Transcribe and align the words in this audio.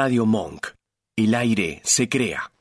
Radio 0.00 0.26
Monk. 0.26 0.68
El 1.16 1.34
aire 1.34 1.80
se 1.82 2.08
crea. 2.08 2.52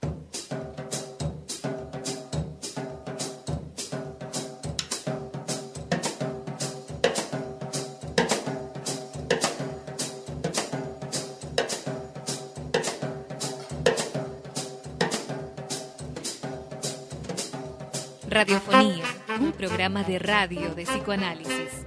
Radiofonía, 18.27 19.05
un 19.39 19.51
programa 19.51 20.01
de 20.01 20.17
radio 20.17 20.73
de 20.73 20.85
psicoanálisis. 20.85 21.85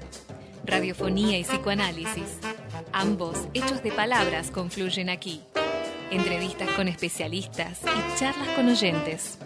Radiofonía 0.65 1.39
y 1.39 1.43
psicoanálisis, 1.43 2.39
ambos 2.93 3.49
hechos 3.55 3.83
de 3.83 3.93
palabras 3.93 4.51
confluyen 4.51 5.09
aquí. 5.11 5.43
Entrevistas 6.11 6.71
con 6.71 6.89
especialistas 6.89 7.81
y 7.85 8.19
charlas 8.19 8.49
con 8.57 8.69
oyentes. 8.69 9.39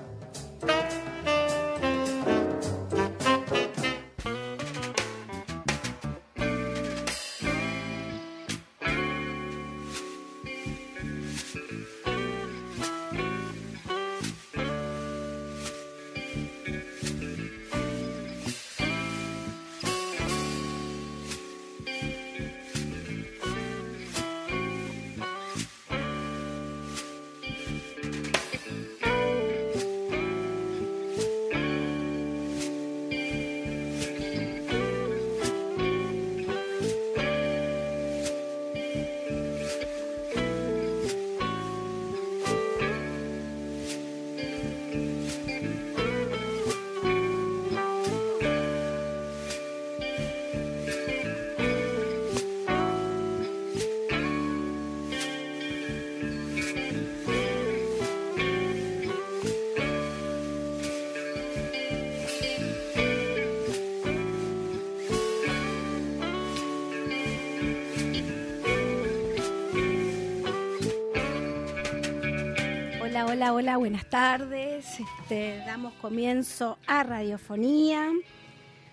Hola, 73.15 73.27
hola, 73.27 73.53
hola, 73.53 73.77
buenas 73.77 74.11
tardes. 74.11 74.99
Este, 74.99 75.59
damos 75.65 75.93
comienzo 75.95 76.79
a 76.85 77.05
Radiofonía, 77.05 78.11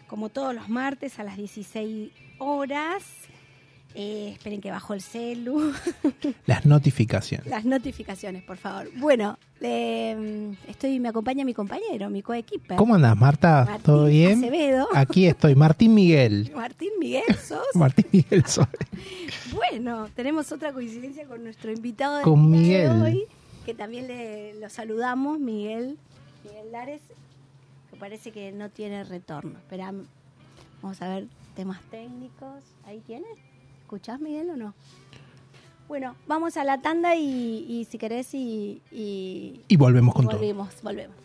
como 0.06 0.30
todos 0.30 0.54
los 0.54 0.70
martes 0.70 1.18
a 1.18 1.24
las 1.24 1.38
16 1.38 2.12
horas. 2.38 3.02
Eh, 3.96 4.30
esperen 4.34 4.62
que 4.62 4.70
bajó 4.70 4.94
el 4.94 5.02
celu. 5.02 5.74
Las 6.46 6.68
notificaciones. 6.68 7.48
Las 7.48 7.66
notificaciones, 7.66 8.44
por 8.44 8.58
favor. 8.58 8.92
Bueno, 8.98 9.40
eh, 9.60 10.56
estoy, 10.68 11.00
me 11.00 11.10
acompaña 11.10 11.44
mi 11.44 11.56
compañero, 11.56 12.12
mi 12.12 12.22
coequiper. 12.22 12.78
¿Cómo 12.78 12.94
andas, 12.94 13.18
Marta? 13.18 13.66
Martín 13.66 13.84
¿Todo 13.84 14.06
bien? 14.06 14.38
Acevedo. 14.38 14.88
Aquí 14.94 15.26
estoy, 15.26 15.56
Martín 15.56 15.96
Miguel. 15.96 16.52
Martín 16.56 16.92
Miguel, 17.00 17.36
sos. 17.44 17.66
Martín 17.74 18.06
Miguel 18.12 18.46
soy. 18.46 18.66
Bueno, 19.52 20.10
tenemos 20.16 20.52
otra 20.52 20.72
coincidencia 20.72 21.26
con 21.26 21.44
nuestro 21.44 21.72
invitado 21.72 22.18
del 22.18 22.24
Con 22.24 22.52
día 22.52 22.84
de 22.84 22.90
Miguel. 22.94 23.02
hoy, 23.02 23.28
que 23.66 23.74
también 23.74 24.08
le, 24.08 24.54
lo 24.60 24.70
saludamos, 24.70 25.40
Miguel, 25.40 25.98
Miguel 26.44 26.72
Lares, 26.72 27.02
que 27.90 27.98
parece 27.98 28.32
que 28.32 28.52
no 28.52 28.70
tiene 28.70 29.04
retorno. 29.04 29.58
Espera, 29.60 29.94
vamos 30.82 31.02
a 31.02 31.08
ver 31.10 31.28
temas 31.56 31.82
técnicos. 31.92 32.64
¿Ahí 32.86 33.00
tienes? 33.06 33.38
¿Escuchás, 33.82 34.20
Miguel, 34.20 34.50
o 34.52 34.58
no? 34.58 34.74
Bueno, 35.88 36.16
vamos 36.26 36.56
a 36.56 36.64
la 36.64 36.82
tanda 36.82 37.16
y, 37.16 37.66
y 37.68 37.86
si 37.86 37.98
querés 37.98 38.34
y, 38.34 38.82
y 38.92 39.62
Y 39.68 39.76
volvemos 39.76 40.16
con 40.16 40.26
todo. 40.26 40.38
volvemos, 40.38 40.82
volvemos. 40.82 41.16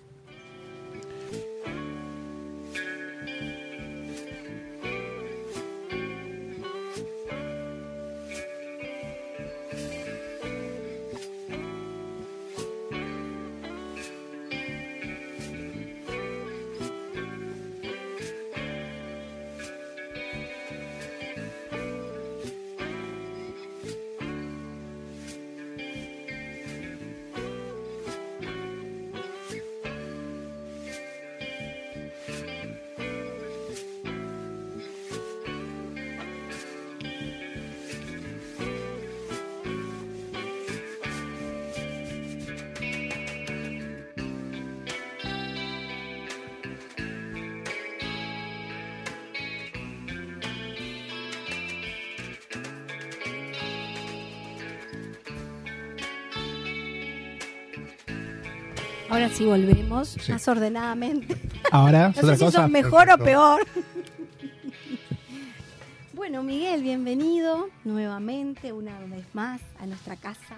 Ahora 59.11 59.29
sí 59.29 59.45
volvemos, 59.45 60.09
Sí. 60.21 60.33
más 60.33 60.47
ordenadamente. 60.49 61.37
Ahora, 61.71 62.09
es 62.09 62.17
No 62.23 62.23
otra 62.23 62.35
sé 62.35 62.39
si 62.39 62.45
cosa. 62.47 62.63
son 62.63 62.73
mejor 62.73 63.11
o 63.11 63.19
peor. 63.19 63.67
bueno, 66.15 66.43
Miguel, 66.43 66.83
bienvenido 66.83 67.69
nuevamente, 67.85 68.73
una 68.73 68.99
vez 69.01 69.27
más, 69.35 69.61
a 69.81 69.87
nuestra 69.87 70.17
casa. 70.17 70.57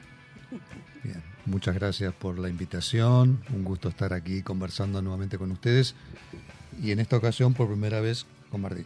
Bien, 1.03 1.23
muchas 1.47 1.75
gracias 1.75 2.13
por 2.15 2.39
la 2.39 2.49
invitación. 2.49 3.41
Un 3.53 3.65
gusto 3.65 3.89
estar 3.89 4.13
aquí 4.13 4.43
conversando 4.43 5.03
nuevamente 5.03 5.37
con 5.39 5.51
ustedes. 5.53 5.95
Y 6.83 6.93
en 6.93 7.01
esta 7.01 7.17
ocasión, 7.17 7.55
por 7.55 7.69
primera 7.69 8.01
vez, 8.01 8.25
con 8.51 8.61
Martín. 8.63 8.85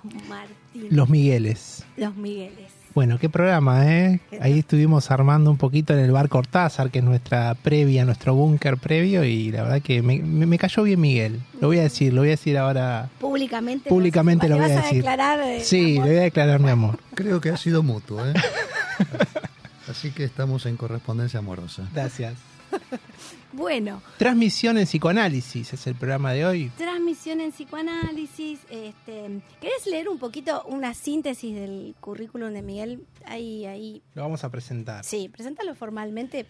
Con 0.00 0.28
Martín. 0.28 0.88
Los 0.90 1.08
Migueles. 1.10 1.84
Los 1.96 2.14
Migueles. 2.16 2.72
Bueno, 2.94 3.18
qué 3.18 3.28
programa, 3.30 3.90
¿eh? 3.90 4.20
¿Qué 4.28 4.38
Ahí 4.42 4.58
estuvimos 4.58 5.10
armando 5.10 5.50
un 5.50 5.56
poquito 5.56 5.94
en 5.94 6.00
el 6.00 6.12
bar 6.12 6.28
Cortázar, 6.28 6.90
que 6.90 6.98
es 6.98 7.04
nuestra 7.04 7.54
previa, 7.54 8.04
nuestro 8.04 8.34
búnker 8.34 8.76
previo, 8.76 9.24
y 9.24 9.50
la 9.50 9.62
verdad 9.62 9.80
que 9.82 10.02
me, 10.02 10.18
me- 10.18 10.44
me 10.46 10.58
cayó 10.58 10.82
bien 10.82 11.00
Miguel. 11.00 11.40
Lo 11.60 11.68
voy 11.68 11.78
a 11.78 11.82
decir, 11.82 12.12
lo 12.12 12.20
voy 12.20 12.28
a 12.28 12.32
decir 12.32 12.58
ahora. 12.58 13.08
Públicamente. 13.18 13.88
Públicamente 13.88 14.46
¿le 14.48 14.54
lo 14.54 14.60
voy 14.60 14.68
vas 14.68 14.78
a 14.78 14.82
decir. 14.82 14.96
declarar. 14.98 15.40
eh, 15.40 15.60
Sí, 15.64 15.94
le 15.94 16.00
voy 16.00 16.16
a 16.16 16.22
declarar 16.22 16.60
mi 16.60 16.68
amor. 16.70 16.98
Creo 17.14 17.40
que 17.40 17.48
ha 17.50 17.56
sido 17.56 17.82
mutuo, 17.82 18.24
¿eh? 18.26 18.34
Así 19.88 20.10
que 20.10 20.24
estamos 20.24 20.66
en 20.66 20.76
correspondencia 20.76 21.38
amorosa. 21.38 21.88
Gracias. 21.94 22.34
Bueno, 23.54 24.02
Transmisión 24.16 24.78
en 24.78 24.86
psicoanálisis 24.86 25.74
es 25.74 25.86
el 25.86 25.94
programa 25.94 26.32
de 26.32 26.46
hoy. 26.46 26.70
transmisión 26.78 27.38
en 27.42 27.52
psicoanálisis. 27.52 28.60
Este, 28.70 29.42
¿Querés 29.60 29.86
leer 29.86 30.08
un 30.08 30.18
poquito 30.18 30.64
una 30.68 30.94
síntesis 30.94 31.54
del 31.54 31.94
currículum 32.00 32.54
de 32.54 32.62
Miguel? 32.62 33.04
Ahí, 33.26 33.66
ahí. 33.66 34.00
Lo 34.14 34.22
vamos 34.22 34.42
a 34.44 34.48
presentar. 34.50 35.04
Sí, 35.04 35.28
preséntalo 35.28 35.74
formalmente. 35.74 36.46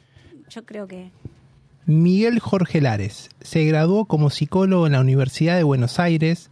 Yo 0.48 0.64
creo 0.64 0.86
que. 0.86 1.10
Miguel 1.86 2.38
Jorge 2.38 2.80
Lares 2.80 3.30
se 3.40 3.64
graduó 3.64 4.04
como 4.04 4.30
psicólogo 4.30 4.86
en 4.86 4.92
la 4.92 5.00
Universidad 5.00 5.56
de 5.56 5.64
Buenos 5.64 5.98
Aires 5.98 6.50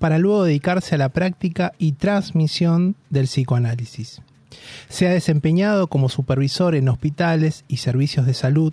para 0.00 0.18
luego 0.18 0.42
dedicarse 0.42 0.96
a 0.96 0.98
la 0.98 1.10
práctica 1.10 1.74
y 1.78 1.92
transmisión 1.92 2.96
del 3.08 3.26
psicoanálisis. 3.26 4.20
Se 4.88 5.06
ha 5.06 5.12
desempeñado 5.12 5.86
como 5.86 6.08
supervisor 6.08 6.74
en 6.74 6.88
hospitales 6.88 7.64
y 7.68 7.76
servicios 7.76 8.26
de 8.26 8.34
salud. 8.34 8.72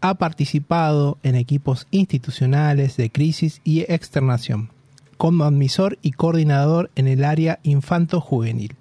Ha 0.00 0.14
participado 0.14 1.18
en 1.22 1.34
equipos 1.34 1.86
institucionales 1.90 2.96
de 2.96 3.10
crisis 3.10 3.60
y 3.64 3.80
externación, 3.80 4.70
como 5.16 5.44
admisor 5.44 5.98
y 6.02 6.12
coordinador 6.12 6.90
en 6.94 7.08
el 7.08 7.24
área 7.24 7.60
infanto-juvenil. 7.62 8.76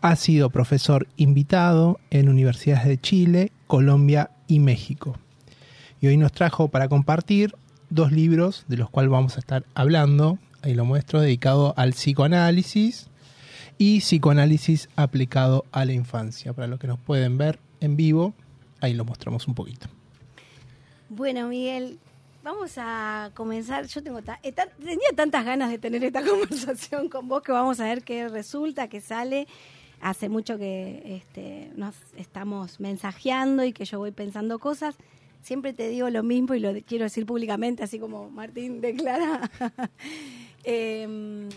Ha 0.00 0.16
sido 0.16 0.50
profesor 0.50 1.08
invitado 1.16 2.00
en 2.10 2.28
universidades 2.28 2.86
de 2.86 3.00
Chile, 3.00 3.52
Colombia 3.66 4.30
y 4.46 4.60
México. 4.60 5.18
Y 6.00 6.06
hoy 6.06 6.16
nos 6.16 6.32
trajo 6.32 6.68
para 6.68 6.88
compartir 6.88 7.54
dos 7.90 8.12
libros 8.12 8.64
de 8.68 8.76
los 8.76 8.90
cuales 8.90 9.10
vamos 9.10 9.36
a 9.36 9.40
estar 9.40 9.64
hablando. 9.74 10.38
Ahí 10.62 10.74
lo 10.74 10.84
muestro, 10.84 11.20
dedicado 11.20 11.74
al 11.76 11.90
psicoanálisis 11.90 13.08
y 13.78 14.00
psicoanálisis 14.00 14.88
aplicado 14.96 15.64
a 15.72 15.84
la 15.84 15.92
infancia. 15.92 16.52
Para 16.52 16.68
los 16.68 16.78
que 16.78 16.86
nos 16.86 16.98
pueden 16.98 17.38
ver 17.38 17.58
en 17.80 17.96
vivo, 17.96 18.34
ahí 18.80 18.94
lo 18.94 19.04
mostramos 19.04 19.46
un 19.48 19.54
poquito. 19.54 19.88
Bueno, 21.10 21.48
Miguel, 21.48 21.98
vamos 22.42 22.72
a 22.76 23.30
comenzar. 23.34 23.86
Yo 23.86 24.02
tengo 24.02 24.18
eh, 24.18 24.52
tenía 24.52 25.08
tantas 25.16 25.44
ganas 25.44 25.70
de 25.70 25.78
tener 25.78 26.04
esta 26.04 26.22
conversación 26.26 27.08
con 27.08 27.28
vos 27.28 27.42
que 27.42 27.52
vamos 27.52 27.80
a 27.80 27.84
ver 27.84 28.02
qué 28.02 28.28
resulta, 28.28 28.88
qué 28.88 29.00
sale. 29.00 29.46
Hace 30.00 30.28
mucho 30.28 30.58
que 30.58 31.16
este, 31.16 31.72
nos 31.76 31.94
estamos 32.16 32.78
mensajeando 32.78 33.64
y 33.64 33.72
que 33.72 33.86
yo 33.86 33.98
voy 33.98 34.12
pensando 34.12 34.58
cosas. 34.58 34.96
Siempre 35.40 35.72
te 35.72 35.88
digo 35.88 36.10
lo 36.10 36.22
mismo 36.22 36.54
y 36.54 36.60
lo 36.60 36.72
quiero 36.82 37.04
decir 37.04 37.24
públicamente, 37.24 37.82
así 37.82 37.98
como 37.98 38.28
Martín 38.30 38.80
declara. 38.80 39.50
Em, 40.64 41.48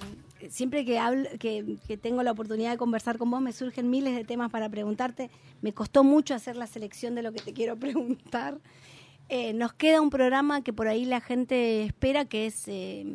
siempre 0.49 0.85
que, 0.85 1.77
que, 1.85 1.97
tengo 1.97 2.23
la 2.23 2.31
oportunidad 2.31 2.71
de 2.71 2.77
conversar 2.77 3.17
con 3.17 3.29
vos, 3.29 3.41
me 3.41 3.51
surgen 3.51 3.89
miles 3.89 4.15
de 4.15 4.23
temas 4.23 4.51
para 4.51 4.69
preguntarte. 4.69 5.29
Me 5.61 5.73
costó 5.73 6.05
mucho 6.05 6.33
hacer 6.33 6.55
la 6.55 6.65
selección 6.65 7.13
de 7.15 7.23
lo 7.23 7.33
que 7.33 7.41
te 7.41 7.51
quiero 7.51 7.75
preguntar. 7.79 8.59
Eh, 9.33 9.53
nos 9.53 9.71
queda 9.71 10.01
un 10.01 10.09
programa 10.09 10.61
que 10.61 10.73
por 10.73 10.89
ahí 10.89 11.05
la 11.05 11.21
gente 11.21 11.85
espera 11.85 12.25
que 12.25 12.47
es 12.47 12.67
eh, 12.67 13.05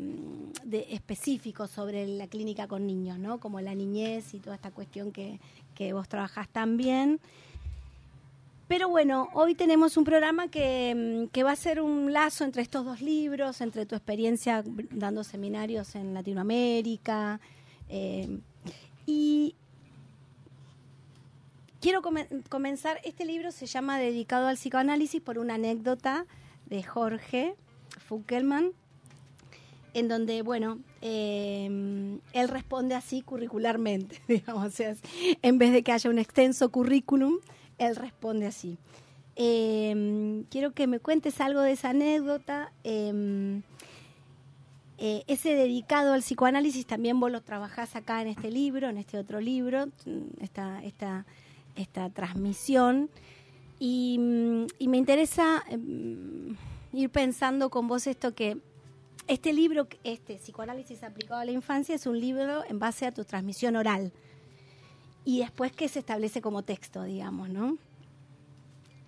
de, 0.64 0.86
específico 0.88 1.66
sobre 1.66 2.06
la 2.06 2.26
clínica 2.26 2.66
con 2.66 2.86
niños, 2.86 3.18
¿no? 3.18 3.38
Como 3.38 3.60
la 3.60 3.74
niñez 3.74 4.32
y 4.32 4.38
toda 4.38 4.56
esta 4.56 4.70
cuestión 4.70 5.12
que, 5.12 5.38
que 5.74 5.92
vos 5.92 6.08
trabajás 6.08 6.48
tan 6.48 6.78
bien. 6.78 7.20
Pero 8.66 8.88
bueno, 8.88 9.28
hoy 9.34 9.54
tenemos 9.54 9.98
un 9.98 10.04
programa 10.04 10.48
que, 10.48 11.28
que, 11.32 11.42
va 11.42 11.52
a 11.52 11.56
ser 11.56 11.82
un 11.82 12.10
lazo 12.10 12.44
entre 12.44 12.62
estos 12.62 12.86
dos 12.86 13.02
libros, 13.02 13.60
entre 13.60 13.84
tu 13.84 13.94
experiencia 13.94 14.64
dando 14.92 15.22
seminarios 15.22 15.94
en 15.96 16.14
Latinoamérica. 16.14 17.40
Eh, 17.90 18.38
y, 19.04 19.54
quiero 21.86 22.02
comenzar, 22.48 23.00
este 23.04 23.24
libro 23.24 23.52
se 23.52 23.66
llama 23.66 23.96
Dedicado 23.96 24.48
al 24.48 24.56
psicoanálisis 24.56 25.22
por 25.22 25.38
una 25.38 25.54
anécdota 25.54 26.26
de 26.68 26.82
Jorge 26.82 27.54
Fuckelman, 28.08 28.72
en 29.94 30.08
donde, 30.08 30.42
bueno, 30.42 30.80
em, 31.00 32.18
él 32.32 32.48
responde 32.48 32.96
así 32.96 33.22
curricularmente, 33.22 34.20
digamos, 34.26 34.80
o 34.80 34.84
en 35.42 35.58
vez 35.58 35.72
de 35.72 35.84
que 35.84 35.92
haya 35.92 36.10
un 36.10 36.18
extenso 36.18 36.72
currículum, 36.72 37.34
él 37.78 37.94
responde 37.94 38.46
así. 38.46 38.78
Em, 39.36 40.42
quiero 40.50 40.72
que 40.72 40.88
me 40.88 40.98
cuentes 40.98 41.40
algo 41.40 41.60
de 41.60 41.70
esa 41.70 41.90
anécdota. 41.90 42.72
Eh, 42.82 43.62
ese 45.28 45.54
dedicado 45.54 46.14
al 46.14 46.22
psicoanálisis 46.22 46.84
también 46.84 47.20
vos 47.20 47.30
lo 47.30 47.42
trabajás 47.42 47.94
acá 47.94 48.22
en 48.22 48.28
este 48.28 48.50
libro, 48.50 48.88
en 48.88 48.98
este 48.98 49.18
otro 49.18 49.40
libro, 49.40 49.86
esta, 50.40 50.82
esta 50.82 51.26
esta 51.76 52.10
transmisión. 52.10 53.10
Y, 53.78 54.18
mm, 54.18 54.88
me 54.88 54.96
interesa 54.96 55.62
em, 55.68 56.56
ir 56.92 57.10
pensando 57.10 57.70
con 57.70 57.88
vos 57.88 58.06
esto 58.06 58.34
que 58.34 58.58
este 59.28 59.52
libro, 59.52 59.88
este 60.04 60.36
Psicoanálisis 60.36 61.02
aplicado 61.02 61.40
a 61.40 61.44
la 61.44 61.50
infancia, 61.50 61.94
es 61.94 62.06
un 62.06 62.20
libro 62.20 62.64
en 62.68 62.78
base 62.78 63.06
a 63.06 63.12
tu 63.12 63.24
transmisión 63.24 63.76
oral. 63.76 64.12
Y 65.24 65.40
después 65.40 65.72
que 65.72 65.88
se 65.88 65.98
establece 65.98 66.40
como 66.40 66.62
texto, 66.62 67.02
digamos, 67.02 67.48
¿no? 67.48 67.76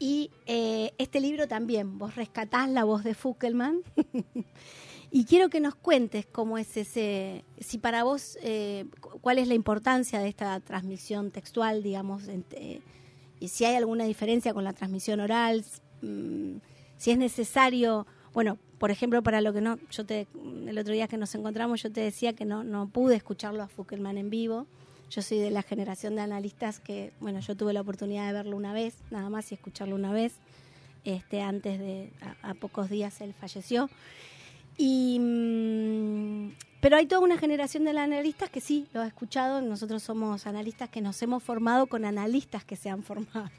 Y 0.01 0.31
eh, 0.47 0.93
este 0.99 1.21
libro 1.21 1.49
también, 1.49 1.99
vos 1.99 2.15
rescatás 2.15 2.69
la 2.69 2.85
voz 2.85 3.05
de 3.05 3.15
Fuckelman 3.15 3.83
Y 5.11 5.25
quiero 5.25 5.49
que 5.49 5.61
nos 5.61 5.75
cuentes 5.75 6.27
cómo 6.27 6.59
es 6.59 6.77
ese, 6.77 7.45
si 7.59 7.79
para 7.79 8.05
vos, 8.05 8.39
eh, 8.43 8.85
cuál 9.23 9.39
es 9.39 9.49
la 9.49 9.55
importancia 9.55 10.21
de 10.21 10.29
esta 10.29 10.61
transmisión 10.61 11.31
textual, 11.31 11.83
digamos, 11.83 12.25
eh, 12.29 12.81
y 13.41 13.49
si 13.49 13.65
hay 13.65 13.77
alguna 13.77 14.05
diferencia 14.05 14.53
con 14.53 14.65
la 14.65 14.75
transmisión 14.75 15.21
oral, 15.21 15.65
mm, 16.03 16.57
si 16.99 17.11
es 17.11 17.19
necesario, 17.19 18.07
bueno, 18.35 18.59
por 18.79 18.91
ejemplo, 18.91 19.23
para 19.23 19.41
lo 19.41 19.53
que 19.53 19.61
no, 19.61 19.79
yo 19.91 20.05
te, 20.05 20.27
el 20.67 20.79
otro 20.79 20.93
día 20.93 21.09
que 21.09 21.17
nos 21.17 21.35
encontramos, 21.35 21.83
yo 21.83 21.91
te 21.91 22.01
decía 22.01 22.35
que 22.35 22.45
no, 22.45 22.63
no 22.63 22.89
pude 22.89 23.17
escucharlo 23.17 23.63
a 23.63 23.69
Fuckelman 23.69 24.19
en 24.19 24.31
vivo. 24.31 24.67
Yo 25.11 25.23
soy 25.23 25.39
de 25.39 25.51
la 25.51 25.63
generación 25.63 26.17
de 26.17 26.21
analistas 26.21 26.81
que, 26.81 27.13
bueno, 27.19 27.41
yo 27.41 27.57
tuve 27.57 27.73
la 27.73 27.81
oportunidad 27.81 28.27
de 28.27 28.35
verlo 28.35 28.57
una 28.57 28.75
vez, 28.75 28.95
nada 29.11 29.31
más, 29.31 29.51
y 29.51 29.55
escucharlo 29.55 29.95
una 29.95 30.13
vez. 30.13 30.35
Este, 31.05 31.41
antes 31.41 31.79
de, 31.79 32.13
a 32.43 32.55
pocos 32.55 32.91
días 32.91 33.21
él 33.21 33.33
falleció. 33.33 33.89
Y, 34.79 35.19
mm, 35.19 36.53
pero 36.81 36.97
hay 36.97 37.07
toda 37.07 37.21
una 37.21 37.37
generación 37.37 37.85
de 37.85 37.91
analistas 37.91 38.49
que 38.49 38.61
sí, 38.61 38.87
lo 38.95 39.03
he 39.03 39.07
escuchado. 39.09 39.61
Nosotros 39.61 40.03
somos 40.03 40.47
analistas 40.47 40.89
que 40.89 41.01
nos 41.01 41.21
hemos 41.21 41.43
formado 41.43 41.89
con 41.89 42.05
analistas 42.05 42.65
que 42.65 42.77
se 42.77 42.89
han 42.89 43.03
formado 43.03 43.51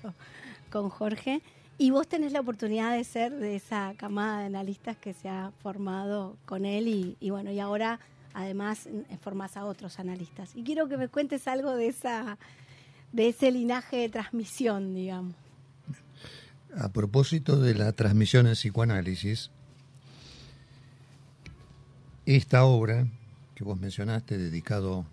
con 0.71 0.89
Jorge. 0.89 1.41
Y 1.77 1.91
vos 1.91 2.07
tenés 2.07 2.31
la 2.31 2.39
oportunidad 2.39 2.95
de 2.95 3.03
ser 3.03 3.33
de 3.33 3.55
esa 3.55 3.93
camada 3.95 4.39
de 4.39 4.45
analistas 4.45 4.97
que 4.97 5.13
se 5.13 5.29
ha 5.29 5.51
formado 5.61 6.37
con 6.45 6.65
él 6.65 7.15
y, 7.19 7.29
bueno, 7.29 7.51
y 7.51 7.59
ahora 7.59 7.99
además 8.33 8.89
formás 9.21 9.55
a 9.55 9.65
otros 9.65 9.99
analistas. 9.99 10.55
Y 10.55 10.63
quiero 10.63 10.89
que 10.89 10.97
me 10.97 11.07
cuentes 11.07 11.47
algo 11.47 11.75
de 11.75 11.87
esa 11.87 12.37
de 13.11 13.29
ese 13.29 13.51
linaje 13.51 13.97
de 13.97 14.09
transmisión, 14.09 14.93
digamos. 14.93 15.35
A 16.77 16.89
propósito 16.89 17.59
de 17.59 17.73
la 17.73 17.93
transmisión 17.93 18.45
en 18.45 18.53
psicoanálisis, 18.53 19.51
esta 22.35 22.63
obra 22.63 23.07
que 23.55 23.63
vos 23.63 23.79
mencionaste, 23.79 24.37
dedicado 24.37 25.03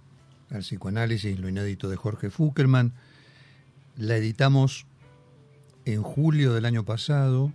al 0.51 0.61
psicoanálisis, 0.61 1.41
lo 1.41 1.49
inédito 1.49 1.89
de 1.89 1.97
Jorge 1.97 2.29
Fuckelman, 2.29 2.93
la 3.97 4.17
editamos 4.17 4.85
en 5.87 6.03
julio 6.03 6.53
del 6.53 6.67
año 6.67 6.85
pasado 6.85 7.55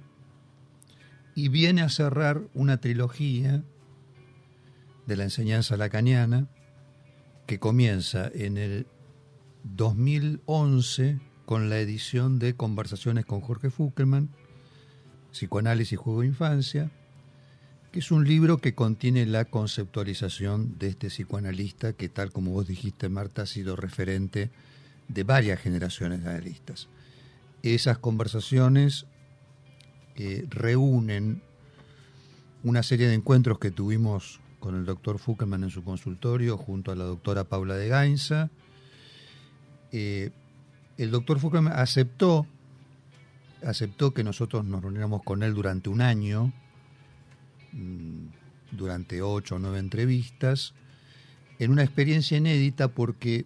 y 1.36 1.50
viene 1.50 1.84
a 1.84 1.90
cerrar 1.90 2.42
una 2.56 2.78
trilogía 2.78 3.64
de 5.06 5.16
la 5.16 5.26
enseñanza 5.26 5.78
lacaniana 5.78 6.48
que 7.46 7.60
comienza 7.60 8.32
en 8.34 8.58
el 8.58 8.88
2011 9.64 11.20
con 11.46 11.70
la 11.70 11.78
edición 11.78 12.40
de 12.40 12.56
Conversaciones 12.56 13.28
con 13.28 13.42
Jorge 13.42 13.70
Fuckelman, 13.70 14.30
Psicoanálisis, 15.32 16.00
Juego 16.00 16.22
de 16.22 16.28
Infancia, 16.28 16.90
que 17.92 18.00
es 18.00 18.12
un 18.12 18.26
libro 18.26 18.60
que 18.60 18.74
contiene 18.74 19.26
la 19.26 19.46
conceptualización 19.46 20.78
de 20.80 20.88
este 20.88 21.08
psicoanalista 21.08 21.94
que, 21.94 22.08
tal 22.08 22.32
como 22.32 22.52
vos 22.52 22.68
dijiste, 22.68 23.10
Marta, 23.10 23.42
ha 23.42 23.46
sido 23.46 23.76
referente 23.76 24.50
de 25.10 25.24
varias 25.24 25.60
generaciones 25.60 26.24
de 26.24 26.30
analistas. 26.30 26.88
Esas 27.64 27.98
conversaciones 27.98 29.08
eh, 30.16 30.46
reúnen 30.50 31.42
una 32.64 32.82
serie 32.82 33.08
de 33.08 33.14
encuentros 33.14 33.60
que 33.60 33.72
tuvimos 33.72 34.40
con 34.60 34.76
el 34.76 34.86
doctor 34.86 35.20
Fuckelman 35.20 35.64
en 35.64 35.70
su 35.70 35.84
consultorio 35.84 36.58
junto 36.58 36.92
a 36.92 36.96
la 36.96 37.04
doctora 37.04 37.44
Paula 37.44 37.76
de 37.76 37.90
Gainza. 37.90 38.50
Eh, 39.92 40.32
el 40.98 41.12
doctor 41.12 41.40
Fuckelman 41.40 41.74
aceptó, 41.74 42.48
aceptó 43.66 44.14
que 44.14 44.24
nosotros 44.24 44.64
nos 44.64 44.82
reuniéramos 44.82 45.24
con 45.24 45.44
él 45.44 45.54
durante 45.54 45.90
un 45.90 46.00
año 46.00 46.54
durante 48.72 49.22
ocho 49.22 49.56
o 49.56 49.60
nueve 49.60 49.80
entrevistas, 49.80 50.74
en 51.60 51.72
una 51.72 51.84
experiencia 51.84 52.38
inédita 52.38 52.88
porque, 52.88 53.46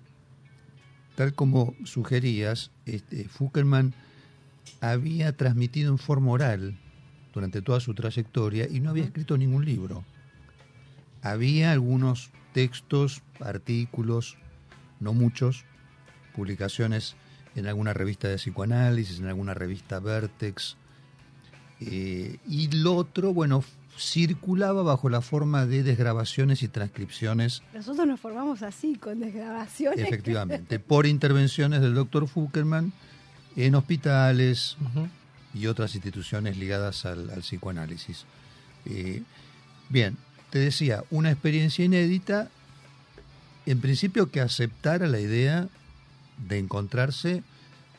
tal 1.15 1.33
como 1.33 1.75
sugerías, 1.83 2.71
este, 2.85 3.27
Fuckerman 3.27 3.93
había 4.81 5.35
transmitido 5.35 5.91
en 5.91 5.97
forma 5.97 6.31
oral 6.31 6.77
durante 7.33 7.61
toda 7.61 7.79
su 7.79 7.93
trayectoria 7.93 8.67
y 8.69 8.79
no 8.79 8.91
había 8.91 9.03
escrito 9.03 9.37
ningún 9.37 9.65
libro. 9.65 10.05
Había 11.21 11.71
algunos 11.71 12.31
textos, 12.53 13.21
artículos, 13.41 14.37
no 14.99 15.13
muchos, 15.13 15.65
publicaciones 16.35 17.15
en 17.55 17.67
alguna 17.67 17.93
revista 17.93 18.27
de 18.27 18.35
psicoanálisis, 18.35 19.19
en 19.19 19.27
alguna 19.27 19.53
revista 19.53 19.99
Vertex. 19.99 20.77
Eh, 21.81 22.37
y 22.47 22.69
lo 22.69 22.95
otro, 22.95 23.33
bueno, 23.33 23.63
circulaba 23.97 24.83
bajo 24.83 25.09
la 25.09 25.21
forma 25.21 25.65
de 25.65 25.83
desgrabaciones 25.83 26.63
y 26.63 26.67
transcripciones. 26.67 27.63
Nosotros 27.73 28.07
nos 28.07 28.19
formamos 28.19 28.61
así, 28.61 28.95
con 28.95 29.19
desgrabaciones. 29.19 30.05
Efectivamente, 30.05 30.79
por 30.79 31.05
intervenciones 31.05 31.81
del 31.81 31.93
doctor 31.93 32.27
Fuckerman 32.27 32.91
en 33.55 33.75
hospitales 33.75 34.77
y 35.53 35.67
otras 35.67 35.95
instituciones 35.95 36.57
ligadas 36.57 37.05
al, 37.05 37.29
psicoanálisis. 37.41 38.25
Eh, 38.85 39.23
bien, 39.89 40.17
te 40.49 40.59
decía, 40.59 41.03
una 41.09 41.31
experiencia 41.31 41.85
inédita, 41.85 42.49
en 43.65 43.79
principio 43.79 44.29
que 44.29 44.41
aceptara 44.41 45.07
la 45.07 45.19
idea 45.19 45.67
de 46.47 46.59
encontrarse 46.59 47.43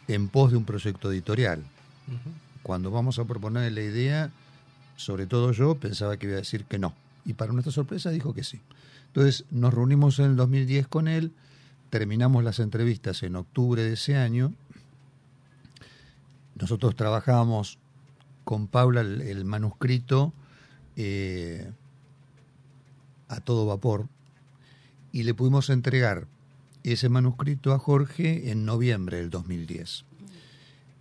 en 0.09 0.29
pos 0.29 0.51
de 0.51 0.59
un 0.59 0.65
proyecto 0.65 1.11
editorial. 1.11 1.65
Cuando 2.63 2.91
vamos 2.91 3.19
a 3.19 3.25
proponer 3.25 3.73
la 3.73 3.81
idea, 3.81 4.31
sobre 4.97 5.27
todo 5.27 5.53
yo 5.53 5.77
pensaba 5.77 6.17
que 6.17 6.27
iba 6.27 6.37
a 6.37 6.41
decir 6.41 6.65
que 6.65 6.79
no. 6.79 6.95
Y 7.25 7.35
para 7.35 7.53
nuestra 7.53 7.73
sorpresa 7.73 8.11
dijo 8.11 8.35
que 8.35 8.45
sí. 8.45 8.61
Entonces 9.09 9.45
nos 9.51 9.73
reunimos 9.73 10.19
en 10.19 10.27
el 10.27 10.37
2010 10.37 10.89
con 10.89 11.09
él, 11.09 11.33
terminamos 11.91 12.45
las 12.45 12.59
entrevistas 12.59 13.23
en 13.23 13.37
octubre 13.37 13.83
de 13.83 13.95
ese 13.95 14.17
año. 14.17 14.53
Nosotros 16.55 16.97
trabajábamos 16.97 17.79
con 18.45 18.69
Paula 18.69 19.01
el, 19.01 19.45
manuscrito 19.45 20.33
eh, 20.97 21.71
a 23.29 23.41
todo 23.41 23.67
vapor 23.67 24.09
y 25.13 25.25
le 25.25 25.35
pudimos 25.35 25.71
entregar 25.71 26.27
ese 26.85 27.09
manuscrito 27.09 27.73
a 27.73 27.79
Jorge 27.79 28.51
en 28.51 28.65
noviembre 28.65 29.17
del 29.17 29.31
2010. 29.31 30.05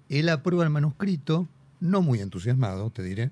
Él 0.09 0.29
aprueba 0.29 0.63
el 0.63 0.69
manuscrito, 0.69 1.47
no 1.79 2.01
muy 2.01 2.19
entusiasmado, 2.21 2.89
te 2.89 3.03
diré. 3.03 3.31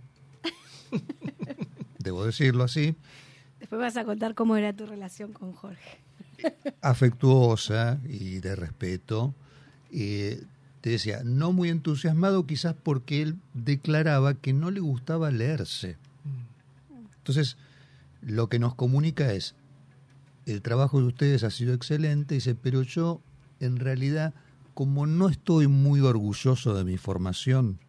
Debo 2.00 2.26
decirlo 2.26 2.64
así. 2.64 2.96
Después 3.60 3.80
vas 3.80 3.98
a 3.98 4.04
contar 4.04 4.36
cómo 4.36 4.58
era 4.58 4.74
tu 4.74 4.86
relación 4.86 5.32
con 5.34 5.54
Jorge. 5.54 6.00
Afectuosa 6.82 8.00
y 8.08 8.40
de 8.40 8.56
respeto. 8.56 9.34
Eh, 9.92 10.44
te 10.82 10.90
decía, 10.90 11.22
no 11.24 11.54
muy 11.54 11.70
entusiasmado 11.70 12.46
quizás 12.46 12.76
porque 12.82 13.22
él 13.22 13.38
declaraba 13.54 14.34
que 14.34 14.52
no 14.52 14.70
le 14.70 14.82
gustaba 14.82 15.32
leerse. 15.32 15.96
Entonces, 17.20 17.56
lo 18.22 18.50
que 18.50 18.60
nos 18.60 18.76
comunica 18.76 19.32
es, 19.32 19.56
el 20.46 20.62
trabajo 20.62 21.00
de 21.00 21.08
ustedes 21.08 21.44
ha 21.44 21.52
sido 21.52 21.74
excelente, 21.74 22.36
dice, 22.36 22.54
pero 22.54 22.82
yo 22.82 23.22
en 23.62 23.78
realidad, 23.78 24.34
como 24.74 25.08
no 25.08 25.30
estoy 25.30 25.68
muy 25.68 26.02
orgulloso 26.02 26.74
de 26.74 26.84
mi 26.84 26.98
formación, 26.98 27.80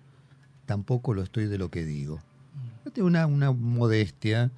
tampoco 0.66 1.14
lo 1.14 1.22
estoy 1.22 1.46
de 1.46 1.58
lo 1.58 1.70
que 1.70 1.84
digo. 1.84 2.20
Tengo 2.94 3.08
una, 3.08 3.26
una 3.26 3.50
modestia 3.52 4.50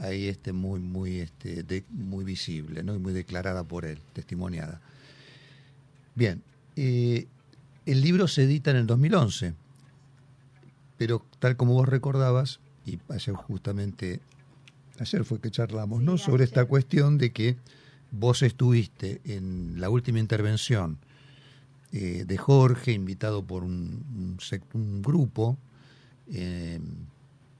ahí 0.00 0.26
este, 0.26 0.52
muy, 0.52 0.80
muy, 0.80 1.20
este, 1.20 1.62
de- 1.62 1.84
muy 1.90 2.24
visible, 2.24 2.82
¿no? 2.82 2.94
y 2.94 2.98
muy 2.98 3.12
declarada 3.12 3.64
por 3.64 3.84
él, 3.86 3.98
testimoniada. 4.12 4.80
Bien, 6.14 6.42
eh, 6.76 7.26
el 7.86 8.00
libro 8.02 8.28
se 8.28 8.42
edita 8.44 8.70
en 8.72 8.76
el 8.78 8.86
2011, 8.86 9.54
pero 10.96 11.24
tal 11.38 11.56
como 11.56 11.74
vos 11.74 11.88
recordabas, 11.88 12.60
y 12.86 12.98
ayer 13.08 13.34
justamente, 13.34 14.20
ayer 14.98 15.24
fue 15.24 15.40
que 15.40 15.50
charlamos, 15.50 16.02
¿no? 16.02 16.18
Sobre 16.18 16.44
esta 16.44 16.64
cuestión 16.66 17.18
de 17.18 17.32
que 17.32 17.56
vos 18.10 18.42
estuviste 18.42 19.20
en 19.24 19.80
la 19.80 19.90
última 19.90 20.18
intervención 20.20 20.98
eh, 21.92 22.24
de 22.26 22.36
Jorge, 22.38 22.92
invitado 22.92 23.44
por 23.44 23.64
un, 23.64 24.36
un 24.72 25.02
grupo, 25.02 25.56
eh, 26.28 26.80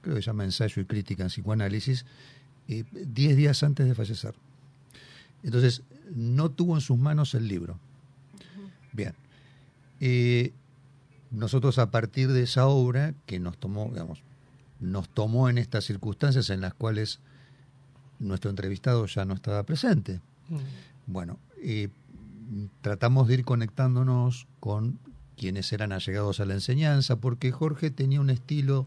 creo 0.05 0.15
que 0.15 0.21
se 0.21 0.27
llama 0.27 0.43
Ensayo 0.43 0.83
y 0.83 0.85
Crítica 0.85 1.23
en 1.23 1.29
Psicoanálisis, 1.29 2.05
eh, 2.67 2.83
diez 2.93 3.35
días 3.35 3.63
antes 3.63 3.87
de 3.87 3.95
fallecer. 3.95 4.35
Entonces, 5.41 5.81
no 6.13 6.51
tuvo 6.51 6.75
en 6.75 6.81
sus 6.81 6.97
manos 6.99 7.33
el 7.33 7.47
libro. 7.47 7.79
Bien. 8.93 9.15
Eh, 9.99 10.53
nosotros 11.31 11.79
a 11.79 11.89
partir 11.89 12.31
de 12.31 12.43
esa 12.43 12.67
obra 12.67 13.15
que 13.25 13.39
nos 13.39 13.57
tomó, 13.57 13.89
digamos, 13.89 14.21
nos 14.79 15.09
tomó 15.09 15.49
en 15.49 15.57
estas 15.57 15.85
circunstancias 15.85 16.51
en 16.51 16.61
las 16.61 16.75
cuales 16.75 17.19
nuestro 18.19 18.51
entrevistado 18.51 19.07
ya 19.07 19.25
no 19.25 19.33
estaba 19.33 19.63
presente. 19.63 20.21
Bueno, 21.07 21.39
eh, 21.63 21.89
tratamos 22.81 23.27
de 23.27 23.33
ir 23.33 23.43
conectándonos 23.43 24.45
con 24.59 24.99
quienes 25.35 25.73
eran 25.73 25.91
allegados 25.91 26.39
a 26.39 26.45
la 26.45 26.53
enseñanza, 26.53 27.15
porque 27.15 27.51
Jorge 27.51 27.89
tenía 27.89 28.21
un 28.21 28.29
estilo 28.29 28.85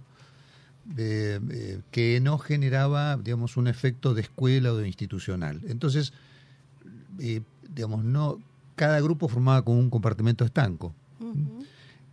eh, 0.96 1.38
eh, 1.50 1.80
que 1.90 2.20
no 2.20 2.38
generaba, 2.38 3.16
digamos, 3.16 3.56
un 3.56 3.68
efecto 3.68 4.14
de 4.14 4.22
escuela 4.22 4.72
o 4.72 4.76
de 4.76 4.86
institucional. 4.86 5.60
Entonces, 5.68 6.12
eh, 7.18 7.42
digamos, 7.74 8.04
no, 8.04 8.40
cada 8.74 9.00
grupo 9.00 9.28
formaba 9.28 9.62
como 9.62 9.78
un 9.78 9.90
compartimento 9.90 10.44
estanco. 10.44 10.94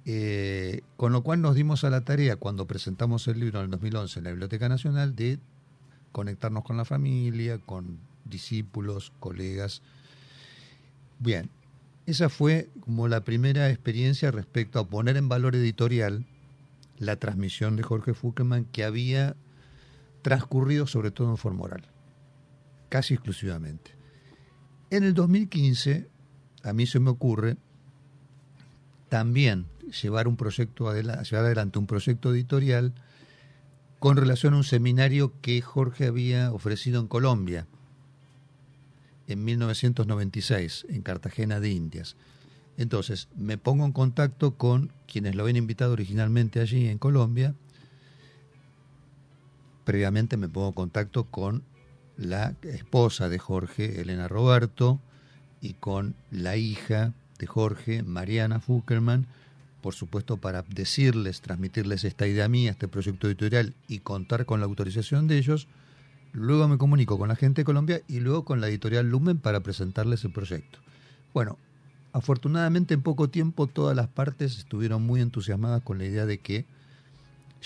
Eh, 0.07 0.81
con 0.97 1.11
lo 1.13 1.23
cual 1.23 1.41
nos 1.41 1.55
dimos 1.55 1.83
a 1.83 1.89
la 1.89 2.01
tarea, 2.01 2.35
cuando 2.35 2.67
presentamos 2.67 3.27
el 3.27 3.39
libro 3.39 3.59
en 3.59 3.65
el 3.65 3.71
2011 3.71 4.19
en 4.19 4.23
la 4.25 4.31
Biblioteca 4.31 4.69
Nacional, 4.69 5.15
de 5.15 5.39
conectarnos 6.11 6.63
con 6.63 6.77
la 6.77 6.85
familia, 6.85 7.57
con 7.57 7.97
discípulos, 8.25 9.13
colegas. 9.19 9.81
Bien, 11.19 11.49
esa 12.05 12.29
fue 12.29 12.69
como 12.81 13.07
la 13.07 13.21
primera 13.21 13.69
experiencia 13.69 14.29
respecto 14.29 14.79
a 14.79 14.87
poner 14.87 15.17
en 15.17 15.27
valor 15.27 15.55
editorial 15.55 16.25
la 16.97 17.17
transmisión 17.17 17.75
de 17.75 17.83
Jorge 17.83 18.13
Fuckelman 18.13 18.65
que 18.65 18.83
había 18.83 19.35
transcurrido 20.21 20.87
sobre 20.87 21.11
todo 21.11 21.29
en 21.29 21.37
forma 21.37 21.63
oral, 21.63 21.85
casi 22.89 23.13
exclusivamente. 23.13 23.91
En 24.89 25.03
el 25.03 25.13
2015, 25.13 26.09
a 26.63 26.73
mí 26.73 26.85
se 26.87 26.99
me 26.99 27.09
ocurre 27.09 27.57
también 29.09 29.65
llevar 30.01 30.27
un 30.27 30.35
proyecto 30.35 30.89
adela- 30.89 31.21
llevar 31.23 31.45
adelante 31.45 31.79
un 31.79 31.87
proyecto 31.87 32.33
editorial 32.33 32.93
con 33.99 34.17
relación 34.17 34.53
a 34.53 34.57
un 34.57 34.63
seminario 34.63 35.33
que 35.41 35.61
Jorge 35.61 36.07
había 36.07 36.51
ofrecido 36.51 36.99
en 37.01 37.07
Colombia 37.07 37.67
en 39.27 39.43
1996 39.43 40.85
en 40.89 41.01
Cartagena 41.01 41.59
de 41.59 41.69
Indias. 41.69 42.15
Entonces, 42.77 43.29
me 43.35 43.57
pongo 43.57 43.85
en 43.85 43.91
contacto 43.91 44.55
con 44.55 44.91
quienes 45.07 45.35
lo 45.35 45.43
habían 45.43 45.57
invitado 45.57 45.93
originalmente 45.93 46.59
allí 46.59 46.87
en 46.87 46.97
Colombia. 46.97 47.55
Previamente 49.85 50.35
me 50.35 50.49
pongo 50.49 50.69
en 50.69 50.73
contacto 50.73 51.25
con 51.25 51.63
la 52.17 52.55
esposa 52.63 53.29
de 53.29 53.39
Jorge, 53.39 54.01
Elena 54.01 54.27
Roberto, 54.27 54.99
y 55.61 55.73
con 55.73 56.15
la 56.31 56.57
hija 56.57 57.13
de 57.39 57.47
Jorge, 57.47 58.03
Mariana 58.03 58.59
Fuckerman, 58.59 59.27
por 59.81 59.93
supuesto 59.93 60.37
para 60.37 60.63
decirles, 60.63 61.41
transmitirles 61.41 62.03
esta 62.03 62.27
idea 62.27 62.47
mía, 62.47 62.71
este 62.71 62.87
proyecto 62.87 63.27
editorial 63.27 63.75
y 63.87 63.99
contar 63.99 64.45
con 64.45 64.59
la 64.59 64.65
autorización 64.65 65.27
de 65.27 65.37
ellos. 65.37 65.67
Luego 66.33 66.67
me 66.67 66.77
comunico 66.77 67.17
con 67.17 67.29
la 67.29 67.35
gente 67.35 67.61
de 67.61 67.65
Colombia 67.65 68.01
y 68.07 68.19
luego 68.19 68.45
con 68.45 68.61
la 68.61 68.67
editorial 68.67 69.09
Lumen 69.09 69.37
para 69.37 69.61
presentarles 69.61 70.23
el 70.25 70.33
proyecto. 70.33 70.79
Bueno, 71.33 71.57
afortunadamente 72.15 72.93
en 72.93 73.01
poco 73.01 73.29
tiempo 73.29 73.67
todas 73.67 73.93
las 73.93 74.07
partes 74.07 74.57
estuvieron 74.57 75.01
muy 75.01 75.19
entusiasmadas 75.19 75.83
con 75.83 75.97
la 75.97 76.05
idea 76.05 76.25
de 76.25 76.37
que 76.37 76.65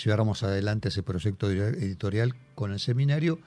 lleváramos 0.04 0.42
adelante 0.42 0.90
ese 0.90 1.04
proyecto 1.04 1.52
editorial 1.52 2.34
con 2.56 2.72
el 2.72 2.80
seminario 2.80 3.38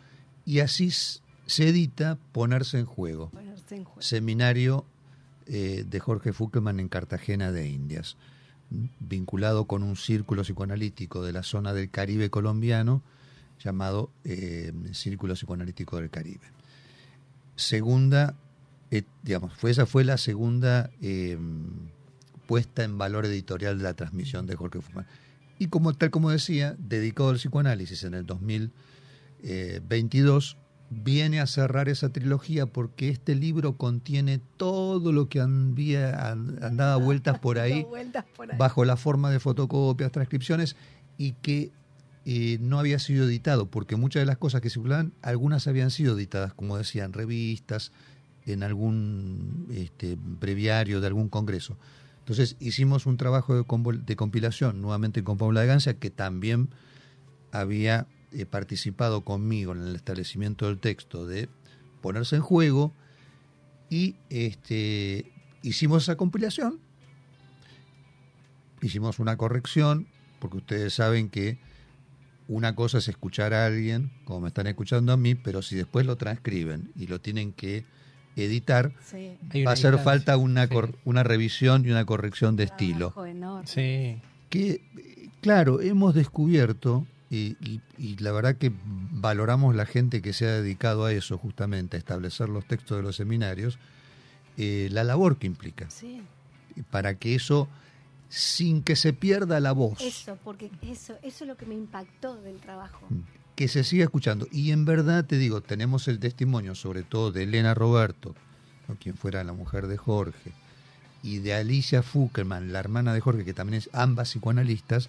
y 0.46 0.60
así 0.60 0.92
se 0.92 1.68
edita 1.68 2.18
Ponerse 2.30 2.78
en 2.78 2.86
Juego 2.86 3.30
Ponerse 3.30 3.74
en 3.74 3.84
juego. 3.84 4.00
seminario 4.00 4.84
eh, 5.48 5.84
de 5.88 5.98
Jorge 5.98 6.32
Fuckelman 6.32 6.78
en 6.78 6.86
Cartagena 6.86 7.50
de 7.50 7.68
Indias, 7.68 8.16
vinculado 9.00 9.64
con 9.64 9.82
un 9.82 9.96
círculo 9.96 10.42
psicoanalítico 10.42 11.24
de 11.24 11.32
la 11.32 11.42
zona 11.42 11.72
del 11.72 11.90
Caribe 11.90 12.30
colombiano 12.30 13.02
llamado 13.58 14.08
eh, 14.22 14.72
Círculo 14.92 15.34
Psicoanalítico 15.34 15.96
del 15.96 16.10
Caribe. 16.10 16.46
Segunda, 17.56 18.36
eh, 18.92 19.02
digamos, 19.22 19.54
fue, 19.54 19.70
esa 19.70 19.86
fue 19.86 20.04
la 20.04 20.18
segunda 20.18 20.90
eh, 21.00 21.38
puesta 22.46 22.84
en 22.84 22.98
valor 22.98 23.24
editorial 23.24 23.78
de 23.78 23.84
la 23.84 23.94
transmisión 23.94 24.46
de 24.46 24.54
Jorge 24.54 24.82
Fuckelman. 24.82 25.06
Y 25.58 25.68
como 25.68 25.94
tal 25.94 26.10
como 26.10 26.28
decía, 26.30 26.76
dedicado 26.78 27.30
al 27.30 27.36
psicoanálisis 27.36 28.04
en 28.04 28.12
el 28.12 28.26
2022, 28.26 30.58
viene 30.90 31.40
a 31.40 31.46
cerrar 31.46 31.88
esa 31.88 32.10
trilogía 32.10 32.66
porque 32.66 33.08
este 33.08 33.34
libro 33.34 33.78
contiene 33.78 34.42
todo 34.58 35.10
lo 35.10 35.30
que 35.30 35.40
había 35.40 36.30
andado 36.30 37.00
vueltas 37.00 37.38
por 37.38 37.58
ahí 37.58 37.72
Dando 37.72 37.88
vueltas 37.88 38.26
por 38.36 38.50
ahí. 38.50 38.58
bajo 38.58 38.84
la 38.84 38.98
forma 38.98 39.30
de 39.30 39.40
fotocopias, 39.40 40.12
transcripciones 40.12 40.76
y 41.16 41.32
que 41.32 41.72
eh, 42.26 42.58
no 42.60 42.78
había 42.78 42.98
sido 42.98 43.24
editado, 43.24 43.70
porque 43.70 43.96
muchas 43.96 44.20
de 44.20 44.26
las 44.26 44.36
cosas 44.36 44.60
que 44.60 44.68
circulaban, 44.68 45.14
algunas 45.22 45.66
habían 45.66 45.90
sido 45.90 46.14
editadas, 46.14 46.52
como 46.52 46.76
decía, 46.76 47.04
en 47.04 47.14
revistas, 47.14 47.90
en 48.46 48.62
algún 48.62 49.66
este, 49.70 50.16
breviario 50.18 51.00
de 51.00 51.06
algún 51.06 51.28
congreso. 51.28 51.76
Entonces 52.18 52.56
hicimos 52.60 53.06
un 53.06 53.16
trabajo 53.16 53.54
de, 53.54 54.16
compilación 54.16 54.80
nuevamente 54.80 55.24
con 55.24 55.38
Paula 55.38 55.62
de 55.62 55.66
Gancia, 55.66 55.94
que 55.94 56.10
también 56.10 56.68
había 57.50 58.06
eh, 58.30 58.46
participado 58.46 59.22
conmigo 59.22 59.72
en 59.72 59.82
el 59.82 59.96
establecimiento 59.96 60.66
del 60.66 60.78
texto 60.78 61.26
de 61.26 61.48
ponerse 62.00 62.36
en 62.36 62.42
juego 62.42 62.94
y 63.90 64.16
este, 64.30 65.32
hicimos 65.62 66.04
esa 66.04 66.16
compilación, 66.16 66.80
hicimos 68.80 69.18
una 69.18 69.36
corrección, 69.36 70.06
porque 70.38 70.58
ustedes 70.58 70.94
saben 70.94 71.28
que 71.28 71.58
una 72.48 72.74
cosa 72.74 72.98
es 72.98 73.08
escuchar 73.08 73.52
a 73.52 73.66
alguien, 73.66 74.12
como 74.24 74.42
me 74.42 74.48
están 74.48 74.66
escuchando 74.66 75.12
a 75.12 75.16
mí, 75.16 75.34
pero 75.34 75.60
si 75.60 75.76
después 75.76 76.06
lo 76.06 76.16
transcriben 76.16 76.92
y 76.96 77.06
lo 77.06 77.20
tienen 77.20 77.52
que 77.52 77.84
editar, 78.36 78.92
Sí. 79.04 79.36
Va 79.64 79.70
a 79.70 79.74
hacer 79.74 79.98
falta 79.98 80.36
una, 80.36 80.66
Sí. 80.66 80.72
cor- 80.74 80.94
una 81.04 81.22
revisión 81.22 81.84
y 81.86 81.90
una 81.90 82.04
corrección 82.06 82.56
de 82.56 82.64
estilo. 82.64 83.10
Trabajo 83.10 83.26
enorme. 83.26 83.66
Sí. 83.66 84.20
que, 84.48 84.82
claro, 85.40 85.80
hemos 85.80 86.14
descubierto, 86.14 87.06
y, 87.30 87.56
y- 87.60 87.80
y 87.96 88.16
la 88.18 88.32
verdad 88.32 88.56
que 88.56 88.70
valoramos 88.84 89.74
la 89.74 89.86
gente 89.86 90.20
que 90.20 90.32
se 90.34 90.46
ha 90.46 90.50
dedicado 90.52 91.06
a 91.06 91.12
eso, 91.12 91.38
justamente, 91.38 91.96
a 91.96 91.98
establecer 91.98 92.50
los 92.50 92.66
textos 92.66 92.98
de 92.98 93.02
los 93.02 93.16
seminarios, 93.16 93.78
eh, 94.58 94.88
la 94.92 95.04
labor 95.04 95.38
que 95.38 95.46
implica, 95.46 95.88
Sí. 95.88 96.20
para 96.90 97.14
que 97.14 97.34
eso, 97.34 97.66
sin 98.28 98.82
que 98.82 98.94
se 98.96 99.12
pierda 99.14 99.58
la 99.60 99.72
voz, 99.72 100.00
Eso, 100.02 100.36
porque 100.44 100.70
eso, 100.82 101.14
eso 101.22 101.44
es 101.44 101.48
lo 101.48 101.56
que 101.56 101.64
me 101.64 101.74
impactó 101.74 102.36
del 102.42 102.56
trabajo. 102.58 103.06
Que 103.54 103.68
se 103.68 103.84
siga 103.84 104.04
escuchando. 104.04 104.46
Y 104.50 104.70
en 104.72 104.84
verdad 104.84 105.24
te 105.24 105.38
digo, 105.38 105.60
tenemos 105.60 106.08
el 106.08 106.18
testimonio 106.18 106.74
sobre 106.74 107.02
todo 107.02 107.32
de 107.32 107.44
Elena 107.44 107.74
Roberto, 107.74 108.34
¿no? 108.88 108.96
quien 108.96 109.16
fuera 109.16 109.44
la 109.44 109.52
mujer 109.52 109.86
de 109.86 109.96
Jorge, 109.96 110.52
y 111.22 111.38
de 111.38 111.54
Alicia 111.54 112.02
Fuckerman, 112.02 112.72
la 112.72 112.80
hermana 112.80 113.14
de 113.14 113.20
Jorge, 113.20 113.44
que 113.44 113.54
también 113.54 113.78
es 113.78 113.90
ambas 113.92 114.30
psicoanalistas, 114.30 115.08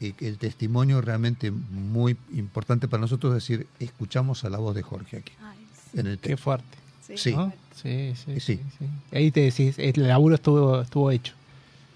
eh, 0.00 0.12
el 0.20 0.38
testimonio 0.38 1.00
realmente 1.00 1.50
muy 1.50 2.16
importante 2.34 2.86
para 2.86 3.00
nosotros 3.00 3.34
es 3.34 3.42
decir, 3.42 3.66
escuchamos 3.80 4.44
a 4.44 4.50
la 4.50 4.58
voz 4.58 4.74
de 4.74 4.82
Jorge 4.82 5.16
aquí, 5.18 5.32
Ay, 5.42 5.58
sí. 5.92 6.00
en 6.00 6.06
el 6.06 6.18
Qué 6.18 6.36
fuerte. 6.36 6.76
Sí. 7.14 7.32
¿no? 7.34 7.52
Sí, 7.74 8.14
sí, 8.16 8.40
Sí. 8.40 8.40
sí, 8.40 8.60
sí. 8.78 8.86
Ahí 9.12 9.30
te 9.30 9.40
decís, 9.40 9.78
el 9.78 10.06
laburo 10.08 10.34
estuvo, 10.34 10.80
estuvo 10.80 11.10
hecho. 11.10 11.34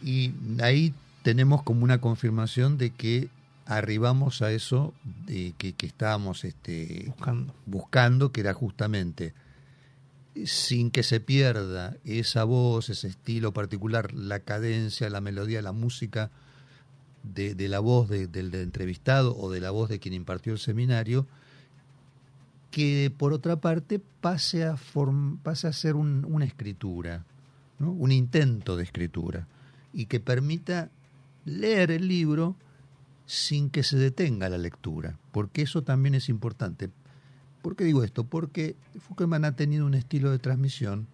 Y 0.03 0.33
ahí 0.63 0.95
tenemos 1.23 1.63
como 1.63 1.85
una 1.85 2.01
confirmación 2.01 2.79
de 2.79 2.91
que 2.91 3.29
arribamos 3.79 4.43
a 4.43 4.53
eso 4.53 4.93
de 5.27 5.55
que, 5.57 5.73
que 5.75 5.87
estábamos 5.87 6.45
este, 6.45 7.05
Buscando. 7.09 7.55
buscando, 7.67 8.33
que 8.33 8.41
era 8.41 8.53
justamente, 8.55 9.33
sin 10.45 10.91
que 10.91 11.03
se 11.03 11.21
pierda 11.21 11.97
esa 12.05 12.45
voz, 12.45 12.89
ese 12.89 13.09
estilo 13.09 13.53
particular, 13.53 14.13
la 14.15 14.41
cadencia, 14.41 15.09
la 15.11 15.21
melodía, 15.21 15.63
la 15.63 15.73
música 15.73 16.31
de, 17.23 17.55
de 17.55 17.69
la 17.69 17.81
voz 17.81 18.09
de- 18.09 18.27
del 18.27 18.51
del 18.51 18.63
entrevistado 18.63 19.37
o 19.37 19.51
de 19.51 19.61
la 19.61 19.71
voz 19.71 19.89
de 19.89 19.99
quien 19.99 20.15
impartió 20.15 20.53
el 20.53 20.59
seminario, 20.59 21.27
que 22.71 23.13
por 23.17 23.33
otra 23.33 23.57
parte 23.61 24.01
pase 24.21 24.65
a, 24.65 24.77
form- 24.77 25.39
pase 25.43 25.67
a 25.67 25.73
ser 25.73 25.97
un- 25.97 26.25
una 26.29 26.45
escritura, 26.45 27.25
¿no? 27.79 27.91
un 27.93 28.13
intento 28.13 28.77
de 28.77 28.85
escritura, 28.85 29.47
y 29.93 30.07
que 30.07 30.21
permita 30.21 30.89
leer 31.45 31.91
el 31.91 32.07
libro 32.09 32.57
sin 33.31 33.71
que 33.71 33.85
se 33.85 33.97
detenga 33.97 34.49
la 34.49 34.59
lectura, 34.59 35.17
porque 35.31 35.63
eso 35.63 35.83
también 35.83 36.17
es 36.17 36.29
importante. 36.29 36.91
¿Por 37.63 37.77
qué 37.77 37.85
digo 37.85 38.03
esto? 38.03 38.25
Porque 38.25 38.75
Foucault 38.99 39.33
ha 39.45 39.53
tenido 39.53 39.87
un 39.87 39.95
estilo 39.95 40.33
de 40.33 40.41
transmisión 40.41 41.07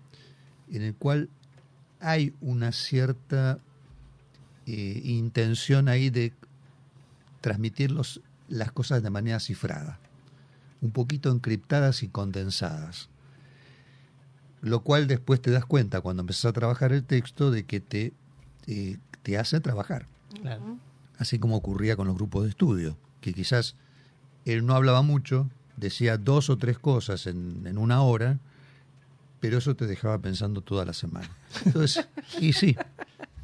en 0.73 0.80
el 0.80 0.94
cual 0.94 1.28
hay 2.00 2.32
una 2.40 2.73
cierta 2.73 3.58
eh, 4.66 5.00
intención 5.04 5.88
ahí 5.88 6.08
de 6.08 6.32
transmitir 7.42 7.90
los- 7.90 8.20
las 8.49 8.73
cosas 8.73 9.02
de 9.02 9.11
manera 9.11 9.38
cifrada, 9.38 9.99
un 10.80 10.92
poquito 10.92 11.30
encriptadas 11.30 12.02
y 12.02 12.08
condensadas. 12.08 13.08
Lo 14.62 14.80
cual 14.80 15.06
después 15.06 15.40
te 15.42 15.50
das 15.50 15.66
cuenta 15.66 16.00
cuando 16.00 16.23
empezás 16.23 16.46
a 16.46 16.52
trabajar 16.52 16.92
el 16.92 17.04
texto 17.04 17.50
de 17.50 17.64
que 17.64 17.78
te, 17.80 18.12
eh, 18.66 18.96
te 19.23 19.37
hace 19.38 19.61
trabajar 19.61 20.06
Claro. 20.40 20.78
Así 21.18 21.38
como 21.38 21.56
ocurría 21.56 21.96
con 21.96 22.06
los 22.06 22.16
grupos 22.16 22.44
de 22.44 22.50
estudio, 22.50 22.96
que 23.20 23.32
quizás 23.32 23.75
él 24.44 24.64
no 24.66 24.75
hablaba 24.75 25.02
mucho, 25.02 25.49
decía 25.76 26.16
dos 26.18 26.50
o 26.50 26.56
tres 26.58 26.78
cosas 26.78 27.26
en, 27.26 27.66
en 27.66 27.78
una 27.78 28.02
hora, 28.02 28.38
pero 29.40 29.58
eso 29.58 29.75
te 29.76 29.87
dejaba 29.87 30.18
pensando 30.18 30.61
toda 30.61 30.85
la 30.85 30.92
semana. 30.92 31.28
Entonces, 31.64 32.08
y 32.40 32.52
sí. 32.52 32.76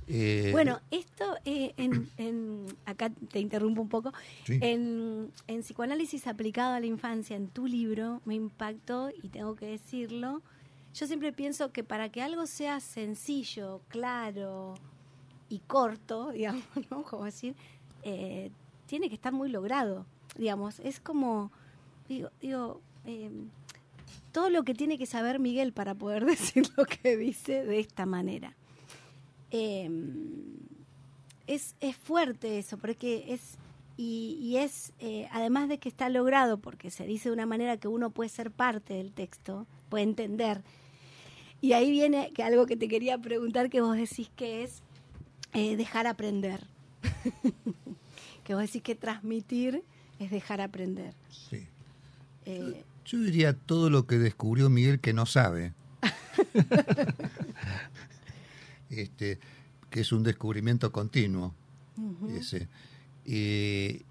eh, 0.09 0.51
Bueno, 0.53 0.81
esto, 0.91 1.25
eh, 1.45 1.75
en, 1.77 2.09
en- 2.17 2.67
acá 2.87 3.11
te 3.11 3.41
interrumpo 3.41 3.83
un 3.83 3.89
poco, 3.89 4.13
sí, 4.45 4.59
en, 4.61 5.31
en 5.47 5.61
psicoanálisis 5.61 6.27
aplicado 6.27 6.75
a 6.75 6.81
la 6.81 6.87
infancia, 6.87 7.37
en 7.37 7.49
tu 7.49 7.67
libro, 7.67 8.21
me 8.25 8.35
impactó 8.35 9.11
y 9.23 9.29
tengo 9.29 9.55
que 9.57 9.67
decirlo. 9.67 10.43
Yo 10.95 11.07
siempre 11.07 11.33
pienso 11.33 11.73
que 11.73 11.85
para 11.85 12.11
que 12.11 12.23
algo 12.23 12.47
sea 12.47 12.79
sencillo, 12.81 13.81
claro 13.89 14.75
y 15.53 15.59
corto, 15.61 16.31
digamos, 16.33 16.65
¿no? 16.91 17.03
Como 17.03 17.25
decir, 17.25 17.55
eh, 18.03 18.51
tiene 18.87 19.09
que 19.09 19.15
estar 19.15 19.33
muy 19.33 19.51
logrado, 19.51 20.07
digamos. 20.37 20.81
Es 20.81 20.99
como, 20.99 21.53
digo, 22.09 22.31
digo 22.41 22.81
eh, 23.05 23.31
todo 24.33 24.49
lo 24.49 24.65
que 24.65 24.75
tiene 24.75 24.99
que 24.99 25.07
saber 25.07 25.39
Miguel 25.39 25.73
para 25.73 25.95
poder 25.95 26.25
decir 26.27 26.65
lo 26.77 26.85
que 26.87 27.17
dice 27.17 27.65
de 27.65 27.81
esta 27.81 28.07
manera. 28.07 28.57
Eh, 29.51 29.91
es, 31.47 31.77
es 31.81 31.97
fuerte 31.97 32.59
eso, 32.59 32.79
porque 32.79 33.27
es, 33.29 33.59
y, 33.99 34.39
y 34.41 34.57
es, 34.57 34.93
eh, 35.01 35.29
además 35.33 35.69
de 35.69 35.79
que 35.79 35.91
está 35.91 36.09
logrado, 36.09 36.59
porque 36.59 36.91
se 36.91 37.05
dice 37.05 37.29
de 37.29 37.35
una 37.35 37.47
manera 37.47 37.77
que 37.77 37.89
uno 37.89 38.11
puede 38.11 38.31
ser 38.31 38.51
parte 38.51 38.95
del 38.95 39.13
texto, 39.13 39.67
puede 39.91 40.05
entender. 40.05 40.63
Y 41.61 41.75
ahí 41.75 41.91
viene 41.91 42.33
que 42.33 42.43
algo 42.43 42.65
que 42.65 42.77
te 42.77 42.89
quería 42.89 43.19
preguntar, 43.19 43.69
que 43.69 43.83
vos 43.83 43.97
decís 43.97 44.31
que 44.35 44.63
es 44.63 44.83
eh, 45.53 45.77
dejar 45.77 46.07
aprender. 46.07 46.67
que 48.45 48.55
vos 48.55 48.63
decís 48.63 48.83
que 48.83 48.95
transmitir 48.95 49.83
es 50.19 50.31
dejar 50.31 50.61
aprender. 50.61 51.15
sí. 51.31 51.67
Eh, 52.45 52.83
Yo 53.05 53.21
diría 53.21 53.53
todo 53.53 53.89
lo 53.89 54.09
que 54.09 54.19
descubrió 54.19 54.69
Miguel 54.69 54.99
que 54.99 55.13
no 55.13 55.27
sabe. 55.27 55.75
este, 58.91 59.39
que 59.91 60.01
es 60.01 60.11
un 60.13 60.25
descubrimiento 60.25 60.91
continuo. 60.91 61.55
ese. 62.37 62.69
Eh, 63.27 64.03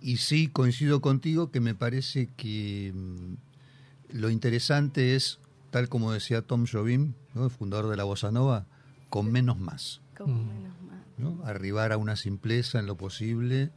y 0.00 0.16
sí, 0.16 0.48
coincido 0.48 1.00
contigo 1.00 1.50
que 1.50 1.60
me 1.60 1.74
parece 1.74 2.28
que 2.36 2.92
mm, 2.94 4.18
lo 4.18 4.30
interesante 4.30 5.14
es, 5.14 5.38
tal 5.70 5.88
como 5.88 6.12
decía 6.12 6.42
Tom 6.42 6.66
Jobim, 6.66 7.12
¿no? 7.34 7.44
el 7.44 7.50
fundador 7.50 7.88
de 7.88 7.96
la 7.96 8.04
Bossa 8.04 8.30
Nova, 8.30 8.66
con 9.10 9.30
menos 9.30 9.58
más. 9.58 10.00
Como 10.16 10.34
Mm. 10.34 10.46
menos 10.48 10.80
mal. 10.82 11.04
¿no? 11.18 11.44
Arribar 11.44 11.92
a 11.92 11.96
una 11.98 12.16
simpleza 12.16 12.78
en 12.78 12.86
lo 12.86 12.96
posible, 12.96 13.70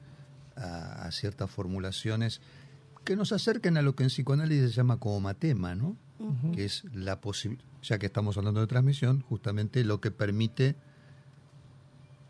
a, 0.55 1.05
a 1.05 1.11
ciertas 1.11 1.49
formulaciones 1.51 2.41
que 3.03 3.15
nos 3.15 3.31
acerquen 3.31 3.77
a 3.77 3.81
lo 3.81 3.95
que 3.95 4.03
en 4.03 4.09
psicoanálisis 4.09 4.69
se 4.71 4.75
llama 4.75 4.97
como 4.97 5.19
matema, 5.19 5.75
¿no? 5.75 5.95
Que 6.53 6.63
es 6.65 6.85
la 6.93 7.19
posibilidad, 7.21 7.67
ya 7.83 7.99
que 7.99 8.05
estamos 8.07 8.37
hablando 8.37 8.61
de 8.61 8.67
transmisión, 8.67 9.21
justamente 9.21 9.83
lo 9.83 9.99
que 10.01 10.11
permite 10.11 10.75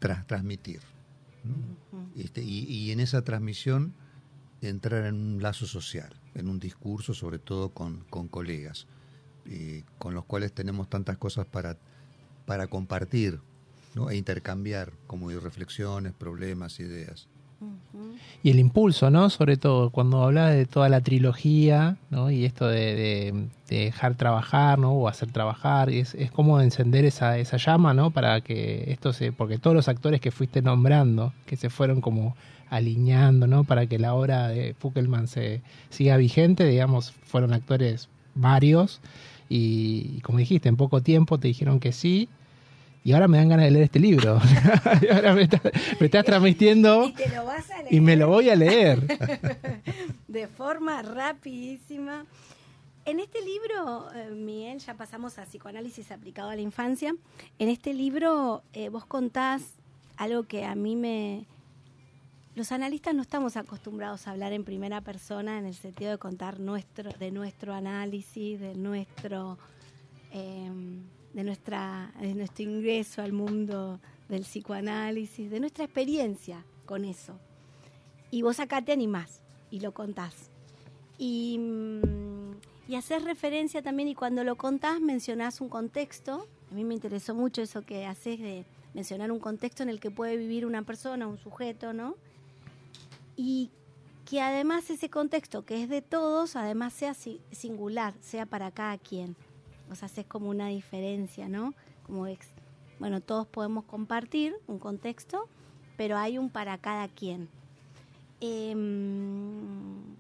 tra- 0.01 0.25
transmitir. 0.25 0.81
Este, 2.15 2.43
y, 2.43 2.61
y 2.65 2.91
en 2.91 2.99
esa 2.99 3.21
transmisión 3.23 3.93
entrar 4.61 5.05
en 5.05 5.15
un 5.15 5.41
lazo 5.43 5.67
social, 5.67 6.19
en 6.33 6.47
un 6.49 6.59
discurso, 6.59 7.13
sobre 7.13 7.37
todo 7.39 7.69
con, 7.69 7.99
con 8.09 8.27
colegas, 8.27 8.87
eh, 9.45 9.83
con 9.99 10.15
los 10.15 10.25
cuales 10.25 10.51
tenemos 10.51 10.89
tantas 10.89 11.17
cosas 11.17 11.45
para, 11.45 11.77
para 12.47 12.67
compartir 12.67 13.39
¿no? 13.95 14.09
e 14.09 14.17
intercambiar, 14.17 14.91
como 15.07 15.29
reflexiones, 15.29 16.13
problemas, 16.13 16.79
ideas. 16.79 17.27
Y 18.43 18.51
el 18.51 18.59
impulso, 18.59 19.09
¿no? 19.09 19.29
Sobre 19.29 19.57
todo 19.57 19.89
cuando 19.89 20.21
habla 20.21 20.49
de 20.49 20.65
toda 20.65 20.89
la 20.89 21.01
trilogía, 21.01 21.97
¿no? 22.11 22.29
Y 22.29 22.45
esto 22.45 22.67
de, 22.67 22.93
de- 22.95 23.47
de 23.69 23.79
dejar 23.85 24.15
trabajar, 24.15 24.77
¿no? 24.77 24.91
O 24.93 25.07
hacer 25.07 25.31
trabajar, 25.31 25.89
y 25.89 25.99
es, 25.99 26.13
es 26.15 26.29
como 26.31 26.61
encender 26.61 27.05
esa, 27.05 27.39
esa 27.39 27.57
llama, 27.57 27.93
¿no? 27.93 28.11
Para 28.11 28.41
que 28.41 28.91
esto 28.91 29.13
se... 29.13 29.31
Porque 29.31 29.57
todos 29.57 29.75
los 29.75 29.87
actores 29.87 30.21
que 30.21 30.29
fuiste 30.31 30.61
nombrando, 30.61 31.33
que 31.47 31.55
se 31.55 31.69
fueron 31.71 32.01
como 32.01 32.35
alineando, 32.69 33.47
¿no? 33.47 33.63
Para 33.63 33.87
que 33.87 33.97
la 33.97 34.13
obra 34.13 34.49
de 34.49 34.75
Fuckelman 34.77 35.27
se 35.27 35.61
siga 35.89 36.17
vigente, 36.17 36.65
digamos, 36.65 37.11
fueron 37.23 37.53
actores 37.53 38.09
varios 38.35 38.99
y, 39.49 40.19
como 40.21 40.39
dijiste, 40.39 40.67
en 40.69 40.75
poco 40.75 41.01
tiempo 41.01 41.39
te 41.39 41.47
dijeron 41.47 41.79
que 41.79 41.91
sí. 41.93 42.27
Y 43.05 43.13
ahora 43.13 43.27
me 43.27 43.37
dan 43.37 43.49
ganas 43.49 43.65
de 43.65 43.71
leer 43.71 43.83
este 43.85 43.99
libro. 43.99 44.41
Y 45.01 45.07
ahora 45.13 45.33
me, 45.35 45.43
estás- 45.43 45.61
me 45.99 46.07
estás 46.07 46.25
transmitiendo 46.25 47.05
Y 47.05 47.13
te 47.13 47.29
lo 47.29 47.45
vas 47.45 47.69
a 47.69 47.77
leer. 47.83 47.93
y 47.93 48.01
me 48.01 48.15
lo 48.15 48.27
voy 48.27 48.49
a 48.49 48.55
leer. 48.55 48.99
de 50.27 50.47
forma 50.47 51.01
rapidísima. 51.03 52.25
En 53.05 53.19
este 53.19 53.39
libro, 53.41 54.07
eh, 54.15 54.31
Miguel, 54.31 54.79
ya 54.79 54.95
pasamos 54.95 55.37
a 55.37 55.43
psicoanálisis 55.45 56.11
aplicado 56.11 56.49
a 56.49 56.55
la 56.55 56.61
infancia. 56.61 57.13
En 57.59 57.69
este 57.69 57.93
libro 57.93 58.63
eh, 58.73 58.89
vos 58.89 59.05
contás 59.05 59.61
algo 60.17 60.43
que 60.43 60.65
a 60.65 60.73
mí 60.73 60.95
me... 60.95 61.45
Los 62.55 62.71
analistas 62.71 63.13
no 63.13 63.21
estamos 63.21 63.55
acostumbrados 63.57 64.25
a 64.27 64.31
hablar 64.31 64.51
en 64.53 64.63
primera 64.63 65.01
persona 65.01 65.59
en 65.59 65.65
el 65.67 65.75
sentido 65.75 66.09
de 66.09 66.17
contar 66.17 66.59
nuestro, 66.59 67.11
de 67.11 67.29
nuestro 67.29 67.73
análisis, 67.75 68.59
de 68.59 68.73
nuestro, 68.75 69.59
eh, 70.31 70.71
de 71.35 71.43
nuestra, 71.43 72.13
de 72.19 72.33
nuestro 72.33 72.63
ingreso 72.63 73.21
al 73.21 73.33
mundo 73.33 73.99
del 74.29 74.43
psicoanálisis, 74.43 75.51
de 75.51 75.59
nuestra 75.59 75.83
experiencia 75.83 76.65
con 76.85 77.03
eso. 77.03 77.37
Y 78.31 78.41
vos 78.41 78.61
acá 78.61 78.81
te 78.81 78.93
animás 78.93 79.41
y 79.69 79.81
lo 79.81 79.93
contás. 79.93 80.49
Y, 81.17 81.57
mm, 81.59 82.51
y 82.87 82.95
haces 82.95 83.23
referencia 83.23 83.81
también 83.81 84.07
y 84.07 84.15
cuando 84.15 84.45
lo 84.45 84.55
contás 84.55 85.01
mencionás 85.01 85.59
un 85.59 85.67
contexto. 85.67 86.47
A 86.71 86.73
mí 86.73 86.85
me 86.85 86.93
interesó 86.93 87.35
mucho 87.35 87.61
eso 87.61 87.81
que 87.81 88.05
haces 88.05 88.39
de 88.39 88.65
mencionar 88.93 89.29
un 89.29 89.39
contexto 89.39 89.83
en 89.83 89.89
el 89.89 89.99
que 89.99 90.11
puede 90.11 90.37
vivir 90.37 90.65
una 90.65 90.83
persona, 90.83 91.27
un 91.27 91.37
sujeto, 91.37 91.91
¿no? 91.91 92.15
Y 93.35 93.71
que 94.23 94.41
además 94.41 94.89
ese 94.89 95.09
contexto 95.09 95.65
que 95.65 95.83
es 95.83 95.89
de 95.89 96.01
todos, 96.01 96.55
además 96.55 96.93
sea 96.93 97.13
singular, 97.13 98.13
sea 98.21 98.45
para 98.45 98.71
cada 98.71 98.97
quien. 98.97 99.35
O 99.91 99.95
sea, 99.95 100.07
es 100.07 100.25
como 100.25 100.49
una 100.49 100.67
diferencia, 100.67 101.47
¿no? 101.47 101.73
Como 102.05 102.27
bueno, 102.99 103.21
todos 103.21 103.47
podemos 103.47 103.85
compartir 103.85 104.55
un 104.67 104.79
contexto, 104.79 105.47
pero 105.97 106.17
hay 106.17 106.37
un 106.37 106.49
para 106.49 106.77
cada 106.77 107.07
quien. 107.07 107.49
Em, 108.41 110.15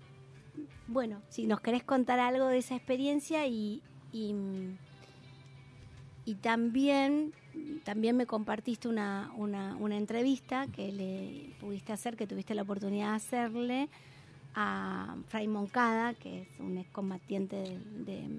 bueno, 0.87 1.21
si 1.29 1.47
nos 1.47 1.61
querés 1.61 1.83
contar 1.83 2.19
algo 2.19 2.47
de 2.47 2.57
esa 2.57 2.75
experiencia 2.75 3.47
y, 3.47 3.81
y, 4.11 4.33
también, 6.41 7.33
también 7.83 8.15
me 8.15 8.25
compartiste 8.25 8.87
una, 8.87 9.31
una, 9.35 9.75
una, 9.77 9.97
entrevista 9.97 10.67
que 10.67 10.91
le 10.91 11.53
pudiste 11.59 11.91
hacer, 11.93 12.15
que 12.15 12.27
tuviste 12.27 12.55
la 12.55 12.61
oportunidad 12.61 13.09
de 13.09 13.15
hacerle 13.15 13.89
a 14.53 15.17
Fray 15.27 15.47
Moncada, 15.47 16.13
que 16.13 16.43
es 16.43 16.47
un 16.59 16.77
excombatiente 16.77 17.57
de, 17.57 17.79
de, 18.05 18.29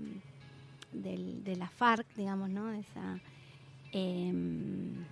de, 1.03 1.57
la 1.57 1.69
FARC, 1.69 2.07
digamos, 2.17 2.51
¿no? 2.51 2.73
Esa, 2.73 3.21
em, 3.93 5.05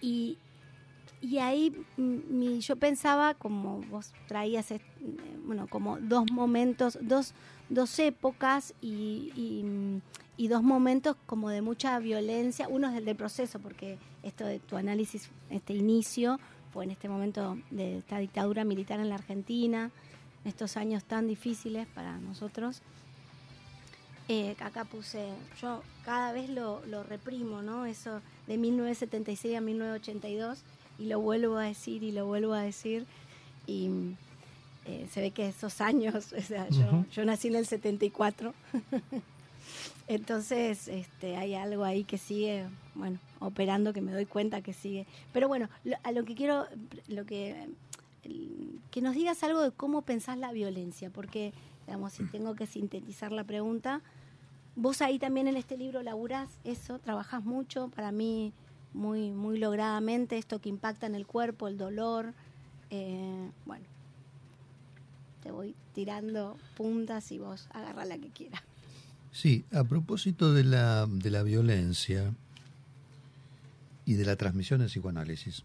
y, 0.00 0.38
y 1.20 1.38
ahí 1.38 1.74
mi, 1.96 2.60
yo 2.60 2.76
pensaba, 2.76 3.34
como 3.34 3.80
vos 3.90 4.12
traías, 4.28 4.70
eh, 4.70 4.80
bueno, 5.46 5.66
como 5.68 5.98
dos 5.98 6.30
momentos, 6.30 6.98
dos, 7.00 7.32
dos 7.70 7.98
épocas 7.98 8.74
y, 8.82 9.32
y, 10.36 10.48
dos 10.48 10.62
momentos 10.62 11.16
como 11.26 11.48
de 11.48 11.62
mucha 11.62 11.98
violencia. 11.98 12.68
Uno 12.68 12.88
es 12.88 12.96
el 12.96 13.06
del 13.06 13.16
proceso, 13.16 13.58
porque 13.58 13.98
esto 14.22 14.44
de 14.44 14.58
tu 14.58 14.76
análisis, 14.76 15.30
este 15.48 15.72
inicio, 15.72 16.38
fue 16.72 16.84
en 16.84 16.90
este 16.90 17.08
momento 17.08 17.56
de 17.70 17.98
esta 17.98 18.18
dictadura 18.18 18.64
militar 18.64 19.00
en 19.00 19.08
la 19.08 19.14
Argentina, 19.14 19.90
en 20.44 20.48
estos 20.48 20.76
años 20.76 21.04
tan 21.04 21.26
difíciles 21.26 21.86
para 21.86 22.18
nosotros. 22.18 22.82
Eh, 24.28 24.56
acá 24.60 24.84
puse, 24.84 25.28
yo 25.60 25.82
cada 26.04 26.32
vez 26.32 26.48
lo, 26.48 26.84
lo 26.86 27.02
reprimo, 27.02 27.60
¿no? 27.60 27.84
Eso 27.84 28.22
de 28.46 28.56
1976 28.56 29.56
a 29.56 29.60
1982 29.60 30.62
y 30.98 31.06
lo 31.06 31.20
vuelvo 31.20 31.56
a 31.56 31.64
decir 31.64 32.02
y 32.02 32.12
lo 32.12 32.26
vuelvo 32.26 32.54
a 32.54 32.62
decir 32.62 33.06
y 33.66 33.90
eh, 34.86 35.06
se 35.10 35.20
ve 35.20 35.30
que 35.30 35.48
esos 35.48 35.80
años, 35.80 36.32
o 36.38 36.40
sea, 36.40 36.68
yo, 36.68 37.04
yo 37.12 37.24
nací 37.24 37.48
en 37.48 37.56
el 37.56 37.66
74, 37.66 38.54
entonces 40.08 40.88
este, 40.88 41.36
hay 41.36 41.54
algo 41.54 41.84
ahí 41.84 42.04
que 42.04 42.18
sigue, 42.18 42.66
bueno, 42.94 43.18
operando 43.40 43.92
que 43.92 44.00
me 44.00 44.12
doy 44.12 44.26
cuenta 44.26 44.60
que 44.60 44.72
sigue. 44.72 45.06
Pero 45.32 45.48
bueno, 45.48 45.68
a 46.02 46.12
lo 46.12 46.24
que 46.24 46.34
quiero, 46.34 46.66
lo 47.08 47.24
que, 47.24 47.68
que 48.90 49.00
nos 49.00 49.14
digas 49.14 49.42
algo 49.42 49.62
de 49.62 49.70
cómo 49.70 50.02
pensás 50.02 50.38
la 50.38 50.52
violencia, 50.52 51.10
porque, 51.10 51.52
digamos, 51.86 52.12
si 52.12 52.24
tengo 52.24 52.54
que 52.54 52.66
sintetizar 52.66 53.32
la 53.32 53.44
pregunta, 53.44 54.00
vos 54.76 55.02
ahí 55.02 55.18
también 55.18 55.48
en 55.48 55.56
este 55.56 55.76
libro 55.76 56.02
laburás 56.02 56.48
eso, 56.64 56.98
trabajás 56.98 57.44
mucho, 57.44 57.88
para 57.88 58.12
mí 58.12 58.52
muy, 58.92 59.30
muy 59.30 59.58
logradamente, 59.58 60.38
esto 60.38 60.60
que 60.60 60.68
impacta 60.68 61.06
en 61.06 61.14
el 61.14 61.26
cuerpo, 61.26 61.68
el 61.68 61.76
dolor. 61.76 62.32
Eh, 62.90 63.50
bueno, 63.66 63.84
te 65.42 65.50
voy 65.50 65.74
tirando 65.94 66.56
puntas 66.76 67.30
y 67.32 67.38
vos 67.38 67.68
agarra 67.72 68.04
la 68.04 68.18
que 68.18 68.28
quieras. 68.28 68.62
Sí, 69.32 69.64
a 69.72 69.82
propósito 69.82 70.54
de 70.54 70.62
la, 70.62 71.06
de 71.06 71.30
la 71.30 71.42
violencia 71.42 72.32
y 74.06 74.14
de 74.14 74.24
la 74.24 74.36
transmisión 74.36 74.78
del 74.80 74.88
psicoanálisis, 74.88 75.64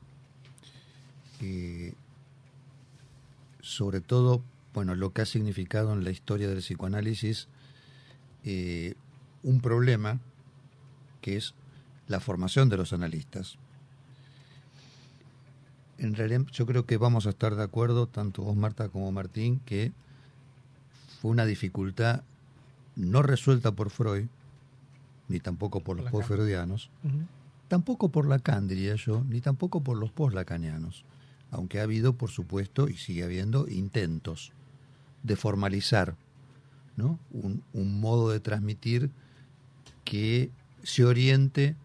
eh, 1.41 1.93
sobre 3.61 4.01
todo, 4.01 4.41
bueno, 4.73 4.95
lo 4.95 5.13
que 5.13 5.21
ha 5.21 5.25
significado 5.25 5.93
en 5.93 6.03
la 6.03 6.11
historia 6.11 6.47
del 6.47 6.59
psicoanálisis 6.59 7.47
eh, 8.43 8.93
un 9.43 9.61
problema 9.61 10.19
que 11.21 11.37
es 11.37 11.53
la 12.07 12.19
formación 12.19 12.69
de 12.69 12.77
los 12.77 12.93
analistas. 12.93 13.57
En 15.97 16.15
realidad 16.15 16.45
yo 16.51 16.65
creo 16.65 16.85
que 16.85 16.97
vamos 16.97 17.25
a 17.27 17.31
estar 17.31 17.55
de 17.55 17.63
acuerdo, 17.63 18.07
tanto 18.07 18.43
vos 18.43 18.55
Marta 18.55 18.89
como 18.89 19.11
Martín, 19.11 19.59
que 19.65 19.91
fue 21.21 21.31
una 21.31 21.45
dificultad 21.45 22.23
no 22.95 23.21
resuelta 23.21 23.71
por 23.71 23.89
Freud, 23.89 24.27
ni 25.27 25.39
tampoco 25.39 25.81
por 25.81 25.97
los 25.97 26.09
post-freudianos, 26.09 26.89
tampoco 27.67 28.09
por 28.09 28.27
Lacan, 28.27 28.67
diría 28.67 28.95
yo, 28.95 29.23
ni 29.27 29.41
tampoco 29.41 29.81
por 29.81 29.97
los 29.97 30.11
post-lacanianos, 30.11 31.05
aunque 31.51 31.79
ha 31.79 31.83
habido, 31.83 32.13
por 32.13 32.29
supuesto, 32.29 32.87
y 32.89 32.97
sigue 32.97 33.23
habiendo, 33.23 33.67
intentos 33.67 34.53
de 35.23 35.35
formalizar 35.35 36.15
¿no? 36.95 37.19
un, 37.31 37.63
un 37.73 37.99
modo 37.99 38.29
de 38.29 38.39
transmitir 38.39 39.09
que 40.03 40.49
se 40.83 41.05
oriente 41.05 41.75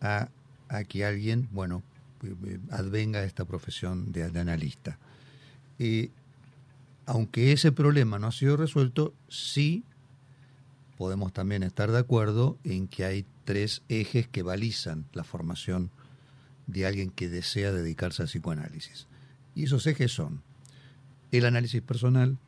a, 0.00 0.28
que 0.88 1.04
alguien, 1.04 1.48
bueno, 1.52 1.82
advenga 2.70 3.20
a 3.20 3.24
esta 3.24 3.44
profesión 3.44 4.12
de, 4.12 4.24
analista. 4.24 4.98
aunque 7.06 7.52
ese 7.52 7.72
problema 7.72 8.18
no 8.18 8.26
ha 8.26 8.32
sido 8.32 8.56
resuelto, 8.56 9.14
sí 9.28 9.84
podemos 10.98 11.32
también 11.32 11.62
estar 11.62 11.90
de 11.90 11.98
acuerdo 11.98 12.58
en 12.64 12.88
que 12.88 13.04
hay 13.04 13.26
tres 13.44 13.82
ejes 13.88 14.28
que 14.28 14.42
balizan 14.42 15.04
la 15.12 15.24
formación 15.24 15.90
de 16.66 16.86
alguien 16.86 17.10
que 17.10 17.28
desea 17.28 17.72
dedicarse 17.72 18.22
al 18.22 18.28
psicoanálisis. 18.28 19.06
Y 19.54 19.64
esos 19.64 19.86
ejes 19.86 20.12
son 20.12 20.42
el 21.32 21.44
análisis 21.44 21.82
personal, 21.82 22.38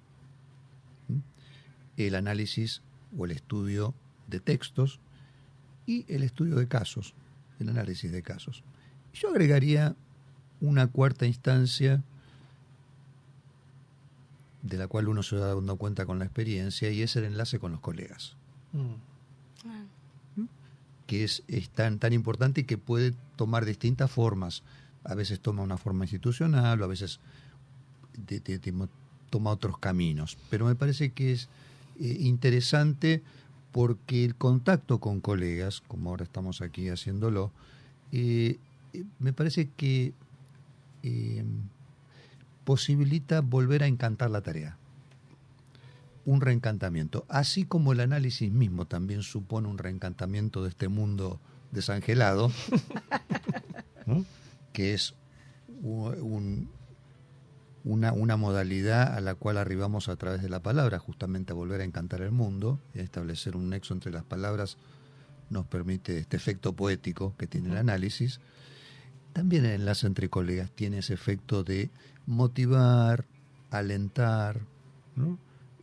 el 1.96 2.14
análisis 2.14 2.82
o 3.16 3.24
el 3.24 3.30
estudio 3.30 3.94
de 4.26 4.40
textos 4.40 5.00
y 5.86 6.04
el 6.12 6.22
estudio 6.22 6.56
de 6.56 6.68
casos 6.68 7.14
el 7.60 7.68
análisis 7.68 8.10
de 8.10 8.22
casos. 8.22 8.62
Yo 9.12 9.30
agregaría 9.30 9.94
una 10.60 10.86
cuarta 10.86 11.26
instancia 11.26 12.02
de 14.62 14.78
la 14.78 14.88
cual 14.88 15.08
uno 15.08 15.22
se 15.22 15.36
da 15.36 15.54
dando 15.54 15.76
cuenta 15.76 16.06
con 16.06 16.18
la 16.18 16.24
experiencia 16.24 16.90
y 16.90 17.02
es 17.02 17.16
el 17.16 17.24
enlace 17.24 17.58
con 17.58 17.72
los 17.72 17.80
colegas. 17.80 18.36
Mm. 18.72 20.40
¿Mm? 20.40 20.48
Que 21.06 21.24
es, 21.24 21.42
tan, 21.74 21.98
tan 21.98 22.12
importante 22.12 22.62
y 22.62 22.64
que 22.64 22.78
puede 22.78 23.14
tomar 23.36 23.64
distintas 23.64 24.10
formas. 24.10 24.62
A 25.04 25.14
veces 25.14 25.40
toma 25.40 25.62
una 25.62 25.76
forma 25.76 26.04
institucional 26.04 26.80
o 26.80 26.84
a 26.84 26.88
veces 26.88 27.20
toma 29.28 29.50
otros 29.50 29.78
caminos. 29.78 30.38
Pero 30.48 30.64
me 30.64 30.74
parece 30.74 31.12
que 31.12 31.32
es 31.32 31.48
eh, 32.00 32.16
interesante 32.20 33.22
porque 33.74 34.24
el 34.24 34.36
contacto 34.36 35.00
con 35.00 35.20
colegas, 35.20 35.80
como 35.80 36.10
ahora 36.10 36.22
estamos 36.22 36.60
aquí 36.60 36.88
haciéndolo, 36.88 37.50
eh, 38.12 38.58
eh, 38.92 39.04
me 39.18 39.32
parece 39.32 39.68
que 39.76 40.14
eh, 41.02 41.44
posibilita 42.62 43.40
volver 43.40 43.82
a 43.82 43.88
encantar 43.88 44.30
la 44.30 44.42
tarea. 44.42 44.78
Un 46.24 46.40
reencantamiento. 46.40 47.26
Así 47.28 47.64
como 47.64 47.92
el 47.92 47.98
análisis 47.98 48.52
mismo 48.52 48.86
también 48.86 49.24
supone 49.24 49.66
un 49.66 49.78
reencantamiento 49.78 50.62
de 50.62 50.68
este 50.68 50.86
mundo 50.86 51.40
desangelado, 51.72 52.52
que 54.72 54.94
es 54.94 55.14
un, 55.82 56.68
una, 57.84 58.12
una, 58.12 58.36
modalidad 58.36 59.14
a 59.14 59.20
la 59.20 59.34
cual 59.34 59.58
arribamos 59.58 60.08
a 60.08 60.16
través 60.16 60.42
de 60.42 60.48
la 60.48 60.60
palabra, 60.60 60.98
justamente 60.98 61.52
a 61.52 61.54
volver 61.54 61.82
a 61.82 61.84
encantar 61.84 62.22
el 62.22 62.32
mundo, 62.32 62.80
establecer 62.94 63.56
un 63.56 63.68
nexo 63.68 63.94
entre 63.94 64.10
las 64.10 64.24
palabras 64.24 64.78
nos 65.50 65.66
permite 65.66 66.18
este 66.18 66.36
efecto 66.36 66.74
poético 66.74 67.34
que 67.36 67.46
tiene 67.46 67.70
el 67.70 67.76
análisis. 67.76 68.40
También 69.32 69.64
el 69.64 69.72
enlace 69.72 70.06
entre 70.06 70.28
colegas 70.28 70.70
tiene 70.70 70.98
ese 70.98 71.14
efecto 71.14 71.64
de 71.64 71.90
motivar, 72.26 73.24
alentar, 73.70 74.60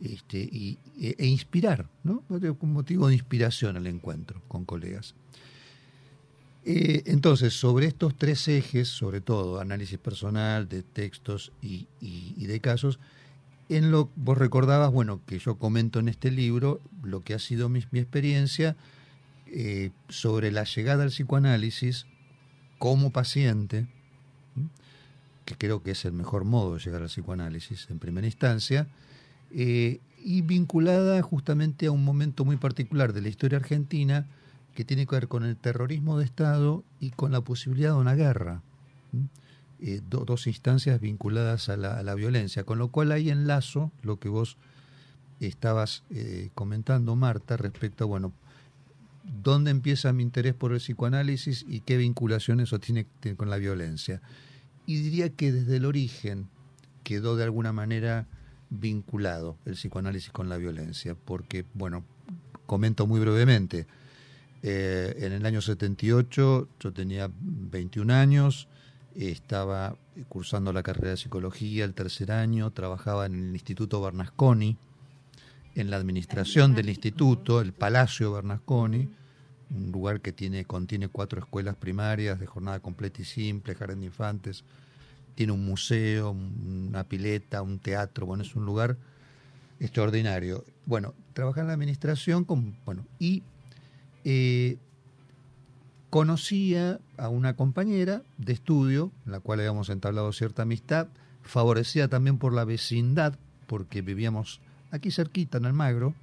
este, 0.00 0.38
y, 0.38 0.78
e, 0.98 1.14
e, 1.18 1.26
inspirar, 1.26 1.88
¿no? 2.02 2.22
Un 2.28 2.72
motivo 2.72 3.08
de 3.08 3.14
inspiración 3.14 3.76
al 3.76 3.86
encuentro 3.86 4.42
con 4.48 4.64
colegas. 4.64 5.14
Eh, 6.64 7.02
entonces, 7.06 7.54
sobre 7.54 7.86
estos 7.86 8.16
tres 8.16 8.46
ejes, 8.46 8.88
sobre 8.88 9.20
todo 9.20 9.60
análisis 9.60 9.98
personal, 9.98 10.68
de 10.68 10.82
textos 10.82 11.52
y, 11.60 11.86
de 12.36 12.60
casos, 12.60 13.00
en 13.68 13.90
lo 13.90 14.10
vos 14.16 14.38
recordabas, 14.38 14.92
bueno, 14.92 15.20
que 15.26 15.38
yo 15.38 15.56
comento 15.56 15.98
en 15.98 16.08
este 16.08 16.30
libro 16.30 16.80
lo 17.02 17.20
que 17.20 17.34
ha 17.34 17.38
sido 17.38 17.68
mi, 17.68 17.80
experiencia 17.80 18.76
eh, 19.46 19.90
sobre 20.08 20.52
la 20.52 20.64
llegada 20.64 21.02
al 21.02 21.10
psicoanálisis 21.10 22.06
como 22.78 23.10
paciente, 23.10 23.86
que 25.44 25.56
creo 25.56 25.82
que 25.82 25.92
es 25.92 26.04
el 26.04 26.12
mejor 26.12 26.44
modo 26.44 26.74
de 26.74 26.80
llegar 26.80 27.02
al 27.02 27.08
psicoanálisis 27.08 27.88
en 27.90 27.98
primera 27.98 28.26
instancia, 28.26 28.86
eh, 29.50 29.98
y 30.24 30.42
vinculada 30.42 31.20
justamente 31.22 31.86
a 31.86 31.90
un 31.90 32.04
momento 32.04 32.44
muy 32.44 32.56
particular 32.56 33.12
de 33.12 33.22
la 33.22 33.28
historia 33.28 33.58
argentina 33.58 34.28
que 34.74 34.84
tiene 34.84 35.06
que 35.06 35.16
ver 35.16 35.28
con 35.28 35.44
el 35.44 35.56
terrorismo 35.56 36.18
de 36.18 36.24
Estado 36.24 36.84
y 37.00 37.10
con 37.10 37.32
la 37.32 37.40
posibilidad 37.40 37.90
de 37.90 37.98
una 37.98 38.14
guerra. 38.14 38.62
Eh, 39.80 40.00
do- 40.08 40.24
dos 40.24 40.46
instancias 40.46 41.00
vinculadas 41.00 41.68
a 41.68 41.76
la, 41.76 41.98
a 41.98 42.02
la 42.02 42.14
violencia, 42.14 42.64
con 42.64 42.78
lo 42.78 42.88
cual 42.88 43.10
ahí 43.12 43.30
enlazo 43.30 43.90
lo 44.02 44.18
que 44.18 44.28
vos 44.28 44.56
estabas 45.40 46.04
eh, 46.10 46.50
comentando, 46.54 47.16
Marta, 47.16 47.56
respecto 47.56 48.04
a, 48.04 48.06
bueno, 48.06 48.32
dónde 49.42 49.70
empieza 49.72 50.12
mi 50.12 50.22
interés 50.22 50.54
por 50.54 50.72
el 50.72 50.78
psicoanálisis 50.78 51.64
y 51.68 51.80
qué 51.80 51.96
vinculación 51.96 52.60
eso 52.60 52.78
tiene, 52.78 53.06
tiene 53.20 53.36
con 53.36 53.50
la 53.50 53.56
violencia. 53.56 54.22
Y 54.86 55.00
diría 55.02 55.30
que 55.30 55.52
desde 55.52 55.76
el 55.76 55.84
origen 55.84 56.48
quedó 57.02 57.36
de 57.36 57.44
alguna 57.44 57.72
manera 57.72 58.26
vinculado 58.70 59.56
el 59.64 59.74
psicoanálisis 59.74 60.30
con 60.30 60.48
la 60.48 60.56
violencia, 60.56 61.14
porque, 61.16 61.64
bueno, 61.74 62.04
comento 62.66 63.06
muy 63.06 63.20
brevemente, 63.20 63.86
eh, 64.62 65.14
en 65.18 65.32
el 65.32 65.44
año 65.46 65.60
78 65.60 66.68
yo 66.80 66.92
tenía 66.92 67.30
21 67.40 68.10
años, 68.12 68.68
estaba 69.14 69.96
cursando 70.28 70.72
la 70.72 70.82
carrera 70.82 71.10
de 71.10 71.16
psicología 71.16 71.84
el 71.84 71.94
tercer 71.94 72.32
año, 72.32 72.70
trabajaba 72.70 73.26
en 73.26 73.34
el 73.34 73.52
Instituto 73.52 74.00
Bernasconi, 74.00 74.76
en 75.74 75.90
la 75.90 75.96
administración 75.96 76.74
del 76.74 76.88
instituto, 76.90 77.60
el 77.60 77.72
Palacio 77.72 78.32
Bernasconi, 78.32 79.08
un 79.74 79.90
lugar 79.90 80.20
que 80.20 80.32
tiene, 80.32 80.64
contiene 80.66 81.08
cuatro 81.08 81.40
escuelas 81.40 81.76
primarias 81.76 82.38
de 82.38 82.46
jornada 82.46 82.80
completa 82.80 83.22
y 83.22 83.24
simple, 83.24 83.74
jardín 83.74 84.00
de 84.00 84.06
infantes, 84.06 84.64
tiene 85.34 85.52
un 85.52 85.64
museo, 85.64 86.30
un- 86.32 86.86
una 86.90 87.04
pileta, 87.04 87.62
un 87.62 87.78
teatro, 87.78 88.26
bueno, 88.26 88.42
es 88.42 88.54
un 88.54 88.66
lugar 88.66 88.98
extraordinario. 89.80 90.64
Bueno, 90.84 91.14
trabajaba 91.32 91.62
en 91.62 91.66
la 91.68 91.72
administración 91.74 92.44
con, 92.44 92.76
bueno, 92.84 93.06
y 93.18 93.42
eh, 94.24 94.78
conocía 96.10 97.00
a 97.16 97.28
una 97.28 97.54
compañera 97.56 98.22
de 98.36 98.52
estudio, 98.52 99.10
la 99.24 99.40
cual 99.40 99.60
habíamos 99.60 99.88
entablado 99.88 100.32
cierta 100.32 100.62
amistad, 100.62 101.08
favorecida 101.42 102.08
también 102.08 102.38
por 102.38 102.52
la 102.52 102.64
vecindad, 102.64 103.38
porque 103.66 104.02
vivíamos 104.02 104.60
aquí 104.90 105.10
cerquita, 105.10 105.58
en 105.58 105.66
Almagro, 105.66 106.14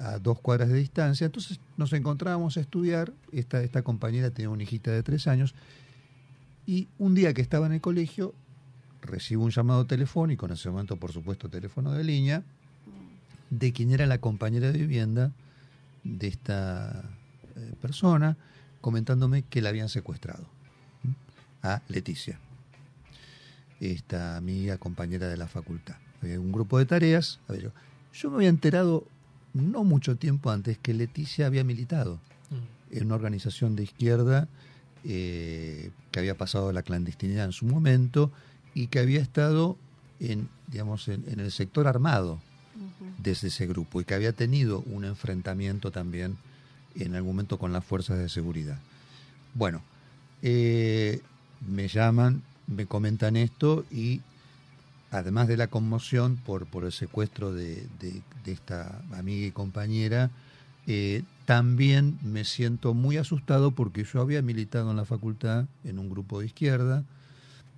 a 0.00 0.18
dos 0.18 0.38
cuadras 0.40 0.68
de 0.68 0.76
distancia. 0.76 1.24
Entonces 1.24 1.60
nos 1.76 1.92
encontrábamos 1.92 2.56
a 2.56 2.60
estudiar. 2.60 3.12
Esta, 3.32 3.62
esta 3.62 3.82
compañera 3.82 4.30
tenía 4.30 4.50
una 4.50 4.62
hijita 4.62 4.90
de 4.90 5.02
tres 5.02 5.26
años. 5.26 5.54
Y 6.66 6.88
un 6.98 7.14
día 7.14 7.32
que 7.32 7.40
estaba 7.40 7.66
en 7.66 7.72
el 7.72 7.80
colegio, 7.80 8.34
recibo 9.00 9.44
un 9.44 9.50
llamado 9.50 9.86
telefónico, 9.86 10.46
en 10.46 10.52
ese 10.52 10.68
momento, 10.68 10.96
por 10.96 11.12
supuesto, 11.12 11.48
teléfono 11.48 11.92
de 11.92 12.04
línea, 12.04 12.42
de 13.50 13.72
quien 13.72 13.92
era 13.92 14.06
la 14.06 14.18
compañera 14.18 14.72
de 14.72 14.78
vivienda 14.78 15.32
de 16.04 16.28
esta 16.28 17.04
persona, 17.76 18.36
comentándome 18.80 19.42
que 19.42 19.62
la 19.62 19.70
habían 19.70 19.88
secuestrado 19.88 20.46
a 21.62 21.82
Leticia, 21.88 22.38
esta 23.80 24.36
amiga 24.36 24.78
compañera 24.78 25.28
de 25.28 25.36
la 25.36 25.48
facultad. 25.48 25.96
Había 26.22 26.40
un 26.40 26.52
grupo 26.52 26.78
de 26.78 26.86
tareas. 26.86 27.40
a 27.48 27.52
ver, 27.52 27.62
yo, 27.62 27.72
yo 28.12 28.30
me 28.30 28.36
había 28.36 28.48
enterado 28.48 29.06
no 29.52 29.84
mucho 29.84 30.16
tiempo 30.16 30.50
antes 30.50 30.78
que 30.78 30.94
Leticia 30.94 31.46
había 31.46 31.64
militado 31.64 32.20
en 32.90 33.06
una 33.06 33.16
organización 33.16 33.74
de 33.74 33.82
izquierda 33.82 34.48
eh, 35.04 35.90
que 36.10 36.20
había 36.20 36.36
pasado 36.36 36.68
a 36.68 36.72
la 36.72 36.82
clandestinidad 36.82 37.46
en 37.46 37.52
su 37.52 37.66
momento 37.66 38.30
y 38.74 38.88
que 38.88 38.98
había 38.98 39.20
estado 39.20 39.76
en, 40.20 40.48
digamos, 40.68 41.08
en, 41.08 41.24
en 41.28 41.40
el 41.40 41.52
sector 41.52 41.86
armado 41.86 42.40
desde 43.18 43.48
ese 43.48 43.66
grupo 43.66 44.00
y 44.00 44.04
que 44.04 44.14
había 44.14 44.32
tenido 44.32 44.80
un 44.86 45.04
enfrentamiento 45.04 45.90
también 45.90 46.36
en 47.02 47.14
algún 47.14 47.32
momento 47.32 47.58
con 47.58 47.72
las 47.72 47.84
fuerzas 47.84 48.18
de 48.18 48.28
seguridad. 48.28 48.78
Bueno, 49.54 49.82
eh, 50.42 51.20
me 51.66 51.88
llaman, 51.88 52.42
me 52.66 52.86
comentan 52.86 53.36
esto 53.36 53.84
y 53.90 54.20
además 55.10 55.48
de 55.48 55.56
la 55.56 55.68
conmoción 55.68 56.36
por, 56.36 56.66
por 56.66 56.84
el 56.84 56.92
secuestro 56.92 57.52
de, 57.52 57.86
de- 58.00 58.22
de 58.44 58.52
esta 58.52 59.00
amiga 59.12 59.46
y 59.46 59.50
compañera, 59.50 60.30
eh, 60.86 61.22
también 61.46 62.18
me 62.22 62.44
siento 62.44 62.94
muy 62.94 63.16
asustado 63.16 63.70
porque 63.72 64.04
yo 64.04 64.20
había 64.20 64.42
militado 64.42 64.90
en 64.90 64.96
la 64.96 65.04
facultad 65.04 65.66
en 65.84 65.98
un 65.98 66.08
grupo 66.10 66.40
de 66.40 66.46
izquierda, 66.46 67.02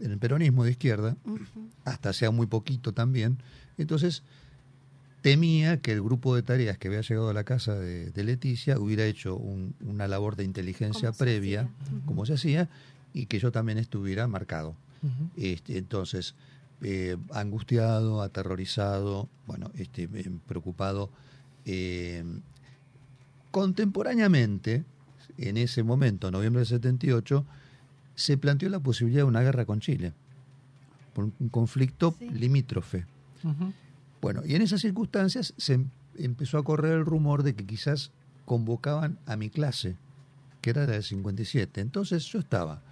en 0.00 0.12
el 0.12 0.18
peronismo 0.18 0.64
de 0.64 0.72
izquierda, 0.72 1.16
hasta 1.84 2.10
hacía 2.10 2.30
muy 2.30 2.46
poquito 2.46 2.92
también. 2.92 3.38
Entonces, 3.78 4.22
temía 5.22 5.78
que 5.80 5.92
el 5.92 6.02
grupo 6.02 6.34
de 6.36 6.42
tareas 6.42 6.78
que 6.78 6.88
había 6.88 7.00
llegado 7.00 7.28
a 7.30 7.34
la 7.34 7.44
casa 7.44 7.74
de, 7.74 8.10
de 8.10 8.24
Leticia 8.24 8.78
hubiera 8.78 9.04
hecho 9.04 9.36
un- 9.36 9.74
una 9.84 10.06
labor 10.08 10.36
de 10.36 10.44
inteligencia 10.44 11.12
se 11.12 11.18
previa, 11.18 11.68
como 12.06 12.24
se 12.26 12.34
hacía, 12.34 12.68
y 13.12 13.26
que 13.26 13.38
yo 13.38 13.50
también 13.52 13.78
estuviera 13.78 14.26
marcado. 14.28 14.76
Este, 15.36 15.78
entonces, 15.78 16.34
eh, 16.82 17.16
angustiado, 17.32 18.22
aterrorizado, 18.22 19.28
bueno, 19.46 19.70
este, 19.76 20.04
eh, 20.12 20.30
preocupado. 20.46 21.10
eh, 21.64 22.24
contemporáneamente, 23.50 24.84
en 25.36 25.56
ese 25.56 25.82
momento, 25.82 26.30
noviembre 26.30 26.60
del 26.60 26.66
78, 26.68 27.44
se 28.14 28.36
planteó 28.36 28.68
la 28.68 28.80
posibilidad 28.80 29.20
de 29.20 29.24
una 29.28 29.42
guerra 29.42 29.64
con 29.64 29.80
Chile, 29.80 30.12
por 31.12 31.24
un 31.38 31.48
conflicto 31.50 32.14
Sí. 32.18 32.30
limítrofe. 32.30 33.06
Bueno, 34.20 34.42
y 34.44 34.54
en 34.54 34.62
esas 34.62 34.80
circunstancias 34.80 35.54
se 35.56 35.74
em- 35.74 35.90
empezó 36.16 36.58
a 36.58 36.64
correr 36.64 36.92
el 36.92 37.04
rumor 37.06 37.42
de 37.42 37.54
que 37.54 37.64
quizás 37.66 38.10
convocaban 38.44 39.18
a 39.26 39.36
mi 39.36 39.50
clase, 39.50 39.96
que 40.60 40.70
era 40.70 40.86
la 40.86 40.92
del 40.92 41.02
57. 41.04 41.80
Entonces 41.80 42.24
yo 42.26 42.38
estaba 42.38 42.82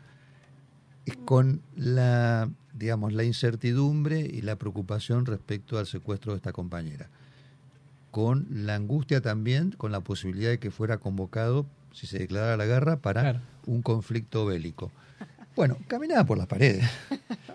eh, 1.06 1.12
con 1.24 1.62
la, 1.74 2.48
digamos, 2.74 3.12
la 3.12 3.24
incertidumbre 3.24 4.20
y 4.20 4.42
la 4.42 4.56
preocupación 4.56 5.26
respecto 5.26 5.78
al 5.78 5.86
secuestro 5.86 6.32
de 6.32 6.36
esta 6.36 6.52
compañera. 6.52 7.08
Con 8.10 8.46
la 8.50 8.74
angustia 8.76 9.20
también, 9.20 9.72
con 9.72 9.92
la 9.92 10.00
posibilidad 10.00 10.50
de 10.50 10.58
que 10.58 10.70
fuera 10.70 10.98
convocado, 10.98 11.66
si 11.92 12.06
se 12.06 12.18
declarara 12.18 12.56
la 12.56 12.64
guerra, 12.66 12.96
para 12.98 13.20
Claro. 13.22 13.40
un 13.66 13.82
conflicto 13.82 14.46
bélico. 14.46 14.90
Bueno, 15.54 15.76
caminaba 15.88 16.24
por 16.24 16.36
las 16.38 16.46
paredes, 16.46 16.84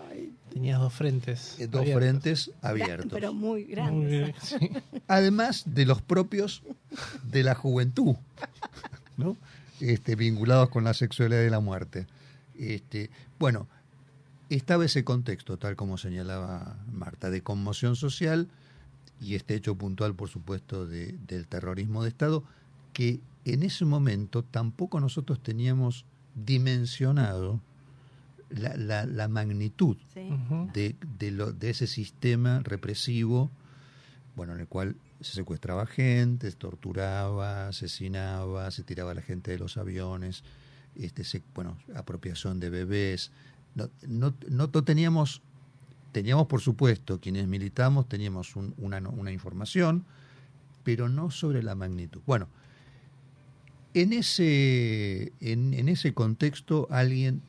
Tenías 0.52 0.78
dos 0.80 0.92
frentes. 0.92 1.58
eh, 1.58 1.66
dos 1.66 1.80
abiertos. 1.82 2.02
frentes 2.02 2.50
abiertos. 2.60 3.10
Pero 3.12 3.32
muy 3.32 3.62
Muy 3.64 3.64
grande. 3.64 4.06
bien, 4.08 4.34
sí. 4.42 4.70
además 5.08 5.62
de 5.66 5.86
los 5.86 6.02
propios 6.02 6.62
de 7.24 7.42
la 7.42 7.54
juventud, 7.54 8.16
¿no? 9.16 9.36
Este, 9.80 10.14
vinculados 10.14 10.68
con 10.68 10.84
la 10.84 10.94
sexualidad 10.94 11.42
y 11.42 11.50
la 11.50 11.60
muerte. 11.60 12.06
Este, 12.58 13.10
bueno, 13.38 13.66
estaba 14.50 14.84
ese 14.84 15.02
contexto, 15.04 15.56
tal 15.56 15.74
como 15.76 15.96
señalaba 15.98 16.76
Marta, 16.92 17.30
de 17.30 17.40
conmoción 17.42 17.96
social 17.96 18.48
y 19.20 19.34
este 19.34 19.54
hecho 19.54 19.74
puntual, 19.76 20.14
por 20.14 20.28
supuesto, 20.28 20.86
de- 20.86 21.16
del 21.26 21.46
terrorismo 21.48 22.02
de 22.02 22.10
Estado, 22.10 22.44
que 22.92 23.20
en 23.44 23.62
ese 23.62 23.84
momento 23.86 24.44
tampoco 24.44 25.00
nosotros 25.00 25.42
teníamos 25.42 26.04
dimensionado 26.34 27.60
la, 28.56 28.76
la- 28.76 29.06
la 29.06 29.28
magnitud 29.28 29.96
Sí. 30.14 30.28
De, 30.74 30.96
de 31.18 31.30
lo- 31.30 31.52
de 31.52 31.70
ese 31.70 31.86
sistema 31.86 32.60
represivo, 32.64 33.50
bueno, 34.36 34.54
en 34.54 34.60
el 34.60 34.66
cual 34.68 34.96
se 35.20 35.34
secuestraba 35.34 35.86
gente, 35.86 36.50
se 36.50 36.56
torturaba, 36.56 37.68
asesinaba, 37.68 38.70
se 38.70 38.82
tiraba 38.82 39.12
a 39.12 39.14
la 39.14 39.22
gente 39.22 39.50
de 39.52 39.58
los 39.58 39.76
aviones, 39.76 40.42
este, 40.96 41.24
se- 41.24 41.42
bueno, 41.54 41.76
apropiación 41.94 42.58
de 42.60 42.70
bebés. 42.70 43.30
No, 43.74 43.88
no, 44.06 44.34
no 44.48 44.68
teníamos, 44.70 45.40
teníamos 46.12 46.46
por 46.46 46.60
supuesto, 46.60 47.20
quienes 47.20 47.46
militamos 47.48 48.08
teníamos 48.08 48.56
un- 48.56 48.74
una, 48.78 48.98
una 48.98 49.32
información, 49.32 50.04
pero 50.84 51.08
no 51.08 51.30
sobre 51.30 51.62
la 51.62 51.74
magnitud. 51.74 52.20
Bueno, 52.26 52.48
en 53.94 54.12
ese, 54.14 55.32
en, 55.40 55.74
en 55.74 55.88
ese 55.88 56.12
contexto 56.14 56.88
alguien 56.90 57.42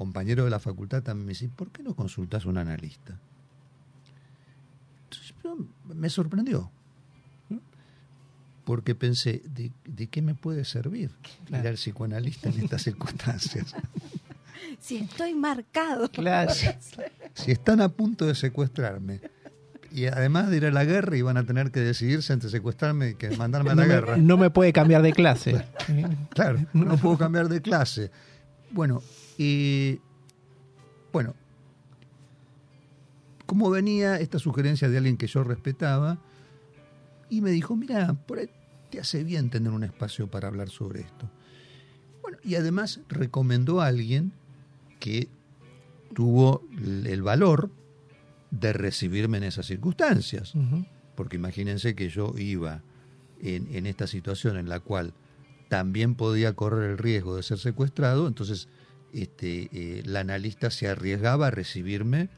compañero 0.00 0.44
de 0.44 0.50
la 0.50 0.58
facultad 0.60 1.02
también 1.02 1.26
me 1.26 1.32
dice, 1.32 1.50
¿por 1.54 1.70
qué 1.70 1.82
no 1.82 1.94
consultas 1.94 2.46
a 2.46 2.48
un 2.48 2.56
analista? 2.56 3.18
Entonces, 5.04 5.34
yo- 5.44 5.56
me 5.94 6.08
sorprendió, 6.08 6.70
¿no? 7.50 7.60
porque 8.64 8.94
pensé, 8.94 9.42
¿de, 9.44 9.70
de 9.84 10.06
qué 10.06 10.22
me 10.22 10.34
puede 10.34 10.64
servir 10.64 11.10
Claro. 11.46 11.64
ir 11.64 11.68
al 11.68 11.74
psicoanalista 11.74 12.48
en 12.48 12.60
estas 12.60 12.82
circunstancias? 12.82 13.74
Si 14.80 14.96
estoy 14.96 15.34
marcado. 15.34 16.08
Claro. 16.10 16.52
si 17.34 17.50
están 17.50 17.80
a 17.82 17.88
punto 17.90 18.24
de 18.26 18.34
secuestrarme, 18.34 19.20
y 19.92 20.06
además 20.06 20.48
de 20.48 20.56
ir 20.58 20.66
a 20.66 20.70
la 20.70 20.84
guerra, 20.84 21.16
iban 21.16 21.36
a 21.36 21.44
tener 21.44 21.70
que 21.72 21.80
decidirse 21.80 22.32
entre 22.32 22.48
secuestrarme 22.48 23.10
y 23.10 23.14
que 23.16 23.36
mandarme 23.36 23.70
a 23.72 23.74
la 23.74 23.82
no, 23.82 23.88
me, 23.88 23.94
guerra. 23.94 24.16
no 24.16 24.36
me 24.38 24.48
puede 24.50 24.72
cambiar 24.72 25.02
de 25.02 25.12
clase. 25.12 25.64
Claro, 26.30 26.64
no 26.72 26.96
puedo 26.96 27.18
cambiar 27.18 27.48
de 27.48 27.60
clase. 27.60 28.10
Bueno, 28.70 29.02
y 29.42 29.98
bueno, 31.14 31.34
como 33.46 33.70
venía 33.70 34.20
esta 34.20 34.38
sugerencia 34.38 34.90
de 34.90 34.98
alguien 34.98 35.16
que 35.16 35.28
yo 35.28 35.42
respetaba, 35.42 36.18
y 37.30 37.40
me 37.40 37.50
dijo, 37.50 37.74
mira, 37.74 38.12
por 38.26 38.38
ahí 38.38 38.50
te 38.90 39.00
hace 39.00 39.24
bien 39.24 39.48
tener 39.48 39.72
un 39.72 39.82
espacio 39.82 40.26
para 40.30 40.48
hablar 40.48 40.68
sobre 40.68 41.00
esto. 41.00 41.30
Bueno, 42.20 42.36
y 42.44 42.56
además 42.56 43.00
recomendó 43.08 43.80
a 43.80 43.86
alguien 43.86 44.32
que 44.98 45.30
tuvo 46.12 46.62
el 46.76 47.22
valor 47.22 47.70
de 48.50 48.74
recibirme 48.74 49.38
en 49.38 49.44
esas 49.44 49.64
circunstancias. 49.64 50.52
Porque 51.14 51.36
imagínense 51.36 51.94
que 51.94 52.10
yo 52.10 52.34
iba 52.36 52.82
en, 53.40 53.74
en 53.74 53.86
esta 53.86 54.06
situación 54.06 54.58
en 54.58 54.68
la 54.68 54.80
cual 54.80 55.14
también 55.70 56.14
podía 56.14 56.52
correr 56.52 56.90
el 56.90 56.98
riesgo 56.98 57.36
de 57.36 57.42
ser 57.42 57.58
secuestrado, 57.58 58.28
entonces 58.28 58.68
este, 59.14 59.68
eh, 59.72 60.02
la 60.04 60.20
analista 60.20 60.70
se 60.70 60.88
arriesgaba 60.88 61.48
a 61.48 61.50
recibirme 61.50 62.28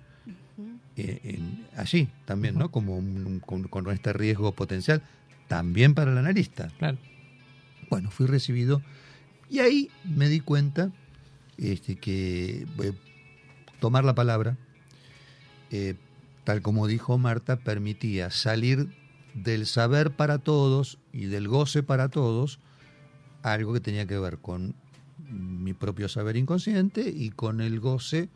eh, 0.97 1.21
en- 1.25 1.67
allí 1.77 2.09
también, 2.27 2.59
¿no? 2.59 2.71
Como 2.71 2.97
un- 2.99 3.27
un- 3.27 3.41
con, 3.41 3.65
con 3.65 3.91
este 3.91 4.13
riesgo 4.13 4.53
potencial, 4.53 5.03
también 5.49 5.95
para 5.95 6.13
el 6.13 6.19
analista. 6.19 6.69
Claro. 6.79 6.99
Bueno, 7.89 8.11
fui 8.11 8.27
recibido 8.27 8.83
y 9.49 9.61
ahí 9.61 9.91
me 10.05 10.29
di 10.29 10.41
cuenta 10.41 10.91
este, 11.59 11.97
que 11.97 12.67
eh, 12.83 12.93
tomar 13.81 14.05
la 14.05 14.15
palabra, 14.15 14.57
eh, 15.71 15.95
tal 16.45 16.63
como 16.63 16.87
dijo 16.87 17.19
Marta, 17.19 17.57
permitía 17.57 18.31
salir 18.31 18.89
del 19.35 19.67
saber 19.67 20.11
para 20.11 20.39
todos 20.39 20.99
y 21.13 21.25
del 21.27 21.49
goce 21.49 21.83
para 21.83 22.09
todos, 22.11 22.59
algo 23.43 23.73
que 23.73 23.81
tenía 23.81 24.07
que 24.07 24.19
ver 24.19 24.39
con 24.39 24.75
mi 25.33 25.73
propio 25.75 26.09
saber 26.09 26.37
inconsciente 26.37 27.09
y 27.09 27.31
con 27.31 27.61
el 27.61 27.81
goce 27.81 28.29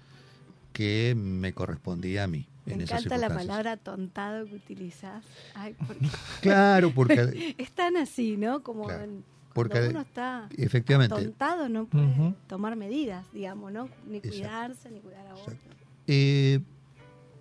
que 0.73 1.15
me 1.17 1.53
correspondía 1.53 2.25
a 2.25 2.27
mí. 2.27 2.49
Me 2.67 2.75
en 2.75 2.81
esas 2.81 3.07
encanta 3.07 3.17
la 3.29 3.35
palabra 3.35 3.77
tontado 3.77 4.47
que 4.47 4.57
utilizás. 4.57 5.25
Ay, 5.55 5.75
porque 5.87 6.09
Claro, 6.43 6.93
porque 6.93 7.55
es 7.59 7.71
tan 7.73 7.97
así, 7.97 8.37
¿no? 8.37 8.63
Como 8.63 8.85
Claro. 8.87 9.05
en- 9.05 9.25
Porque 9.55 9.89
uno 9.89 10.01
está 10.03 10.49
efectivamente 10.57 11.15
tontado 11.15 11.69
no 11.71 11.87
puede 11.87 12.35
tomar 12.47 12.77
medidas, 12.77 13.25
digamos, 13.33 13.73
¿no? 13.73 13.89
Ni 14.07 14.17
Exacto. 14.19 14.37
cuidarse, 14.39 14.91
ni 14.91 15.01
cuidar 15.01 15.27
a. 15.29 15.31
Exacto. 15.31 15.61
Eh, 16.09 16.61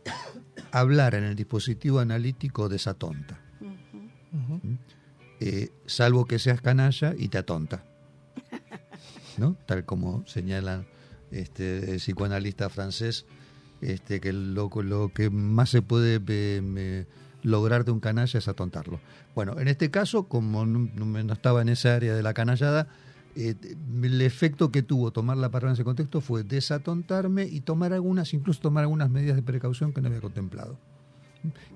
hablar 0.72 1.16
en 1.16 1.24
el 1.26 1.36
dispositivo 1.36 2.00
analítico 2.00 2.70
desatonta, 2.70 3.40
Ujú. 3.60 4.56
Ujú. 4.56 4.62
eh, 5.42 5.70
salvo 5.86 6.26
que 6.26 6.40
seas 6.40 6.62
canalla 6.62 7.14
y 7.18 7.28
te 7.30 7.38
atonta. 7.38 7.84
Tal 9.66 9.86
como 9.86 10.26
señala 10.28 10.86
este, 11.32 11.92
el 11.92 11.98
psicoanalista 11.98 12.70
francés, 12.70 13.26
este, 13.82 14.20
que 14.22 14.32
lo, 14.34 14.70
que 15.14 15.30
más 15.30 15.70
se 15.70 15.82
puede 15.82 16.22
eh, 16.28 16.62
me- 16.62 17.06
lograr 17.44 17.86
de 17.86 17.92
un 17.92 18.00
canalla 18.00 18.40
es 18.40 18.48
atontarlo. 18.48 19.00
Bueno, 19.36 19.60
en 19.60 19.68
este 19.68 19.92
caso, 19.92 20.24
como 20.28 20.66
no, 20.66 21.20
estaba 21.34 21.62
en 21.62 21.70
esa 21.70 21.94
área 21.96 22.16
de 22.16 22.24
la 22.24 22.34
canallada, 22.34 22.88
eh, 23.36 23.54
el 24.02 24.22
efecto 24.22 24.72
que 24.72 24.82
tuvo 24.82 25.12
tomar 25.12 25.36
la 25.38 25.50
palabra 25.50 25.70
en 25.72 25.74
ese 25.74 25.84
contexto 25.84 26.22
fue 26.22 26.44
desatontarme 26.44 27.46
y 27.46 27.60
tomar 27.62 27.92
algunas, 27.94 28.34
incluso 28.34 28.62
tomar 28.62 28.84
algunas 28.86 29.10
medidas 29.10 29.36
de 29.36 29.44
precaución 29.44 29.92
que 29.94 30.02
no 30.02 30.08
había 30.08 30.22
contemplado. 30.22 30.78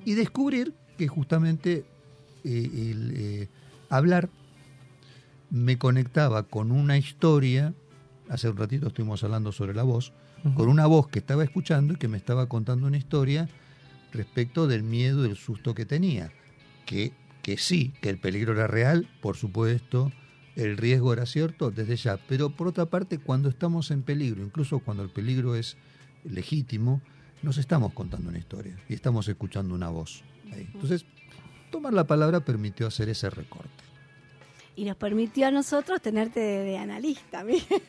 Y 0.06 0.14
descubrir 0.14 0.74
que 0.98 1.08
justamente 1.08 1.86
eh, 2.44 2.70
el 2.92 3.12
eh, 3.16 3.50
hablar 3.90 4.30
me 5.50 5.78
conectaba 5.78 6.44
con 6.44 6.72
una 6.72 6.98
historia, 6.98 7.74
hace 8.30 8.50
un 8.50 8.58
ratito 8.58 8.88
estuvimos 8.88 9.24
hablando 9.24 9.52
sobre 9.52 9.74
la 9.74 9.84
voz, 9.84 10.14
con 10.56 10.70
una 10.70 10.86
voz 10.86 11.08
que 11.10 11.20
estaba 11.20 11.44
escuchando 11.44 11.94
y 11.94 11.98
que 11.98 12.08
me 12.08 12.18
estaba 12.18 12.48
contando 12.48 12.88
una 12.88 12.98
historia 12.98 13.50
respecto 14.14 14.68
del 14.68 14.84
miedo 14.84 15.26
y 15.26 15.30
el 15.30 15.36
susto 15.36 15.76
que 15.76 15.86
tenía. 15.86 16.32
Que, 16.86 17.12
que 17.42 17.58
sí, 17.58 17.94
que 18.02 18.10
el 18.10 18.20
peligro 18.20 18.54
era 18.54 18.68
real, 18.68 19.08
por 19.22 19.36
supuesto, 19.36 20.12
el 20.56 20.78
riesgo 20.78 21.14
era 21.14 21.26
cierto 21.26 21.72
desde 21.72 21.96
ya, 21.96 22.18
pero 22.28 22.50
por 22.50 22.68
otra 22.68 22.86
parte, 22.86 23.18
cuando 23.18 23.50
estamos 23.50 23.92
en 23.92 24.02
peligro, 24.02 24.44
incluso 24.44 24.80
cuando 24.80 25.04
el 25.04 25.10
peligro 25.10 25.56
es 25.56 25.78
legítimo, 26.24 27.02
nos 27.42 27.58
estamos 27.58 27.94
contando 27.94 28.30
una 28.30 28.40
historia 28.40 28.78
y 28.88 28.94
estamos 28.94 29.28
escuchando 29.28 29.74
una 29.74 29.90
voz. 29.90 30.24
ahí. 30.52 30.70
Entonces, 30.74 31.06
tomar 31.72 31.94
la 31.94 32.08
palabra 32.08 32.42
permitió 32.42 32.88
hacer 32.88 33.10
ese 33.10 33.30
recorte. 33.30 33.89
Y 34.80 34.86
nos 34.86 34.96
permitió 34.96 35.48
a 35.48 35.52
nosotros 35.52 36.02
tenerte 36.02 36.40
de, 36.40 36.64
de 36.64 36.78
analista, 36.78 37.44
Miguel, 37.50 37.84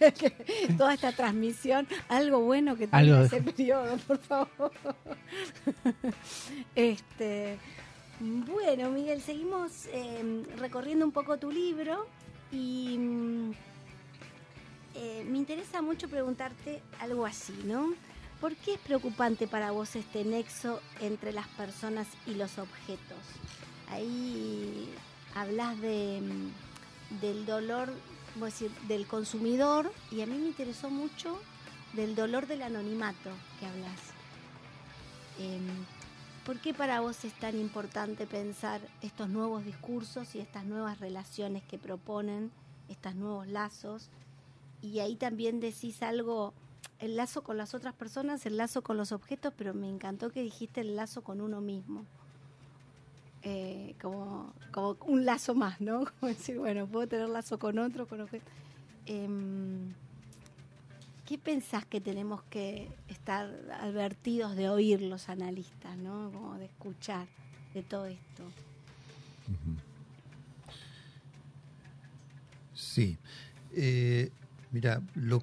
toda 0.76 0.94
esta 0.94 1.12
transmisión, 1.12 1.86
algo 2.08 2.40
bueno 2.40 2.74
que 2.76 2.88
de- 2.88 2.96
ese 3.26 3.40
periodo, 3.42 3.96
por 4.08 4.18
favor. 4.18 4.72
Este, 6.74 7.58
bueno, 8.20 8.90
Miguel, 8.90 9.20
seguimos 9.22 9.86
eh, 9.92 10.42
recorriendo 10.56 11.04
un 11.04 11.12
poco 11.12 11.38
tu 11.38 11.50
libro 11.50 12.06
y 12.52 12.96
mm, 12.98 13.50
eh, 14.96 15.24
me 15.28 15.38
interesa 15.38 15.82
mucho 15.82 16.08
preguntarte 16.08 16.82
algo 17.00 17.24
así, 17.24 17.54
¿no? 17.64 17.94
¿Por 18.40 18.54
qué 18.56 18.74
es 18.74 18.80
preocupante 18.80 19.46
para 19.46 19.70
vos 19.70 19.96
este 19.96 20.24
nexo 20.24 20.80
entre 21.00 21.32
las 21.32 21.46
personas 21.48 22.06
y 22.26 22.34
los 22.34 22.58
objetos? 22.58 23.18
Ahí 23.90 24.88
hablas 25.34 25.78
de, 25.80 26.20
mm, 26.22 26.69
del 27.20 27.46
dolor, 27.46 27.92
decir, 28.36 28.70
del 28.88 29.06
consumidor 29.06 29.92
y 30.10 30.20
a 30.20 30.26
mí 30.26 30.38
me 30.38 30.46
interesó 30.46 30.90
mucho 30.90 31.40
del 31.92 32.14
dolor 32.14 32.46
del 32.46 32.62
anonimato 32.62 33.30
que 33.58 33.66
hablas. 33.66 33.98
Em, 35.38 35.66
¿Por 36.44 36.58
qué 36.58 36.72
para 36.72 37.00
vos 37.00 37.24
es 37.24 37.34
tan 37.34 37.58
importante 37.58 38.26
pensar 38.26 38.80
estos 39.02 39.28
nuevos 39.28 39.64
discursos 39.64 40.34
y 40.34 40.40
estas 40.40 40.64
nuevas 40.64 40.98
relaciones 40.98 41.62
que 41.64 41.78
proponen, 41.78 42.50
estos 42.88 43.14
nuevos 43.14 43.46
lazos? 43.46 44.08
Y 44.80 45.00
ahí 45.00 45.16
también 45.16 45.60
decís 45.60 46.02
algo, 46.02 46.54
el 46.98 47.16
lazo 47.16 47.42
con 47.42 47.56
las 47.56 47.74
otras 47.74 47.94
personas, 47.94 48.46
el 48.46 48.56
lazo 48.56 48.82
con 48.82 48.96
los 48.96 49.12
objetos, 49.12 49.52
pero 49.56 49.74
me 49.74 49.88
encantó 49.88 50.30
que 50.30 50.42
dijiste 50.42 50.80
el 50.80 50.96
lazo 50.96 51.22
con 51.22 51.40
uno 51.40 51.60
mismo. 51.60 52.06
Eh, 53.42 53.94
como, 54.00 54.52
como 54.70 54.96
un 55.06 55.24
lazo 55.24 55.54
más, 55.54 55.80
¿no? 55.80 56.04
Como 56.20 56.32
decir, 56.32 56.58
bueno, 56.58 56.86
puedo 56.86 57.06
tener 57.08 57.28
lazo 57.28 57.58
con 57.58 57.78
otro, 57.78 58.06
con 58.06 58.20
objeto. 58.20 58.44
Em, 59.06 59.94
¿Qué 61.24 61.38
pensás 61.38 61.86
que 61.86 62.00
tenemos 62.00 62.42
que 62.50 62.90
estar 63.08 63.48
advertidos 63.80 64.56
de 64.56 64.68
oír 64.68 65.00
los 65.00 65.28
analistas, 65.28 65.96
¿no? 65.96 66.30
Como 66.32 66.58
de 66.58 66.66
escuchar 66.66 67.28
de 67.72 67.82
todo 67.82 68.06
esto. 68.06 68.42
Sí. 72.74 73.16
Eh, 73.72 74.30
mira, 74.72 75.00
lo, 75.14 75.42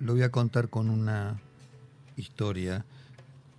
lo 0.00 0.14
voy 0.14 0.22
a 0.22 0.30
contar 0.30 0.70
con 0.70 0.88
una 0.88 1.40
historia 2.16 2.84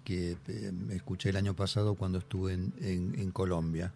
que 0.09 0.37
eh, 0.47 0.71
escuché 0.89 1.29
el 1.29 1.35
año 1.35 1.53
pasado 1.55 1.93
cuando 1.93 2.17
estuve 2.17 2.53
en, 2.53 3.31
Colombia. 3.31 3.93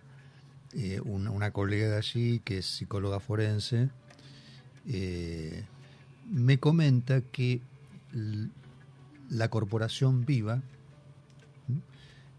Eh, 0.74 1.02
una, 1.04 1.50
colega 1.50 1.88
de 1.90 1.98
allí, 1.98 2.40
que 2.46 2.60
es 2.60 2.68
psicóloga 2.68 3.20
forense, 3.20 3.90
eh, 4.88 5.64
me 6.30 6.60
comenta 6.60 7.22
que 7.22 7.62
la 9.28 9.50
corporación 9.50 10.24
Viva, 10.24 10.62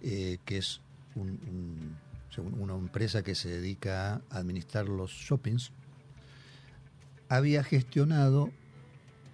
eh, 0.02 0.38
que 0.44 0.58
es 0.58 0.80
una 1.16 2.74
empresa 2.74 3.24
que 3.24 3.34
se 3.34 3.48
dedica 3.48 4.22
a 4.30 4.38
administrar 4.38 4.88
los 4.88 5.10
shoppings, 5.10 5.72
había 7.28 7.64
gestionado 7.64 8.52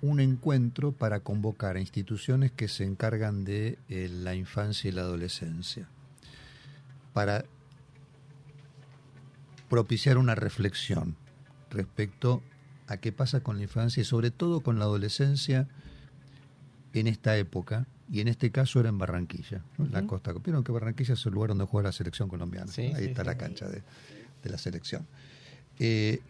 un 0.02 0.20
encuentro 0.20 0.92
para 0.92 1.20
convocar 1.20 1.76
a 1.76 1.80
instituciones 1.80 2.50
que 2.52 2.68
se 2.68 2.84
encargan 2.84 3.44
de 3.44 3.78
eh, 3.88 4.08
la 4.10 4.34
infancia 4.34 4.88
y 4.88 4.92
la 4.92 5.02
adolescencia, 5.02 5.88
para 7.12 7.44
propiciar 9.68 10.18
una 10.18 10.34
reflexión 10.34 11.16
respecto 11.70 12.42
a 12.86 12.96
qué 12.96 13.12
pasa 13.12 13.40
con 13.40 13.57
la 13.57 13.62
infancia 13.62 14.01
y 14.01 14.05
sobre 14.05 14.30
todo 14.30 14.61
con 14.61 14.78
la 14.78 14.84
adolescencia 14.84 15.68
en 16.92 17.07
esta 17.07 17.36
época, 17.36 17.86
y 18.11 18.20
en 18.20 18.26
este 18.26 18.51
caso 18.51 18.80
era 18.80 18.88
en 18.88 18.98
Barranquilla, 18.98 19.62
¿no? 19.78 19.86
la 19.86 20.05
costa. 20.05 20.32
Vieron 20.32 20.64
que 20.64 20.72
Barranquilla 20.72 21.14
es 21.14 21.24
el 21.26 21.32
lugar 21.32 21.51
donde 21.51 21.64
juega 21.64 21.90
la 21.90 21.92
selección 21.92 22.28
colombiana. 22.28 22.72
Sí, 22.72 22.82
Ahí 22.82 23.05
sí, 23.05 23.05
está 23.11 23.22
sí. 23.22 23.26
la 23.26 23.36
cancha 23.36 23.68
de, 23.68 23.82
de 24.42 24.51
la 24.51 24.59
selección. 24.59 25.07
Eh, 25.78 26.20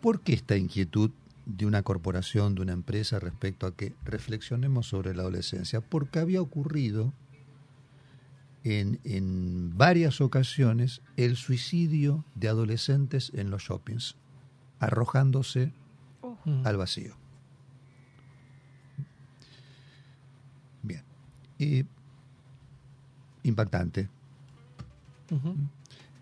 ¿Por 0.00 0.20
qué 0.20 0.32
esta 0.32 0.56
inquietud 0.56 1.12
de 1.56 1.66
una 1.66 1.82
corporación, 1.82 2.54
de 2.54 2.62
una 2.62 2.72
empresa 2.72 3.18
respecto 3.18 3.66
a 3.66 3.74
que 3.74 3.94
reflexionemos 4.04 4.86
sobre 4.88 5.14
la 5.14 5.22
adolescencia? 5.22 5.80
Porque 5.80 6.18
había 6.18 6.40
ocurrido 6.40 7.12
en, 8.64 9.00
en 9.04 9.76
varias 9.76 10.20
ocasiones 10.20 11.02
el 11.16 11.36
suicidio 11.36 12.24
de 12.34 12.48
adolescentes 12.48 13.32
en 13.34 13.50
los 13.50 13.62
shoppings, 13.62 14.16
arrojándose 14.78 15.72
al 16.64 16.76
vacío. 16.76 17.14
Bien. 20.82 21.02
Eh, 21.58 21.84
impactante. 23.42 24.08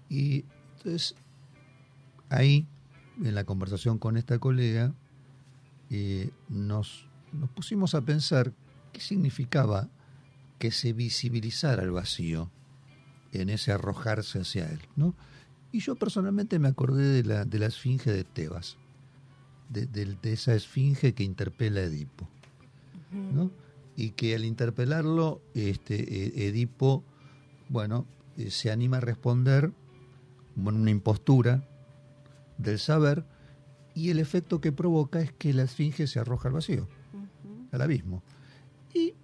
Y 0.09 0.45
entonces, 0.77 1.15
ahí, 2.29 2.67
en 3.23 3.35
la 3.35 3.45
conversación 3.45 3.99
con 3.99 4.17
esta 4.17 4.39
colega, 4.39 4.93
eh, 5.91 6.31
nos, 6.49 7.07
nos 7.33 7.51
pusimos 7.51 7.95
a 7.95 8.01
pensar 8.03 8.53
qué 8.93 9.01
significaba 9.01 9.89
que 10.59 10.71
se 10.71 10.93
visibilizara 10.93 11.83
el 11.83 11.91
vacío 11.93 12.51
en 13.33 13.49
ese 13.51 13.73
arrojarse 13.73 14.41
hacia 14.41 14.69
él, 14.71 14.81
¿no? 14.97 15.15
Y 15.71 15.81
yo 15.81 15.95
personalmente 15.97 16.59
me 16.59 16.69
acordé 16.69 17.07
de 17.09 17.23
la, 17.25 17.45
de 17.45 17.59
la 17.59 17.67
esfinge 17.67 18.11
de 18.11 18.25
Tebas, 18.25 18.77
de, 19.69 19.87
de- 19.87 20.17
de 20.21 20.33
esa 20.33 20.55
esfinge 20.55 21.13
que 21.15 21.25
interpela 21.25 21.81
a 21.81 21.85
Edipo, 21.85 22.29
¿no? 23.13 23.51
Y 23.97 24.11
que 24.11 24.35
al 24.35 24.45
interpelarlo, 24.45 25.41
este, 25.55 25.97
eh, 26.27 26.49
Edipo, 26.49 27.05
bueno, 27.69 28.07
eh, 28.37 28.51
se 28.51 28.71
anima 28.71 28.97
a 28.99 29.01
responder 29.01 29.73
con 30.63 30.75
una 30.77 30.91
impostura 30.91 31.63
del 32.57 32.79
saber 32.79 33.25
y 33.99 34.11
el 34.11 34.19
efecto 34.21 34.61
que 34.61 34.71
provoca 34.71 35.21
es 35.21 35.33
que 35.33 35.53
la 35.53 35.65
esfinge 35.65 36.07
se 36.07 36.21
arroja 36.21 36.49
al 36.49 36.55
vacío, 36.55 36.87
al 37.73 37.81
abismo. 37.83 38.23
Y 38.95 39.15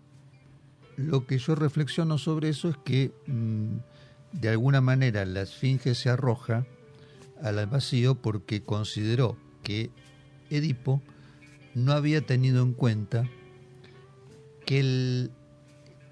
lo 0.97 1.27
que 1.27 1.39
yo 1.39 1.55
reflexiono 1.55 2.18
sobre 2.18 2.49
eso 2.49 2.68
es 2.70 2.77
que 2.85 3.12
mm, 3.27 3.77
de 4.33 4.49
alguna 4.49 4.81
manera 4.81 5.25
la 5.25 5.43
esfinge 5.43 5.95
se 5.95 6.09
arroja 6.11 6.66
al 7.41 7.64
vacío 7.66 8.16
porque 8.16 8.62
consideró 8.62 9.37
que 9.62 9.91
Edipo 10.51 11.01
no 11.75 11.93
había 11.93 12.20
tenido 12.27 12.62
en 12.62 12.72
cuenta 12.72 13.29
que 14.66 14.81
el- 14.81 15.31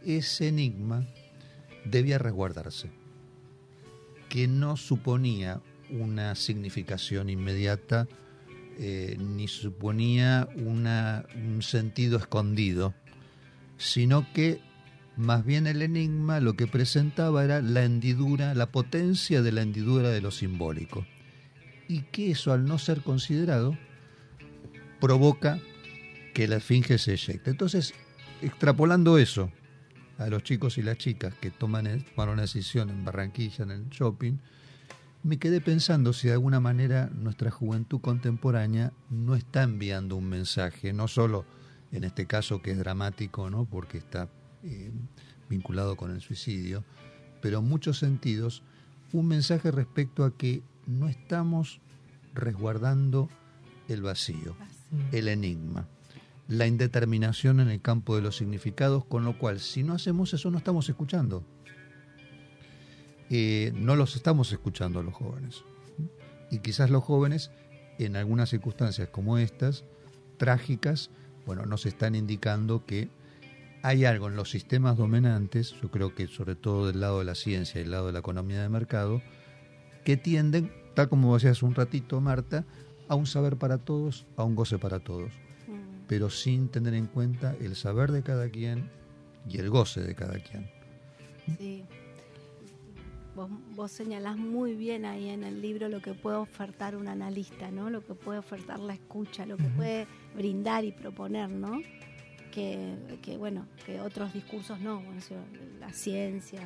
ese 0.05 0.49
enigma 0.49 1.07
debía 1.85 2.19
resguardarse, 2.19 2.91
que 4.29 4.47
no 4.47 4.77
suponía 4.77 5.61
una 5.91 6.35
significación 6.37 7.29
inmediata 7.29 8.07
eh, 8.79 9.17
ni 9.21 9.49
suponía 9.49 10.49
una- 10.57 11.25
un 11.35 11.63
sentido 11.63 12.19
escondido, 12.19 12.95
sino 13.79 14.27
que 14.33 14.61
más 15.17 15.45
bien 15.45 15.67
el 15.67 15.83
enigma 15.83 16.41
lo 16.41 16.55
que 16.55 16.67
presentaba 16.67 17.45
era 17.45 17.61
la 17.61 17.85
hendidura, 17.85 18.55
la 18.55 18.71
potencia 18.73 19.43
de 19.43 19.53
la 19.53 19.63
hendidura 19.63 20.09
de 20.11 20.21
lo 20.23 20.31
simbólico. 20.31 21.07
Y 21.89 22.03
que 22.05 22.31
eso, 22.31 22.53
al 22.53 22.65
no 22.65 22.79
ser 22.79 23.03
considerado, 23.03 23.77
provoca 25.01 25.59
que 26.35 26.49
la 26.49 26.57
esfinge 26.57 26.97
se 26.99 27.13
eyecte. 27.13 27.51
Entonces, 27.51 27.93
extrapolando 28.41 29.19
eso 29.19 29.53
a 30.19 30.29
los 30.29 30.43
chicos 30.45 30.79
y 30.79 30.83
las 30.83 30.97
chicas 30.99 31.35
que 31.35 31.51
toman, 31.51 31.87
el- 31.87 32.05
tomaron 32.05 32.35
una 32.35 32.43
decisión 32.43 32.89
en 32.91 33.05
Barranquilla, 33.05 33.65
en 33.65 33.71
el 33.73 33.89
shopping, 33.89 34.35
me 35.23 35.39
quedé 35.39 35.61
pensando 35.61 36.13
si 36.13 36.29
de 36.29 36.35
alguna 36.35 36.61
manera 36.61 37.09
nuestra 37.15 37.51
juventud 37.51 38.01
contemporánea 38.01 38.93
no 39.09 39.35
está 39.35 39.63
enviando 39.63 40.17
un 40.17 40.29
mensaje, 40.29 40.93
no 40.93 41.09
solo 41.09 41.45
en 41.93 42.05
este 42.05 42.27
caso 42.27 42.61
que 42.63 42.73
es 42.73 42.79
dramático, 42.79 43.51
¿no? 43.51 43.65
porque 43.65 43.99
está 43.99 44.29
eh, 44.65 44.91
vinculado 45.49 45.97
con 45.97 46.11
el 46.11 46.21
suicidio, 46.21 46.85
pero 47.41 47.59
en 47.59 47.69
muchos 47.69 47.99
sentidos 47.99 48.63
un 49.13 49.29
mensaje 49.29 49.71
respecto 49.71 50.25
a 50.25 50.37
que 50.37 50.63
no 50.87 51.09
estamos 51.09 51.81
resguardando 52.35 53.29
el 53.89 54.03
vacío, 54.03 54.57
el 55.13 55.29
enigma, 55.29 55.87
la 56.49 56.67
indeterminación 56.67 57.61
en 57.61 57.69
el 57.69 57.81
campo 57.81 58.17
de 58.17 58.23
los 58.23 58.37
significados, 58.37 59.05
con 59.05 59.25
lo 59.25 59.39
cual 59.39 59.61
si 59.61 59.83
no 59.83 59.95
hacemos 59.95 60.35
eso 60.35 60.51
no 60.51 60.59
estamos 60.59 60.89
escuchando. 60.89 61.45
Eh, 63.35 63.73
no 63.75 63.97
los 63.97 64.15
estamos 64.15 64.53
escuchando 64.53 65.01
a 65.01 65.03
los 65.03 65.15
jóvenes. 65.15 65.65
Y 66.51 66.59
quizás 66.59 66.91
los 66.91 67.03
jóvenes, 67.03 67.51
en 67.99 68.15
algunas 68.15 68.51
circunstancias 68.51 69.09
como 69.09 69.39
estas, 69.39 69.85
trágicas, 70.37 71.09
bueno, 71.47 71.65
nos 71.65 71.87
están 71.87 72.15
indicando 72.15 72.85
que 72.85 73.09
hay 73.83 74.05
algo 74.05 74.29
en 74.29 74.37
los 74.37 74.51
sistemas 74.51 74.99
dominantes, 74.99 75.75
yo 75.81 75.91
creo 75.91 76.15
que 76.15 76.27
sobre 76.27 76.57
todo 76.57 76.87
del 76.87 77.01
lado 77.01 77.21
de 77.21 77.25
la 77.25 77.35
ciencia 77.35 77.81
y 77.81 77.85
del 77.85 77.93
lado 77.93 78.09
de 78.09 78.13
la 78.13 78.19
economía 78.19 78.61
de 78.61 78.69
mercado, 78.69 79.23
que 80.05 80.19
tienden, 80.19 80.71
tal 80.93 81.09
como 81.09 81.33
decías 81.33 81.63
un 81.63 81.75
ratito, 81.75 82.21
Marta, 82.21 82.67
a 83.09 83.15
un 83.15 83.25
saber 83.25 83.57
para 83.57 83.79
todos, 83.79 84.27
a 84.37 84.45
un 84.45 84.55
goce 84.57 84.79
para 84.79 85.01
todos, 85.01 85.33
pero 86.07 86.29
sin 86.29 86.69
tener 86.69 86.93
en 86.93 87.07
cuenta 87.07 87.57
el 87.63 87.77
saber 87.77 88.13
de 88.13 88.23
cada 88.23 88.51
quien 88.51 88.91
y 89.49 89.57
el 89.57 89.71
goce 89.71 90.03
de 90.03 90.15
cada 90.15 90.35
quien. 90.35 90.71
Sí. 91.57 91.87
Vos, 93.35 93.49
vos 93.75 93.91
señalás 93.91 94.37
muy 94.37 94.75
bien 94.75 95.07
ahí 95.07 95.31
en 95.31 95.43
el 95.43 95.63
libro 95.63 95.89
lo 95.89 96.03
que 96.03 96.13
puede 96.13 96.37
ofertar 96.37 96.97
un 96.97 97.09
analista, 97.09 97.71
¿no? 97.71 97.89
Lo 97.89 98.05
que 98.05 98.15
puede 98.15 98.39
ofertar 98.39 98.79
la 98.79 98.93
escucha, 98.93 99.47
lo 99.47 99.57
que 99.57 99.65
puede 99.65 100.07
brindar 100.37 100.85
y 100.85 100.93
proponer, 100.93 101.49
¿no? 101.49 101.81
Que, 102.51 102.95
que, 103.23 103.39
bueno, 103.39 103.67
que 103.87 104.01
otros 104.01 104.35
discursos 104.35 104.81
no, 104.81 104.97
bueno, 104.97 105.21
la 105.81 105.91
ciencia, 105.95 106.61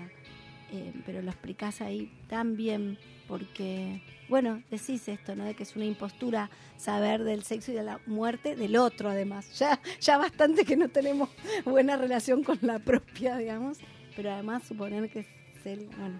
eh, 0.72 0.92
pero 1.04 1.22
lo 1.22 1.30
explicás 1.30 1.80
ahí 1.80 2.10
tan 2.26 2.56
bien 2.56 2.98
porque, 3.28 4.02
bueno, 4.28 4.62
decís 4.68 5.06
esto, 5.06 5.36
¿no? 5.36 5.44
De 5.44 5.54
que 5.54 5.62
es 5.62 5.76
una 5.76 5.84
impostura 5.84 6.50
saber 6.76 7.22
del 7.22 7.44
sexo 7.44 7.70
y 7.70 7.74
de 7.74 7.84
la 7.84 8.00
muerte 8.06 8.56
del 8.56 8.76
otro, 8.76 9.10
además. 9.10 9.56
Ya, 9.56 9.80
ya 10.00 10.18
bastante 10.18 10.64
que 10.64 10.76
no 10.76 10.88
tenemos 10.88 11.28
buena 11.64 11.96
relación 11.96 12.42
con 12.42 12.58
la 12.62 12.80
propia, 12.80 13.36
digamos, 13.36 13.78
pero 14.16 14.32
además 14.32 14.64
suponer 14.64 15.08
que 15.08 15.20
es 15.20 15.26
el, 15.66 15.86
bueno, 15.86 16.18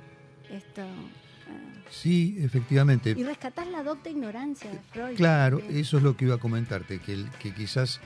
esto... 0.51 0.83
ah, 0.83 1.89
Sí, 1.91 2.37
efectivamente. 2.41 3.15
y 3.17 3.23
rescatás 3.25 3.67
la 3.69 3.83
docta 3.83 4.11
ignorancia 4.11 4.71
de 4.71 4.79
Freud. 4.91 5.17
Claro, 5.17 5.59
porque- 5.61 5.81
eso 5.81 5.97
es 5.99 6.03
lo 6.03 6.17
que 6.17 6.25
iba 6.27 6.35
a 6.35 6.39
comentarte, 6.39 6.99
que, 7.01 7.13
el- 7.15 7.31
que 7.33 7.55
quizás 7.55 8.01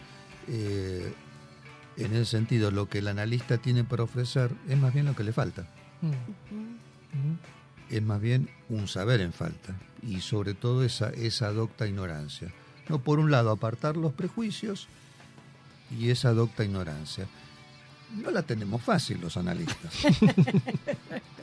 eh, 0.48 1.12
en 1.96 2.12
ese 2.14 2.24
sentido 2.26 2.70
lo 2.70 2.88
que 2.88 2.98
el 2.98 3.08
analista 3.08 3.58
tiene 3.58 3.84
para 3.84 4.02
ofrecer 4.04 4.50
es 4.68 4.76
más 4.78 4.92
bien 4.92 5.06
lo 5.06 5.14
que 5.16 5.24
le 5.24 5.32
falta, 5.32 5.66
mm. 6.02 7.94
es 7.94 8.02
más 8.02 8.20
bien 8.20 8.48
un 8.68 8.86
saber 8.88 9.20
en 9.20 9.32
falta 9.32 9.74
y 10.02 10.20
sobre 10.20 10.54
todo 10.54 10.84
esa, 10.84 11.10
esa 11.10 11.52
docta 11.52 11.86
ignorancia. 11.86 12.52
No, 12.88 12.98
por 13.00 13.18
un 13.18 13.30
lado, 13.30 13.50
apartar 13.50 13.96
los 13.96 14.12
prejuicios 14.12 14.88
y 15.96 16.10
esa 16.10 16.32
docta 16.32 16.64
ignorancia. 16.64 17.26
No 18.16 18.30
la 18.30 18.42
tenemos 18.42 18.82
fácil 18.82 19.20
los 19.20 19.36
analistas. 19.36 19.92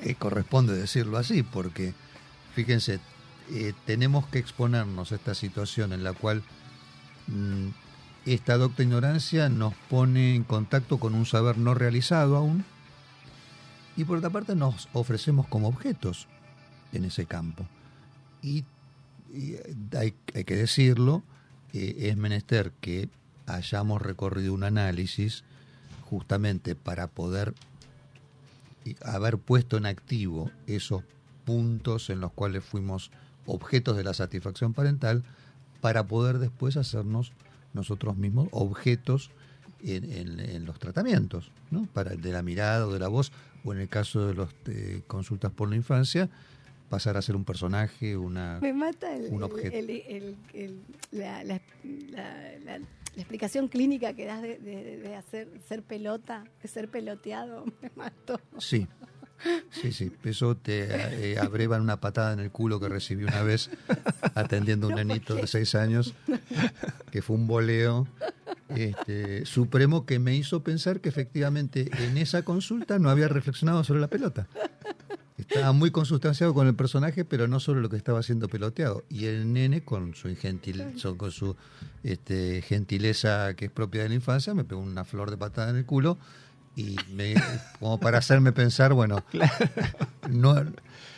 Eh, 0.03 0.15
corresponde 0.15 0.73
decirlo 0.73 1.17
así, 1.17 1.41
porque 1.43 1.93
fíjense, 2.53 2.99
eh, 3.51 3.73
tenemos 3.85 4.27
que 4.27 4.37
exponernos 4.37 5.11
a 5.11 5.15
esta 5.15 5.33
situación 5.33 5.91
en 5.91 6.03
la 6.03 6.13
cual 6.13 6.43
mm, 7.27 7.69
esta 8.25 8.57
docta 8.57 8.83
ignorancia 8.83 9.49
nos 9.49 9.73
pone 9.89 10.35
en 10.35 10.43
contacto 10.43 10.99
con 10.99 11.15
un 11.15 11.25
saber 11.25 11.57
no 11.57 11.73
realizado 11.73 12.37
aún 12.37 12.63
y 13.97 14.05
por 14.05 14.19
otra 14.19 14.29
parte 14.29 14.55
nos 14.55 14.87
ofrecemos 14.93 15.47
como 15.47 15.67
objetos 15.67 16.27
en 16.93 17.05
ese 17.05 17.25
campo. 17.25 17.65
Y, 18.41 18.63
y 19.33 19.55
hay, 19.97 20.13
hay 20.35 20.43
que 20.43 20.55
decirlo, 20.55 21.23
eh, 21.73 21.95
es 22.09 22.17
menester 22.17 22.71
que 22.79 23.09
hayamos 23.45 24.01
recorrido 24.01 24.53
un 24.53 24.63
análisis 24.63 25.43
justamente 26.09 26.75
para 26.75 27.07
poder 27.07 27.53
haber 29.03 29.37
puesto 29.37 29.77
en 29.77 29.85
activo 29.85 30.49
esos 30.65 31.03
puntos 31.45 32.09
en 32.09 32.19
los 32.21 32.31
cuales 32.31 32.63
fuimos 32.63 33.11
objetos 33.45 33.97
de 33.97 34.03
la 34.03 34.13
satisfacción 34.13 34.73
parental 34.73 35.23
para 35.81 36.07
poder 36.07 36.39
después 36.39 36.77
hacernos 36.77 37.33
nosotros 37.73 38.15
mismos 38.17 38.47
objetos 38.51 39.31
en, 39.83 40.09
en- 40.11 40.39
en 40.39 40.65
los 40.65 40.79
tratamientos, 40.79 41.51
¿no? 41.69 41.85
Para 41.93 42.13
el 42.13 42.21
de 42.21 42.31
la 42.31 42.41
mirada 42.41 42.87
o 42.87 42.93
de 42.93 42.99
la 42.99 43.07
voz, 43.09 43.31
o 43.63 43.73
en 43.73 43.79
el 43.81 43.89
caso 43.89 44.27
de 44.27 44.33
las 44.35 44.49
consultas 45.05 45.51
por 45.51 45.69
la 45.69 45.75
infancia, 45.75 46.29
pasar 46.89 47.17
a 47.17 47.21
ser 47.21 47.35
un 47.35 47.43
personaje, 47.43 48.15
una... 48.17 48.59
Me 48.61 48.73
mata 48.73 49.13
el, 49.15 49.25
un 49.31 49.37
el- 49.37 49.43
objeto. 49.43 49.75
el- 49.77 50.79
la, 51.11 51.43
la- 51.43 51.61
la- 52.65 52.79
la- 53.17 53.21
explicación 53.21 53.67
clínica 53.67 54.13
que 54.13 54.25
das 54.25 54.41
de, 54.41 54.57
de- 54.59 54.97
de 54.97 55.15
hacer 55.15 55.49
ser 55.67 55.83
pelota, 55.83 56.45
de 56.61 56.67
ser 56.69 56.87
peloteado. 56.89 57.65
Me 57.81 57.91
mató. 57.95 58.39
Sí, 58.59 58.87
sí, 59.69 59.91
sí. 59.91 60.11
Eso 60.23 60.55
te 60.57 61.33
eh, 61.33 61.37
abrevan 61.39 61.81
una 61.81 61.99
patada 61.99 62.33
en 62.33 62.39
el 62.39 62.51
culo 62.51 62.79
que 62.79 62.89
recibí 62.89 63.23
una 63.23 63.43
vez 63.43 63.69
atendiendo 64.35 64.87
a 64.87 64.89
un 64.89 64.95
No, 64.95 64.97
¿por 64.97 65.05
nenito 65.05 65.35
de 65.35 65.47
seis 65.47 65.75
años, 65.75 66.13
que 67.11 67.21
fue 67.21 67.35
un 67.35 67.45
boleo 67.47 68.07
este, 68.69 69.45
supremo 69.45 70.05
que 70.05 70.19
me 70.19 70.35
hizo 70.35 70.63
pensar 70.63 70.99
que 71.01 71.09
efectivamente 71.09 71.89
en 72.05 72.17
esa 72.17 72.41
consulta 72.43 72.97
no 72.99 73.09
había 73.09 73.27
reflexionado 73.27 73.83
sobre 73.83 73.99
la 74.01 74.07
pelota. 74.07 74.47
Estaba 75.37 75.71
muy 75.71 75.91
consustanciado 75.91 76.53
con 76.53 76.67
el 76.67 76.75
personaje, 76.75 77.23
pero 77.23 77.47
no 77.47 77.59
sobre 77.59 77.81
lo 77.81 77.89
que 77.89 77.95
estaba 77.97 78.23
siendo 78.23 78.47
peloteado. 78.47 79.03
Y 79.09 79.25
el 79.25 79.53
nene, 79.53 79.81
con 79.83 80.15
su, 80.15 80.35
gentil, 80.35 80.83
so- 80.97 81.15
con 81.17 81.31
su 81.31 81.55
este, 82.03 82.61
gentileza 82.63 83.53
que 83.53 83.65
es 83.65 83.71
propia 83.71 84.01
de 84.03 84.09
la 84.09 84.15
infancia, 84.15 84.53
me 84.55 84.63
pegó 84.63 84.81
una 84.81 85.05
flor 85.05 85.29
de 85.29 85.37
patada 85.37 85.69
en 85.69 85.75
el 85.77 85.85
culo 85.85 86.17
y 86.75 86.95
me, 87.13 87.35
como 87.79 87.99
para 87.99 88.17
hacerme 88.17 88.51
pensar, 88.51 88.93
bueno, 88.93 89.23
no, 90.29 90.55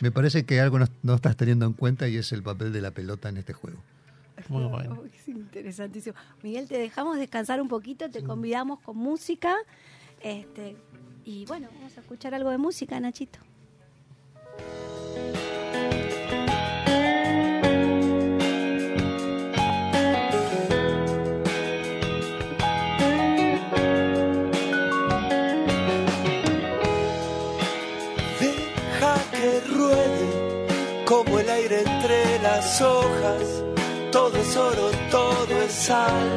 me 0.00 0.10
parece 0.10 0.44
que 0.44 0.60
algo 0.60 0.78
no, 0.78 0.86
no 1.02 1.14
estás 1.14 1.36
teniendo 1.36 1.64
en 1.66 1.72
cuenta 1.72 2.06
y 2.08 2.16
es 2.16 2.32
el 2.32 2.42
papel 2.42 2.72
de 2.72 2.80
la 2.82 2.90
pelota 2.90 3.28
en 3.30 3.38
este 3.38 3.52
juego. 3.54 3.82
Muy 4.48 4.64
bueno. 4.64 4.98
Oh, 5.00 5.04
Es 5.04 5.28
interesantísimo. 5.28 6.16
Miguel, 6.42 6.66
te 6.66 6.78
dejamos 6.78 7.18
descansar 7.18 7.60
un 7.60 7.68
poquito, 7.68 8.08
te 8.10 8.22
convidamos 8.22 8.80
con 8.80 8.96
música. 8.96 9.54
Este, 10.22 10.76
y 11.24 11.44
bueno, 11.46 11.68
vamos 11.76 11.96
a 11.96 12.00
escuchar 12.00 12.34
algo 12.34 12.50
de 12.50 12.56
música, 12.58 12.98
Nachito. 13.00 13.38
Las 32.70 32.80
hojas. 32.82 33.64
Todo 34.12 34.36
es 34.38 34.56
oro, 34.56 34.90
todo 35.10 35.62
es 35.62 35.72
sal. 35.72 36.30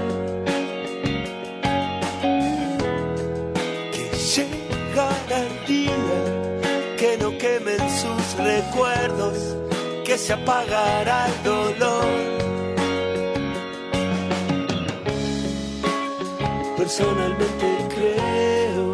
Que 3.92 4.06
llegará 4.34 5.38
el 5.48 5.66
día 5.68 6.20
que 6.98 7.18
no 7.18 7.38
quemen 7.38 7.80
sus 8.02 8.38
recuerdos, 8.38 9.38
que 10.06 10.18
se 10.18 10.34
apagará 10.34 11.28
el 11.28 11.44
dolor. 11.44 12.06
Personalmente 16.78 17.68
creo 17.96 18.94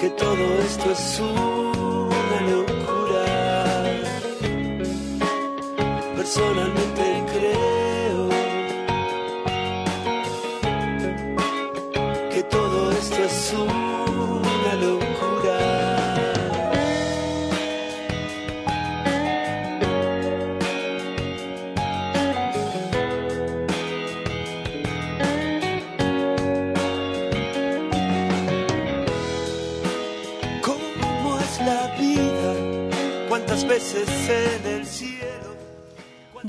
que 0.00 0.10
todo 0.10 0.44
esto 0.68 0.90
es 0.90 1.20
una 1.20 1.35
Personalmente 6.36 7.24
creo 7.32 8.28
que 12.30 12.42
todo 12.42 12.92
esto 12.92 13.24
es 13.24 13.54
una 13.54 13.85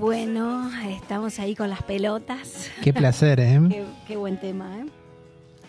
Bueno, 0.02 0.70
estamos 0.90 1.40
ahí 1.40 1.56
con 1.56 1.70
las 1.72 1.82
pelotas. 1.82 2.70
Qué 2.84 2.94
placer, 2.94 3.40
¿eh? 3.40 3.60
Qué, 3.68 3.84
qué 4.08 4.16
buen 4.16 4.40
tema, 4.40 4.78
¿eh? 4.78 4.86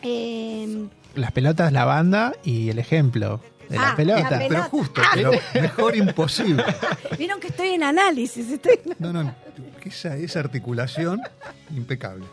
Eh, 0.03 0.87
Las 1.15 1.33
pelotas, 1.33 1.73
la 1.73 1.87
banda 1.87 2.35
y 2.45 2.69
el 2.69 2.79
ejemplo 2.79 3.41
de 3.71 3.79
Ah, 3.79 3.81
la 3.83 3.89
la 3.91 3.97
pelota. 3.97 4.29
pelota. 4.29 4.49
Pero 4.49 4.63
justo, 4.65 5.01
pero 5.15 5.31
mejor 5.63 5.97
imposible. 5.97 6.63
Vieron 7.19 7.41
que 7.41 7.49
estoy 7.49 7.69
en 7.71 7.83
análisis. 7.85 8.51
Estoy... 8.51 8.79
No, 8.99 9.13
no, 9.15 9.35
esa, 9.85 10.15
esa 10.17 10.41
articulación 10.41 11.21
impecable. 11.75 12.27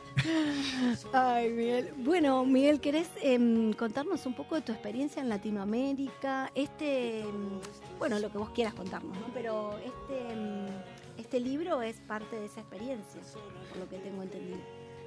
Ay, 1.14 1.50
Miguel. 1.52 1.90
Bueno, 2.00 2.44
Miguel, 2.46 2.82
¿querés 2.82 3.08
em, 3.22 3.72
contarnos 3.74 4.26
un 4.26 4.34
poco 4.34 4.56
de 4.56 4.62
tu 4.62 4.74
experiencia 4.74 5.22
en 5.22 5.30
Latinoamérica? 5.30 6.52
Este, 6.56 7.22
em, 7.22 7.60
bueno, 8.00 8.20
lo 8.20 8.30
que 8.30 8.38
vos 8.38 8.50
quieras 8.50 8.74
contarnos, 8.74 9.18
¿no? 9.18 9.28
Pero 9.34 9.78
este, 9.78 10.34
em, 10.34 10.68
este 11.18 11.40
libro 11.40 11.82
es 11.82 11.98
parte 12.08 12.36
de 12.36 12.46
esa 12.46 12.62
experiencia, 12.62 13.22
por 13.70 13.78
lo 13.80 13.90
que 13.90 13.98
tengo 14.00 14.24
entendido. 14.24 14.58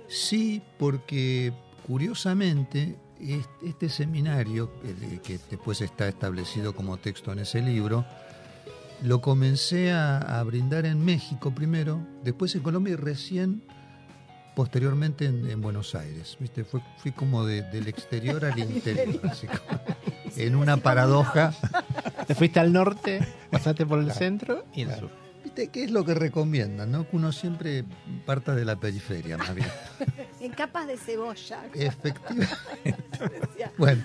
Sí, 0.08 0.62
porque 0.78 1.52
curiosamente 1.86 2.96
est- 3.20 3.48
este 3.62 3.88
seminario, 3.88 4.70
que 4.80 4.94
de- 4.94 5.20
que 5.20 5.38
después 5.50 5.80
está 5.80 6.08
establecido 6.08 6.74
como 6.74 6.96
texto 6.96 7.32
en 7.32 7.40
ese 7.40 7.60
libro, 7.60 8.04
lo 9.02 9.20
comencé 9.20 9.92
a, 9.92 10.18
a 10.18 10.42
brindar 10.44 10.86
en 10.86 11.04
México 11.04 11.50
primero, 11.54 12.00
después 12.24 12.54
en 12.54 12.62
Colombia 12.62 12.94
y 12.94 12.96
recién 12.96 13.62
posteriormente 14.56 15.26
en, 15.26 15.48
en 15.48 15.60
Buenos 15.60 15.94
Aires. 15.94 16.36
¿Viste? 16.40 16.64
Fue, 16.64 16.80
fui 16.96 17.12
como 17.12 17.44
de- 17.44 17.62
del 17.62 17.86
exterior 17.86 18.44
al 18.44 18.58
interior, 18.58 19.20
así 19.30 19.46
como- 19.46 19.80
en 20.36 20.56
una 20.56 20.76
paradoja. 20.78 21.52
Te 22.26 22.34
fuiste 22.34 22.60
al 22.60 22.72
norte, 22.72 23.20
pasaste 23.50 23.86
por 23.86 23.98
el 24.00 24.10
centro 24.12 24.64
y 24.74 24.82
el 24.82 24.94
sur. 24.96 25.10
¿Viste 25.58 25.72
qué 25.72 25.84
es 25.86 25.90
lo 25.90 26.04
que 26.04 26.14
recomiendan? 26.14 26.92
¿no? 26.92 27.10
Que 27.10 27.16
uno 27.16 27.32
siempre 27.32 27.84
parta 28.24 28.54
de 28.54 28.64
la 28.64 28.78
periferia, 28.78 29.36
más 29.36 29.52
bien. 29.56 29.68
En 30.40 30.52
capas 30.52 30.86
de 30.86 30.96
cebolla. 30.96 31.66
Efectivamente. 31.74 32.48
Bueno, 33.76 34.04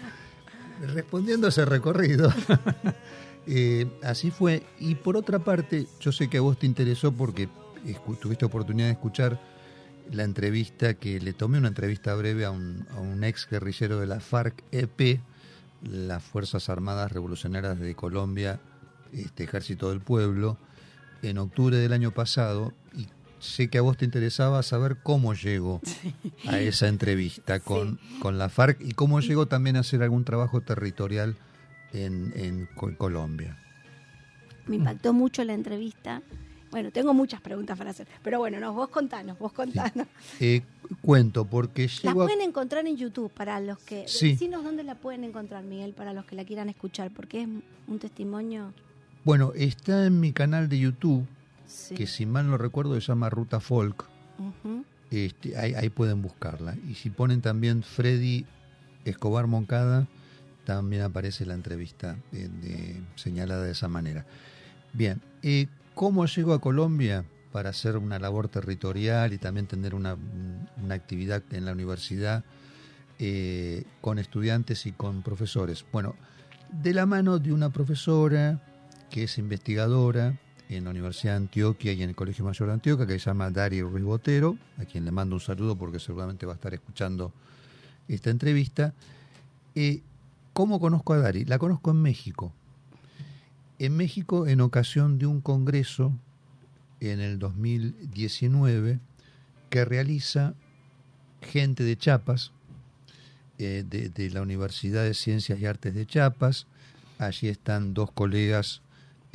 respondiendo 0.81 1.45
a 1.45 1.49
ese 1.51 1.63
recorrido, 1.65 2.33
eh, 3.47 3.85
así 4.01 4.31
fue. 4.31 4.63
Y 4.79 4.95
por 4.95 5.15
otra 5.15 5.37
parte, 5.37 5.85
yo 5.99 6.11
sé 6.11 6.27
que 6.27 6.39
a 6.39 6.41
vos 6.41 6.57
te 6.57 6.65
interesó 6.65 7.11
porque 7.11 7.47
tuviste 8.19 8.45
oportunidad 8.45 8.87
de 8.87 8.93
escuchar 8.93 9.39
la 10.11 10.23
entrevista 10.23 10.95
que 10.95 11.19
le 11.19 11.33
tomé, 11.33 11.59
una 11.59 11.67
entrevista 11.67 12.15
breve 12.15 12.45
a 12.45 12.51
un, 12.51 12.87
a 12.95 12.99
un 12.99 13.23
ex 13.23 13.47
guerrillero 13.47 13.99
de 13.99 14.07
la 14.07 14.19
FARC-EP, 14.19 15.21
las 15.83 16.23
Fuerzas 16.23 16.67
Armadas 16.69 17.11
Revolucionarias 17.11 17.79
de 17.79 17.93
Colombia, 17.93 18.59
este 19.11 19.43
Ejército 19.43 19.91
del 19.91 20.01
Pueblo, 20.01 20.57
en 21.23 21.37
octubre 21.39 21.77
del 21.77 21.93
año 21.93 22.11
pasado. 22.11 22.73
Y 22.95 23.07
sé 23.39 23.69
que 23.69 23.77
a 23.79 23.81
vos 23.81 23.97
te 23.97 24.05
interesaba 24.05 24.61
saber 24.63 24.97
cómo 25.01 25.33
llego 25.33 25.81
a 26.47 26.59
esa 26.59 26.87
entrevista 26.87 27.59
con, 27.59 27.99
con 28.21 28.37
la 28.37 28.49
FARC 28.49 28.79
y 28.81 28.91
cómo 28.93 29.19
llegó 29.19 29.47
también 29.47 29.75
a 29.75 29.79
hacer 29.79 30.03
algún 30.03 30.23
trabajo 30.25 30.61
territorial 30.61 31.35
en, 31.93 32.33
en 32.35 32.67
Co- 32.75 32.95
Colombia. 32.97 33.57
Me 34.67 34.77
impactó 34.77 35.11
mucho 35.13 35.43
la 35.43 35.53
entrevista. 35.53 36.21
Bueno, 36.71 36.89
tengo 36.89 37.13
muchas 37.13 37.39
preguntas 37.39 37.77
para 37.77 37.91
hacer, 37.91 38.07
pero 38.23 38.39
bueno, 38.39 38.59
no, 38.59 38.73
vos 38.73 38.89
contanos, 38.89 39.37
vos 39.37 39.53
contanos. 39.53 40.07
Eh, 40.39 40.61
cuento, 41.01 41.45
porque 41.45 41.87
La 42.01 42.11
a- 42.11 42.15
pueden 42.15 42.41
encontrar 42.41 42.87
en 42.87 42.97
YouTube 42.97 43.29
para 43.31 43.59
los 43.59 43.77
que... 43.79 44.05
Sí. 44.07 44.31
Decinos 44.31 44.63
dónde 44.63 44.83
la 44.83 44.95
pueden 44.95 45.23
encontrar, 45.23 45.63
Miguel, 45.63 45.93
para 45.93 46.13
los 46.13 46.25
que 46.25 46.35
la 46.35 46.45
quieran 46.45 46.69
escuchar, 46.69 47.11
porque 47.15 47.43
es 47.43 47.47
un 47.87 47.99
testimonio... 47.99 48.73
Bueno, 49.23 49.53
está 49.55 50.05
en 50.05 50.19
mi 50.19 50.33
canal 50.33 50.69
de 50.69 50.79
YouTube, 50.79 51.25
Sí. 51.65 51.95
que 51.95 52.07
si 52.07 52.25
mal 52.25 52.47
no 52.49 52.57
recuerdo 52.57 52.93
se 52.95 53.01
llama 53.07 53.29
Ruta 53.29 53.59
Folk. 53.59 54.05
Este, 55.11 55.57
ahí, 55.57 55.73
ahí 55.75 55.89
pueden 55.89 56.21
buscarla. 56.21 56.75
Y 56.89 56.95
si 56.95 57.09
ponen 57.09 57.41
también 57.41 57.83
Freddy 57.83 58.45
Escobar 59.05 59.47
Moncada, 59.47 60.07
también 60.65 61.03
aparece 61.03 61.45
la 61.45 61.53
entrevista 61.53 62.17
eh, 62.31 62.49
de- 62.61 63.01
señalada 63.15 63.63
de 63.63 63.71
esa 63.71 63.87
manera. 63.87 64.25
Bien, 64.93 65.21
eh, 65.41 65.67
¿cómo 65.93 66.25
llego 66.25 66.53
a 66.53 66.61
Colombia 66.61 67.25
para 67.51 67.69
hacer 67.69 67.97
una 67.97 68.17
labor 68.19 68.47
territorial 68.49 69.33
y 69.33 69.37
también 69.37 69.67
tener 69.67 69.93
una, 69.95 70.17
una 70.83 70.95
actividad 70.95 71.43
en 71.51 71.65
la 71.65 71.71
universidad 71.73 72.43
eh, 73.19 73.83
con 74.01 74.19
estudiantes 74.19 74.85
y 74.85 74.91
con 74.91 75.21
profesores? 75.21 75.85
Bueno, 75.91 76.15
de 76.71 76.93
la 76.93 77.05
mano 77.05 77.37
de 77.39 77.53
una 77.53 77.69
profesora 77.69 78.59
que 79.13 79.25
es 79.25 79.37
investigadora 79.37 80.39
en 80.69 80.85
la 80.85 80.89
Universidad 80.89 81.33
de 81.33 81.37
Antioquia 81.37 81.93
y 81.93 82.01
en 82.01 82.09
el 82.09 82.15
Colegio 82.15 82.43
Mayor 82.45 82.69
de 82.69 82.73
Antioquia, 82.73 83.05
que 83.05 83.19
se 83.19 83.25
llama 83.25 83.51
Dari 83.51 83.79
Ruiz 83.83 84.03
Botero, 84.03 84.57
a 84.79 84.85
quien 84.85 85.05
le 85.05 85.11
mando 85.11 85.35
un 85.35 85.39
saludo 85.39 85.75
porque 85.75 85.99
seguramente 85.99 86.47
va 86.47 86.53
a 86.53 86.55
estar 86.55 86.73
escuchando 86.73 87.31
esta 88.07 88.31
entrevista. 88.31 88.91
Eh, 89.75 90.01
¿Cómo 90.53 90.79
conozco 90.79 91.13
a 91.13 91.19
Dari? 91.19 91.45
La 91.45 91.59
conozco 91.59 91.91
en 91.91 92.01
México. 92.01 92.53
En 93.77 93.95
México, 93.95 94.47
en 94.47 94.61
ocasión 94.61 95.19
de 95.19 95.27
un 95.27 95.41
congreso 95.41 96.11
en 96.99 97.19
el 97.19 97.37
2019 97.37 98.99
que 99.69 99.85
realiza 99.85 100.55
gente 101.43 101.83
de 101.83 101.97
Chiapas, 101.97 102.51
eh, 103.59 103.83
de 103.87 104.29
la 104.31 104.41
Universidad 104.41 105.03
de 105.03 105.13
Ciencias 105.13 105.59
y 105.59 105.67
Artes 105.67 105.93
de 105.93 106.07
Chiapas. 106.07 106.65
Allí 107.19 107.47
están 107.47 107.93
dos 107.93 108.11
colegas 108.11 108.81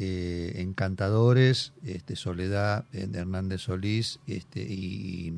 eh, 0.01 0.63
encantadores, 0.63 1.73
este, 1.83 2.15
Soledad 2.15 2.85
eh, 2.93 3.09
Hernández 3.13 3.63
Solís 3.63 4.21
este, 4.29 4.61
y, 4.63 5.33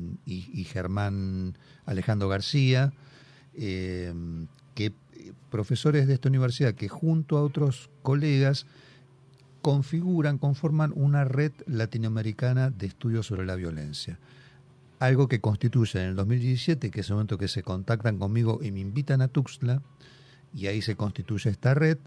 Germán 0.65 1.57
Alejandro 1.87 2.29
García, 2.29 2.93
eh, 3.55 4.13
que 4.75 4.93
profesores 5.49 6.05
de 6.05 6.13
esta 6.13 6.29
universidad 6.29 6.75
que 6.75 6.89
junto 6.89 7.39
a 7.39 7.43
otros 7.43 7.89
colegas 8.03 8.67
configuran, 9.63 10.37
conforman 10.37 10.93
una 10.95 11.25
red 11.25 11.53
latinoamericana 11.65 12.69
de 12.69 12.85
estudios 12.85 13.25
sobre 13.25 13.47
la 13.47 13.55
violencia. 13.55 14.19
algo 14.99 15.27
que 15.27 15.41
constituye 15.41 15.99
en 15.99 16.09
el 16.09 16.15
2017, 16.15 16.91
que 16.91 16.99
es 16.99 17.09
el 17.09 17.15
momento 17.15 17.39
que 17.39 17.47
se 17.47 17.63
contactan 17.63 18.19
conmigo 18.19 18.59
y 18.61 18.71
me 18.71 18.81
invitan 18.81 19.23
a 19.23 19.27
Tuxtla, 19.27 19.81
y 20.53 20.67
ahí 20.67 20.83
se 20.83 20.95
constituye 20.95 21.49
esta 21.49 21.73
red, 21.73 21.97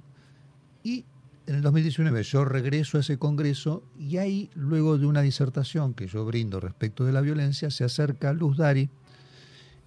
y 0.84 1.04
en 1.46 1.56
el 1.56 1.62
2019 1.62 2.22
yo 2.22 2.44
regreso 2.44 2.96
a 2.96 3.00
ese 3.00 3.18
congreso 3.18 3.82
y 3.98 4.16
ahí, 4.16 4.50
luego 4.54 4.98
de 4.98 5.06
una 5.06 5.22
disertación 5.22 5.94
que 5.94 6.06
yo 6.06 6.24
brindo 6.24 6.60
respecto 6.60 7.04
de 7.04 7.12
la 7.12 7.20
violencia, 7.20 7.70
se 7.70 7.84
acerca 7.84 8.32
Luz 8.32 8.56
Dari 8.56 8.88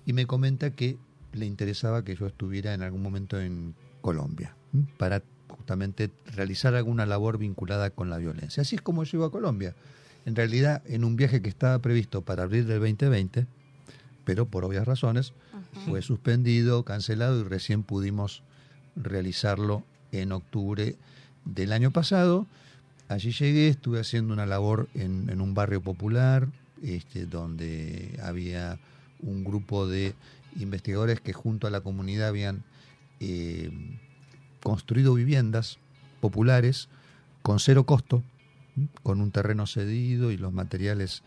y 0.06 0.14
me 0.14 0.26
comenta 0.26 0.72
que 0.72 0.98
le 1.34 1.46
interesaba 1.46 2.04
que 2.04 2.16
yo 2.16 2.28
estuviera 2.28 2.74
en 2.74 2.82
algún 2.82 3.02
momento 3.02 3.40
en 3.40 3.76
Colombia 4.02 4.56
para 4.98 5.24
justamente 5.50 6.12
realizar 6.26 6.76
alguna 6.76 7.06
labor 7.06 7.38
vinculada 7.38 7.90
con 7.90 8.10
la 8.10 8.18
violencia. 8.18 8.62
Así 8.62 8.76
es 8.76 8.82
como 8.82 9.04
llego 9.04 9.26
a 9.26 9.32
Colombia. 9.32 9.76
En 10.26 10.36
realidad, 10.36 10.84
en 10.86 11.04
un 11.04 11.16
viaje 11.16 11.42
que 11.42 11.50
estaba 11.50 11.80
previsto 11.80 12.22
para 12.22 12.44
abril 12.44 12.68
del 12.68 12.80
2020, 12.80 13.48
pero 14.26 14.46
por 14.46 14.66
obvias 14.66 14.86
razones, 14.86 15.34
fue 15.86 16.02
suspendido, 16.02 16.84
cancelado 16.84 17.40
y 17.40 17.44
recién 17.44 17.84
pudimos 17.84 18.44
realizarlo 18.96 19.84
en 20.12 20.32
octubre 20.32 20.98
del 21.54 21.72
año 21.74 21.92
pasado. 21.92 22.46
Allí 23.10 23.32
llegué, 23.32 23.70
estuve 23.70 24.00
haciendo 24.00 24.34
una 24.34 24.46
labor 24.46 24.88
en, 24.94 25.30
en 25.30 25.42
un 25.42 25.54
barrio 25.54 25.82
popular, 25.82 26.48
este, 26.84 27.26
donde 27.26 28.20
había 28.22 28.80
un 29.22 29.44
grupo 29.44 29.88
de 29.88 30.14
investigadores 30.60 31.22
que 31.22 31.34
junto 31.34 31.68
a 31.68 31.70
la 31.70 31.82
comunidad 31.82 32.28
habían 32.30 32.64
eh, 33.20 33.72
construido 34.62 35.14
viviendas 35.14 35.78
populares 36.20 36.90
con 37.42 37.60
cero 37.60 37.86
costo, 37.86 38.24
con 39.04 39.22
un 39.22 39.32
terreno 39.32 39.66
cedido 39.68 40.32
y 40.32 40.38
los 40.38 40.52
materiales 40.52 41.24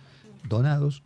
donados. 0.49 1.03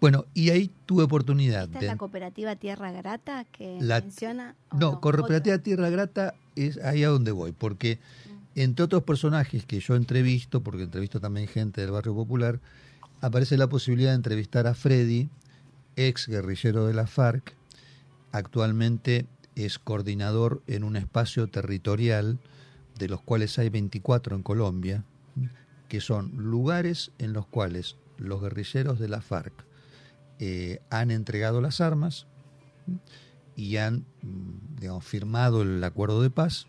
Bueno, 0.00 0.26
y 0.32 0.50
ahí 0.50 0.70
tuve 0.86 1.02
oportunidad 1.04 1.64
¿Esta 1.64 1.78
es 1.78 1.80
de... 1.82 1.86
la 1.88 1.96
cooperativa 1.96 2.54
Tierra 2.56 2.92
Grata 2.92 3.44
que 3.50 3.78
La- 3.80 4.00
menciona? 4.00 4.54
¿O 4.70 4.76
No. 4.78 5.00
Cooperativa 5.00 5.58
Tierra 5.58 5.90
Grata 5.90 6.34
es 6.66 6.78
ahí 6.78 7.04
a 7.04 7.08
donde 7.08 7.32
voy, 7.32 7.52
porque 7.52 7.98
entre 8.54 8.84
otros 8.84 9.04
personajes 9.04 9.64
que 9.64 9.80
yo 9.80 9.94
entrevisto, 9.94 10.62
porque 10.62 10.82
entrevisto 10.82 11.20
también 11.20 11.46
gente 11.46 11.80
del 11.80 11.92
barrio 11.92 12.14
popular, 12.14 12.60
aparece 13.20 13.56
la 13.56 13.68
posibilidad 13.68 14.10
de 14.10 14.16
entrevistar 14.16 14.66
a 14.66 14.74
Freddy, 14.74 15.28
ex 15.96 16.26
guerrillero 16.26 16.86
de 16.86 16.94
la 16.94 17.06
FARC, 17.06 17.54
actualmente 18.32 19.26
es 19.54 19.78
coordinador 19.78 20.62
en 20.66 20.84
un 20.84 20.96
espacio 20.96 21.48
territorial, 21.48 22.38
de 22.98 23.08
los 23.08 23.20
cuales 23.22 23.58
hay 23.58 23.68
24 23.68 24.36
en 24.36 24.42
Colombia, 24.42 25.04
que 25.88 26.00
son 26.00 26.32
lugares 26.36 27.12
en 27.18 27.32
los 27.32 27.46
cuales 27.46 27.96
los 28.18 28.40
guerrilleros 28.40 28.98
de 28.98 29.08
la 29.08 29.20
FARC 29.20 29.52
eh, 30.38 30.80
han 30.90 31.10
entregado 31.10 31.60
las 31.60 31.80
armas, 31.80 32.26
y 33.58 33.76
han 33.76 34.04
mm, 34.22 34.80
digamos, 34.80 35.04
firmado 35.04 35.62
el 35.62 35.82
acuerdo 35.82 36.22
de 36.22 36.30
paz 36.30 36.68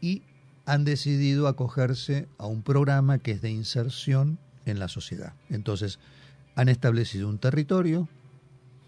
y 0.00 0.22
han 0.64 0.84
decidido 0.84 1.46
acogerse 1.46 2.26
a 2.38 2.46
un 2.46 2.62
programa 2.62 3.18
que 3.18 3.32
es 3.32 3.42
de 3.42 3.50
inserción 3.50 4.38
en 4.64 4.78
la 4.80 4.88
sociedad. 4.88 5.34
Entonces, 5.50 5.98
han 6.56 6.68
establecido 6.70 7.28
un 7.28 7.38
territorio 7.38 8.08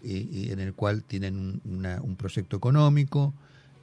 eh, 0.03 0.47
en 0.51 0.59
el 0.59 0.73
cual 0.73 1.03
tienen 1.03 1.35
un, 1.37 1.61
una- 1.65 2.01
un 2.01 2.15
proyecto 2.15 2.57
económico, 2.57 3.33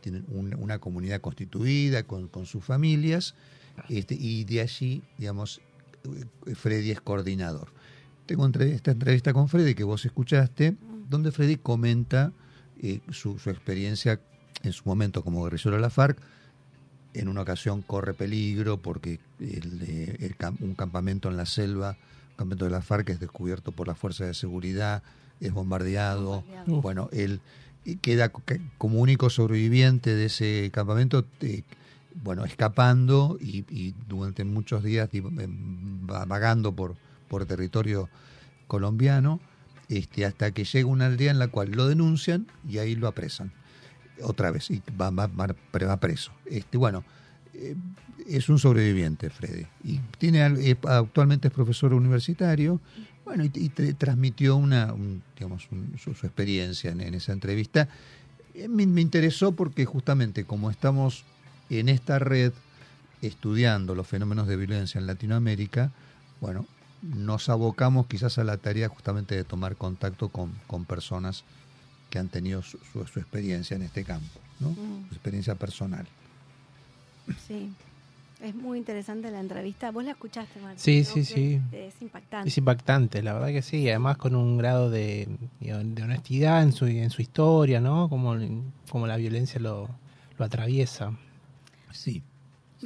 tienen 0.01 0.25
un- 0.29 0.55
una 0.57 0.79
comunidad 0.79 1.21
constituida 1.21 2.03
con, 2.03 2.29
con 2.29 2.47
sus 2.47 2.65
familias, 2.65 3.35
este, 3.89 4.15
y 4.15 4.45
de 4.45 4.61
allí, 4.63 5.03
digamos, 5.19 5.61
eh, 6.47 6.55
Freddy 6.55 6.91
es 6.91 7.01
coordinador. 7.01 7.69
Tengo 8.27 8.47
esta 8.49 8.91
entrevista 8.91 9.33
con 9.33 9.49
Freddy 9.49 9.75
que 9.75 9.85
vos 9.85 10.05
escuchaste, 10.05 10.77
donde 11.09 11.31
Freddy 11.31 11.57
comenta 11.57 12.33
eh, 12.83 13.01
su, 13.11 13.39
su 13.39 13.51
experiencia 13.51 14.21
en 14.63 14.73
su 14.73 14.83
momento 14.85 15.23
como 15.23 15.45
guerrillero 15.45 15.77
de 15.77 15.83
la 15.83 15.91
FARC. 15.91 16.19
En 17.15 17.29
una 17.29 17.43
ocasión 17.43 17.83
corre 17.83 18.13
peligro 18.15 18.77
porque 18.79 19.21
el, 19.41 20.17
el 20.21 20.37
cam- 20.37 20.57
un 20.61 20.75
campamento 20.75 21.31
en 21.31 21.37
la 21.37 21.47
selva, 21.47 21.91
un 21.93 22.37
campamento 22.37 22.65
de 22.67 22.71
la 22.73 22.83
FARC 22.83 23.09
es 23.11 23.21
descubierto 23.21 23.73
por 23.73 23.87
las 23.89 23.99
fuerzas 23.99 24.27
de 24.27 24.35
seguridad, 24.35 25.03
es 25.41 25.53
bombardeado. 25.53 26.43
Bombardeado. 26.43 26.81
Bueno, 26.83 27.09
él 27.13 27.41
queda 28.03 28.29
co- 28.31 28.43
que- 28.45 28.61
como 28.79 29.01
único 29.01 29.31
sobreviviente 29.31 30.15
de 30.15 30.27
ese 30.27 30.71
campamento, 30.73 31.25
eh, 31.41 31.63
bueno, 32.23 32.45
escapando 32.45 33.39
y, 33.41 33.65
y 33.71 33.95
durante 34.09 34.45
muchos 34.45 34.83
días 34.83 35.09
em, 35.13 36.07
va- 36.11 36.25
vagando 36.27 36.73
por, 36.75 36.97
por 37.29 37.47
territorio 37.47 38.09
colombiano, 38.67 39.41
este, 39.89 40.25
hasta 40.25 40.51
que 40.51 40.65
llega 40.65 40.87
una 40.89 41.07
aldea 41.07 41.31
en 41.31 41.39
la 41.39 41.49
cual 41.49 41.71
lo 41.73 41.87
denuncian 41.89 42.47
y 42.69 42.79
ahí 42.79 42.95
lo 42.97 43.09
apresan. 43.09 43.53
Otra 44.23 44.51
vez, 44.51 44.71
y 44.71 44.83
va, 45.01 45.11
va- 45.11 45.27
va- 45.27 45.55
pre- 45.71 45.87
va 45.87 45.99
preso. 45.99 46.33
Este, 46.47 46.79
bueno, 46.79 47.05
eh, 47.55 47.75
es 48.27 48.49
un 48.49 48.59
sobreviviente, 48.59 49.29
Freddy. 49.31 49.67
Y 49.85 50.01
tiene, 50.19 50.45
eh, 50.47 50.77
actualmente 50.89 51.49
es 51.49 51.55
profesor 51.55 51.93
universitario. 51.93 52.81
Bueno, 53.25 53.45
y, 53.45 53.49
y 53.55 53.71
tra- 53.71 53.95
transmitió 53.97 54.57
una, 54.57 54.93
un, 54.95 55.23
digamos, 55.37 55.69
un- 55.71 55.95
su, 55.99 56.15
su 56.15 56.27
experiencia 56.27 56.91
en, 56.91 57.01
esa 57.15 57.33
entrevista. 57.33 57.89
Eh, 58.55 58.69
me 58.69 59.03
interesó 59.03 59.53
porque 59.53 59.85
justamente 59.85 60.45
como 60.45 60.71
estamos 60.71 61.25
en 61.69 61.89
esta 61.91 62.19
red 62.19 62.53
estudiando 63.23 63.95
los 63.95 64.07
fenómenos 64.07 64.47
de 64.47 64.57
violencia 64.57 64.99
en 64.99 65.07
Latinoamérica, 65.07 65.93
bueno, 66.41 66.67
nos 67.15 67.49
abocamos 67.49 68.07
quizás 68.07 68.39
a 68.39 68.45
la 68.45 68.57
tarea 68.57 68.89
justamente 68.89 69.35
de 69.35 69.45
tomar 69.45 69.77
contacto 69.77 70.29
con, 70.29 70.53
con 70.67 70.85
personas 70.85 71.45
que 72.11 72.19
han 72.19 72.29
tenido 72.29 72.63
su, 72.63 72.79
su- 72.93 73.07
su 73.07 73.19
experiencia 73.21 73.77
en 73.77 73.83
este 73.83 74.05
campo, 74.05 74.41
¿no? 74.61 74.71
Mm. 74.71 75.09
su 75.09 75.15
experiencia 75.15 75.55
personal. 75.55 76.07
Sí. 77.47 77.73
Es 78.43 78.55
muy 78.55 78.77
interesante 78.79 79.31
la 79.31 79.41
entrevista. 79.41 79.91
¿Vos 79.91 80.05
la 80.05 80.11
escuchaste, 80.11 80.61
Martín? 80.61 80.79
Sí, 80.79 81.01
¿no? 81.01 81.05
sí, 81.07 81.21
Que 81.21 81.25
sí. 81.25 81.77
Es 81.77 82.03
impactante. 82.03 82.49
Es 82.51 82.59
impactante, 82.59 83.23
la 83.23 83.33
verdad 83.33 83.49
que 83.49 83.63
sí, 83.63 83.79
y 83.79 83.89
además 83.89 84.19
con 84.19 84.35
un 84.37 84.59
grado 84.59 84.91
de, 84.91 85.27
honestidad 85.73 86.63
en 86.63 86.73
su, 86.73 86.87
en 86.87 87.09
su 87.11 87.23
historia, 87.23 87.81
¿no? 87.81 88.09
Como, 88.11 88.37
como 88.91 89.07
la 89.07 89.17
violencia 89.17 89.59
lo, 89.59 89.89
lo 90.39 90.45
atraviesa. 90.45 91.13
Sí, 91.93 92.23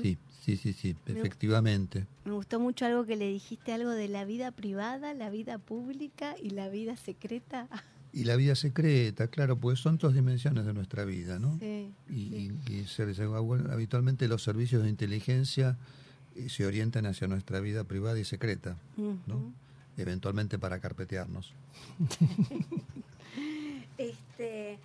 sí, 0.00 0.18
sí, 0.56 0.72
sí, 0.72 0.94
sí, 0.94 0.96
Me- 1.06 1.18
efectivamente. 1.18 2.06
Me 2.24 2.32
gustó 2.32 2.58
mucho 2.60 2.84
algo 2.86 3.04
que 3.06 3.16
le 3.16 3.28
dijiste, 3.28 3.72
algo 3.72 3.90
de 3.90 4.08
la 4.08 4.24
vida 4.24 4.50
privada, 4.52 5.14
la 5.14 5.30
vida 5.30 5.58
pública 5.58 6.34
y 6.42 6.50
la 6.50 6.68
vida 6.68 6.96
secreta. 6.96 7.68
Y 8.12 8.24
la 8.24 8.34
vida 8.34 8.56
secreta, 8.56 9.28
claro, 9.28 9.56
pues 9.56 9.78
son 9.78 9.96
dos 9.96 10.12
dimensiones 10.14 10.66
de 10.66 10.72
nuestra 10.74 11.04
vida, 11.04 11.38
¿no? 11.38 11.56
Sí, 11.60 11.92
Y, 12.08 12.12
sí. 12.12 12.52
y- 12.68 12.72
y 12.80 12.84
se- 12.88 13.14
se- 13.14 13.24
bueno, 13.26 13.72
habitualmente 13.72 14.26
los 14.26 14.42
servicios 14.42 14.82
de 14.82 14.88
inteligencia 14.88 15.78
eh, 16.34 16.48
se 16.48 16.66
orientan 16.66 17.06
hacia 17.06 17.28
nuestra 17.28 17.60
vida 17.60 17.84
privada 17.84 18.18
y 18.18 18.24
secreta, 18.24 18.76
¿no? 18.96 19.52
Eventualmente 19.96 20.58
para 20.58 20.80
carpetearnos. 20.80 21.52
Este, 23.98 24.78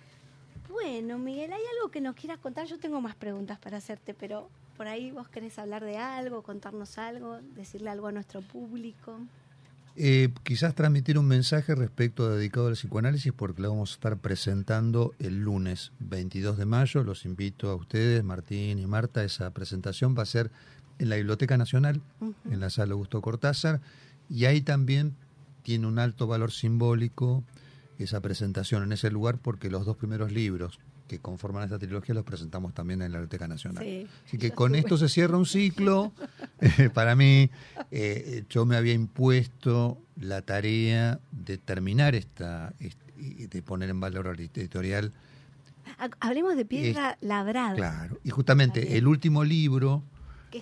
bueno, 0.76 1.18
Miguel, 1.18 1.52
¿hay 1.52 1.62
algo 1.76 1.90
que 1.90 2.02
nos 2.02 2.14
quieras 2.14 2.38
contar? 2.38 2.66
Yo 2.66 2.78
tengo 2.78 3.00
más 3.00 3.14
preguntas 3.14 3.58
para 3.58 3.78
hacerte, 3.78 4.12
pero 4.12 4.50
por 4.76 4.86
ahí 4.86 5.10
vos 5.10 5.26
querés 5.28 5.58
hablar 5.58 5.82
de 5.82 5.96
algo, 5.96 6.42
contarnos 6.42 6.98
algo, 6.98 7.40
decirle 7.54 7.88
algo 7.88 8.08
a 8.08 8.12
nuestro 8.12 8.42
público. 8.42 9.18
Eh, 9.96 10.28
quizás 10.42 10.74
transmitir 10.74 11.18
un 11.18 11.26
mensaje 11.26 11.74
respecto 11.74 12.28
dedicado 12.28 12.66
al 12.66 12.74
psicoanálisis 12.74 13.32
porque 13.32 13.62
lo 13.62 13.70
vamos 13.70 13.92
a 13.92 13.94
estar 13.94 14.18
presentando 14.18 15.14
el 15.18 15.40
lunes 15.40 15.92
22 16.00 16.58
de 16.58 16.66
mayo. 16.66 17.02
Los 17.02 17.24
invito 17.24 17.70
a 17.70 17.74
ustedes, 17.74 18.22
Martín 18.22 18.78
y 18.78 18.86
Marta. 18.86 19.24
Esa 19.24 19.50
presentación 19.52 20.14
va 20.16 20.24
a 20.24 20.26
ser 20.26 20.50
en 20.98 21.08
la 21.08 21.16
Biblioteca 21.16 21.56
Nacional, 21.56 22.02
en 22.20 22.60
la 22.60 22.68
sala 22.68 22.92
Augusto 22.92 23.22
Cortázar, 23.22 23.80
y 24.28 24.44
ahí 24.44 24.60
también 24.60 25.14
tiene 25.62 25.86
un 25.86 25.98
alto 25.98 26.26
valor 26.26 26.52
simbólico 26.52 27.42
esa 27.98 28.20
presentación 28.20 28.82
en 28.82 28.92
ese 28.92 29.10
lugar 29.10 29.38
porque 29.38 29.70
los 29.70 29.84
dos 29.86 29.96
primeros 29.96 30.32
libros 30.32 30.78
que 31.08 31.18
conforman 31.20 31.62
esta 31.64 31.78
trilogía 31.78 32.14
los 32.14 32.24
presentamos 32.24 32.74
también 32.74 33.00
en 33.00 33.12
la 33.12 33.18
Biblioteca 33.18 33.46
Nacional. 33.46 33.84
Sí, 33.84 34.06
Así 34.26 34.38
que 34.38 34.50
con 34.50 34.74
estuve. 34.74 34.94
esto 34.94 34.98
se 35.06 35.12
cierra 35.12 35.36
un 35.38 35.46
ciclo. 35.46 36.12
Eh, 36.60 36.88
Para 36.90 37.14
mí, 37.14 37.50
eh, 37.90 38.44
yo 38.48 38.64
me 38.66 38.76
había 38.76 38.94
impuesto 38.94 39.98
la 40.20 40.40
tarea 40.42 41.20
de 41.30 41.58
terminar 41.58 42.14
esta, 42.14 42.72
est- 42.80 42.98
y 43.18 43.46
de 43.46 43.62
poner 43.62 43.90
en 43.90 44.00
valor 44.00 44.26
el 44.28 44.40
editorial. 44.40 45.12
Ha- 45.98 46.08
Hablemos 46.20 46.56
de 46.56 46.64
piedra 46.64 47.18
labrada. 47.20 47.74
Claro. 47.76 48.18
Y 48.24 48.30
justamente 48.30 48.96
el 48.98 49.06
último 49.06 49.44
libro 49.44 50.02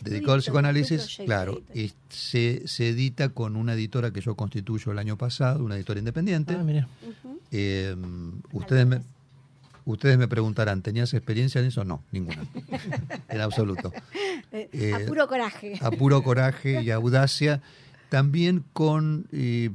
dedicado 0.02 0.34
al 0.34 0.40
psicoanálisis, 0.40 1.18
claro, 1.24 1.62
se, 2.08 2.66
se 2.66 2.88
edita 2.88 3.28
con 3.30 3.56
una 3.56 3.74
editora 3.74 4.10
que 4.10 4.20
yo 4.20 4.34
constituyo 4.34 4.92
el 4.92 4.98
año 4.98 5.16
pasado, 5.16 5.64
una 5.64 5.76
editora 5.76 5.98
independiente. 5.98 6.54
Ah, 6.58 6.62
mira. 6.62 6.88
Eh, 7.50 7.94
ustedes 8.52 8.86
me, 8.86 9.00
ustedes 9.84 10.18
me 10.18 10.28
preguntarán, 10.28 10.82
¿tenías 10.82 11.14
experiencia 11.14 11.60
en 11.60 11.68
eso? 11.68 11.84
No, 11.84 12.02
ninguna. 12.10 12.44
en 13.28 13.40
absoluto. 13.40 13.92
Eh, 14.52 14.68
eh, 14.72 14.94
a 14.94 15.06
puro 15.06 15.28
coraje. 15.28 15.78
a 15.80 15.90
puro 15.90 16.22
coraje 16.22 16.82
y 16.82 16.90
audacia, 16.90 17.60
también 18.08 18.64
con, 18.72 19.26
eh, 19.32 19.70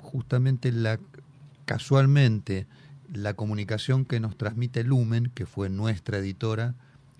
justamente 0.00 0.72
la 0.72 0.98
casualmente 1.64 2.66
la 3.12 3.34
comunicación 3.34 4.04
que 4.04 4.20
nos 4.20 4.36
transmite 4.36 4.84
Lumen, 4.84 5.30
que 5.34 5.46
fue 5.46 5.68
nuestra 5.68 6.18
editora 6.18 6.74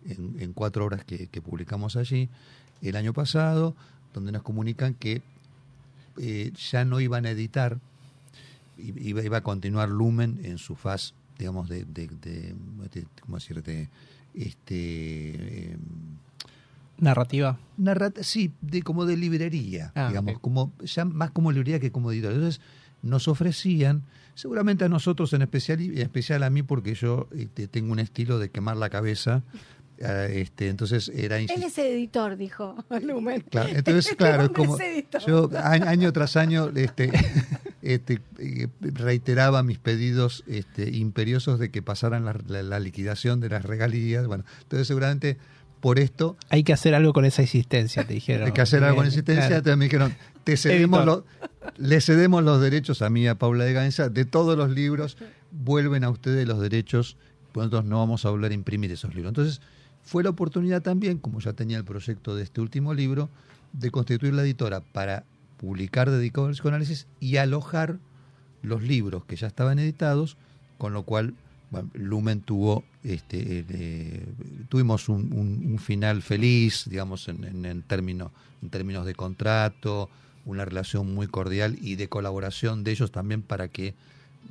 en, 0.09 0.37
en 0.41 0.53
cuatro 0.53 0.85
obras 0.87 1.05
que, 1.05 1.27
que 1.29 1.41
publicamos 1.43 1.97
allí 1.97 2.29
el 2.83 2.97
año 2.97 3.13
pasado, 3.13 3.75
donde 4.15 4.33
nos 4.33 4.43
comunican 4.43 4.95
que 4.95 5.23
eh, 6.19 6.53
ya 6.71 6.85
no 6.85 7.01
iban 7.01 7.27
a 7.27 7.31
editar, 7.31 7.79
iba, 8.79 9.23
iba 9.23 9.39
a 9.39 9.43
continuar 9.43 9.89
Lumen 9.89 10.41
en 10.45 10.59
su 10.59 10.75
faz, 10.75 11.15
digamos, 11.39 11.69
de, 11.69 11.85
de, 11.85 12.09
de- 12.09 12.55
de- 12.93 13.07
¿cómo 13.21 13.37
decirte? 13.37 13.89
Este, 14.35 15.73
eh, 15.73 15.77
Narrativa. 16.99 17.59
narrat- 17.79 18.23
sí, 18.23 18.53
de, 18.61 18.83
como 18.83 19.05
de 19.05 19.17
librería, 19.17 19.93
Ah, 19.95 20.09
digamos, 20.09 20.41
como, 20.41 20.73
ya 20.81 21.05
más 21.05 21.31
como 21.31 21.53
librería 21.53 21.79
que 21.79 21.93
como 21.93 22.11
editorial. 22.11 22.41
Entonces, 22.41 22.61
nos 23.03 23.29
ofrecían, 23.29 24.03
seguramente 24.35 24.85
a 24.85 24.89
nosotros 24.89 25.33
en 25.33 25.43
especial, 25.43 25.81
y 25.81 25.87
en 25.91 25.99
especial 25.99 26.43
a 26.43 26.51
mí, 26.51 26.65
porque 26.65 26.95
yo 26.95 27.29
este, 27.37 27.69
tengo 27.69 27.93
un 27.93 28.01
estilo 28.01 28.41
de 28.41 28.51
quemar 28.51 28.77
la 28.77 28.91
cabeza, 28.91 29.45
este, 30.01 30.69
entonces 30.69 31.11
era 31.15 31.39
Él 31.39 31.51
es 31.65 31.77
editor, 31.79 32.37
dijo 32.37 32.77
Lumen. 33.03 33.43
Claro, 33.51 33.69
entonces, 33.71 34.15
claro, 34.17 34.45
es 34.45 34.49
como 34.51 34.79
es 34.79 35.05
yo 35.27 35.51
año 35.63 36.13
tras 36.13 36.37
año 36.37 36.71
este, 36.75 37.11
este, 37.83 38.21
eh, 38.39 38.69
reiteraba 38.81 39.63
mis 39.63 39.79
pedidos 39.79 40.45
este, 40.47 40.91
imperiosos 40.97 41.59
de 41.59 41.71
que 41.71 41.83
pasaran 41.83 42.25
la, 42.25 42.37
la- 42.47 42.63
la 42.63 42.81
liquidación 42.81 43.41
de 43.41 43.49
las 43.49 43.65
regalías. 43.65 44.27
Bueno, 44.27 44.45
entonces 44.63 44.87
seguramente 44.87 45.37
por 45.81 45.99
esto 46.01 46.37
Hay 46.49 46.65
que 46.65 46.73
hacer 46.73 46.95
algo 46.95 47.13
con 47.13 47.25
esa 47.25 47.43
existencia, 47.43 48.05
te 48.05 48.15
dijeron. 48.15 48.47
hay 48.47 48.53
que 48.53 48.61
hacer 48.61 48.83
algo 48.83 48.97
con 48.97 49.05
Bien, 49.05 49.09
existencia. 49.13 49.47
claro. 49.47 49.57
Entonces 49.59 49.79
me 49.79 49.85
dijeron, 49.85 50.15
te 50.45 50.57
cedemos 50.57 51.05
los, 51.05 51.23
le 51.77 52.01
cedemos 52.01 52.43
los 52.43 52.61
derechos 52.61 53.01
a 53.03 53.11
mí, 53.11 53.29
a 53.29 53.37
Paula 53.37 53.65
de 53.65 53.73
Gainza, 53.75 54.09
de 54.09 54.25
todos 54.25 54.57
los 54.59 54.71
libros, 54.71 55.17
vuelven 55.53 56.03
a 56.05 56.11
ustedes 56.11 56.47
los 56.49 56.61
derechos, 56.61 57.17
nosotros 57.55 57.85
no 57.85 57.99
vamos 57.99 58.25
a 58.25 58.31
volver 58.31 58.51
a 58.51 58.55
imprimir 58.55 58.91
esos 58.93 59.15
libros. 59.15 59.31
Entonces, 59.31 59.61
fue 60.09 60.23
la 60.25 60.31
oportunidad 60.31 60.81
también, 60.81 61.19
como 61.19 61.39
ya 61.41 61.53
tenía 61.53 61.77
el 61.77 61.85
proyecto 61.85 62.35
de 62.35 62.43
este 62.43 62.63
último 62.63 62.95
libro, 62.95 63.29
de 63.75 63.91
constituir 63.91 64.33
la 64.33 64.41
editora 64.43 64.81
para 64.81 65.25
publicar 65.59 66.11
dedicado 66.11 66.47
al 66.47 66.55
psicoanálisis 66.55 67.07
y 67.21 67.37
alojar 67.37 67.99
los 68.63 68.83
libros 68.83 69.25
que 69.27 69.37
ya 69.37 69.47
estaban 69.49 69.79
editados, 69.79 70.39
con 70.79 70.95
lo 70.95 71.03
cual 71.03 71.35
bueno, 71.71 71.91
Lumen 71.93 72.41
tuvo 72.41 72.85
este 73.05 73.67
eh, 73.69 74.25
tuvimos 74.71 75.11
un, 75.11 75.31
un- 75.35 75.73
un 75.73 75.79
final 75.79 76.23
feliz, 76.23 76.85
digamos, 76.89 77.29
en, 77.29 77.45
en, 77.45 77.67
en 77.67 77.83
términos, 77.83 78.31
en 78.63 78.71
términos 78.71 79.05
de 79.05 79.15
contrato, 79.15 80.09
una 80.47 80.65
relación 80.65 81.15
muy 81.15 81.27
cordial 81.27 81.77
y 81.83 81.97
de 81.97 82.09
colaboración 82.09 82.83
de 82.85 82.93
ellos 82.93 83.13
también 83.13 83.43
para 83.43 83.69
que 83.69 83.95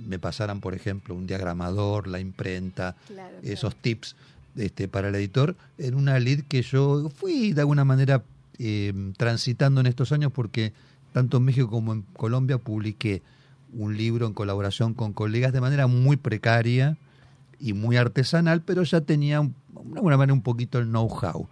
me 0.08 0.20
pasaran, 0.20 0.60
por 0.62 0.76
ejemplo, 0.76 1.16
un 1.16 1.26
diagramador, 1.26 2.08
la 2.08 2.20
imprenta, 2.20 2.95
Claro, 3.08 3.36
esos 3.41 3.76
tips 3.76 4.16
este, 4.58 4.88
para 4.88 5.10
el 5.10 5.16
editor, 5.16 5.55
en 5.78 5.95
una 5.95 6.20
lead 6.20 6.41
que 6.41 6.62
yo 6.62 7.10
fui 7.16 7.53
de 7.53 7.62
alguna 7.62 7.86
manera 7.86 8.24
eh, 8.60 8.93
transitando 9.18 9.82
en 9.82 9.88
estos 9.88 10.12
años 10.12 10.32
porque 10.32 10.74
tanto 11.14 11.38
en 11.38 11.43
México 11.43 11.70
como 11.70 11.93
en 11.93 12.01
Colombia 12.14 12.58
publiqué 12.58 13.22
un 13.74 13.95
libro 13.97 14.26
en 14.26 14.34
colaboración 14.34 14.93
con 14.93 15.14
colegas 15.14 15.53
de 15.53 15.62
manera 15.62 15.88
muy 15.88 16.18
precaria 16.18 16.97
y 17.60 17.74
muy 17.74 17.97
artesanal, 17.97 18.62
pero 18.62 18.84
ya 18.84 19.01
tenía 19.01 19.41
de 19.41 19.95
alguna 19.95 20.18
manera 20.18 20.34
un 20.34 20.41
poquito 20.41 20.80
el 20.80 20.86
know-how. 20.88 21.47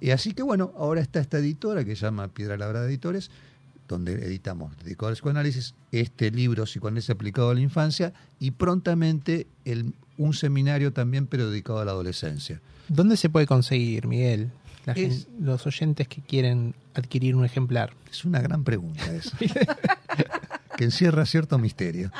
Y 0.00 0.10
así 0.10 0.32
que 0.32 0.42
bueno, 0.42 0.72
ahora 0.76 1.00
está 1.00 1.20
esta 1.20 1.38
editora 1.38 1.84
que 1.84 1.96
se 1.96 2.06
llama 2.06 2.28
Piedra 2.28 2.56
Labrada 2.56 2.86
Editores, 2.86 3.30
donde 3.88 4.12
editamos 4.14 4.76
dedicado 4.78 5.08
al 5.08 5.14
psicoanálisis, 5.14 5.74
este 5.92 6.30
libro 6.30 6.64
Psicoanálisis 6.64 7.10
aplicado 7.10 7.50
a 7.50 7.54
la 7.54 7.60
infancia 7.60 8.12
y 8.38 8.52
prontamente 8.52 9.46
el, 9.64 9.92
un 10.20 10.34
seminario 10.34 10.92
también, 10.92 11.26
pero 11.26 11.48
dedicado 11.50 11.80
a 11.80 11.84
la 11.84 11.92
adolescencia. 11.92 12.60
¿Dónde 12.88 13.16
se 13.16 13.28
puede 13.30 13.46
conseguir, 13.46 14.06
Miguel? 14.06 14.50
La 14.86 14.92
Es- 14.92 15.28
los 15.40 15.66
oyentes 15.66 16.08
que 16.08 16.20
quieren 16.20 16.74
adquirir 16.94 17.36
un 17.36 17.44
ejemplar. 17.44 17.92
Es 18.10 18.24
una 18.24 18.40
gran 18.40 18.62
pregunta 18.64 19.02
esa, 19.12 19.36
que 20.76 20.84
encierra 20.84 21.24
cierto 21.26 21.58
misterio. 21.58 22.10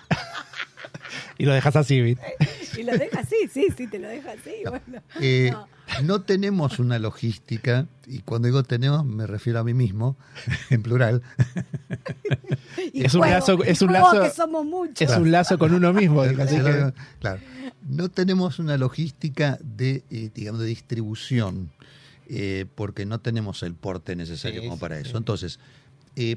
Y 1.39 1.45
lo 1.47 1.53
dejas 1.53 1.77
así, 1.77 2.01
¿viste? 2.01 2.35
Y 2.79 2.83
lo 2.83 2.93
deja 2.97 3.21
así, 3.21 3.37
sí, 3.53 3.67
sí, 3.77 3.87
te 3.87 3.99
lo 3.99 4.09
deja 4.09 4.33
así. 4.33 4.55
Bueno. 4.69 5.03
Eh, 5.21 5.51
No. 5.53 5.69
No 6.03 6.23
tenemos 6.23 6.79
una 6.79 6.99
logística, 6.99 7.87
y 8.07 8.21
cuando 8.21 8.47
digo 8.47 8.63
tenemos 8.63 9.05
me 9.05 9.27
refiero 9.27 9.59
a 9.61 9.65
mí 9.65 9.75
mismo, 9.75 10.17
en 10.71 10.83
plural, 10.83 11.23
Y 12.93 13.05
Es 13.05 13.15
un 13.15 13.23
lazo- 13.23 13.63
es 13.65 13.83
un 13.83 13.93
lazo- 13.93 14.23
que 14.23 14.31
somos 14.31 14.65
muchos. 14.65 15.01
Es 15.01 15.17
un 15.17 15.31
lazo 15.31 15.59
con 15.59 15.75
uno 15.75 15.93
mismo. 15.93 16.25
dijo, 16.27 16.43
así 16.43 16.57
que- 16.57 16.93
Claro. 17.21 17.41
No 17.89 18.09
tenemos 18.09 18.59
una 18.59 18.77
logística 18.77 19.59
de, 19.63 20.03
eh, 20.11 20.31
digamos, 20.35 20.61
de 20.61 20.67
distribución, 20.67 21.71
eh, 22.29 22.67
porque 22.75 23.07
no 23.07 23.19
tenemos 23.21 23.63
el 23.63 23.75
porte 23.75 24.15
necesario 24.17 24.61
Sí, 24.63 24.67
como 24.69 24.79
para 24.79 24.97
sí. 25.01 25.09
eso. 25.09 25.19
Entonces, 25.19 25.59
eh, 26.17 26.37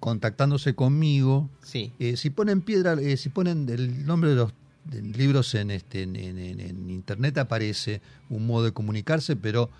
contactándose 0.00 0.74
conmigo, 0.74 1.48
Sí. 1.62 1.92
eh, 2.00 2.16
si 2.16 2.30
ponen 2.30 2.60
piedra, 2.62 2.94
eh, 2.94 3.16
si 3.16 3.28
ponen 3.28 3.68
el 3.68 4.04
nombre 4.06 4.30
de 4.30 4.36
los 4.36 4.52
de 4.84 5.00
libros 5.02 5.54
en, 5.54 5.70
este, 5.70 6.02
en, 6.02 6.16
en- 6.16 6.38
en- 6.38 6.60
en 6.60 6.90
internet 6.90 7.38
aparece 7.38 8.00
un 8.30 8.46
modo 8.46 8.64
de 8.64 8.72
comunicarse, 8.72 9.36
pero 9.36 9.70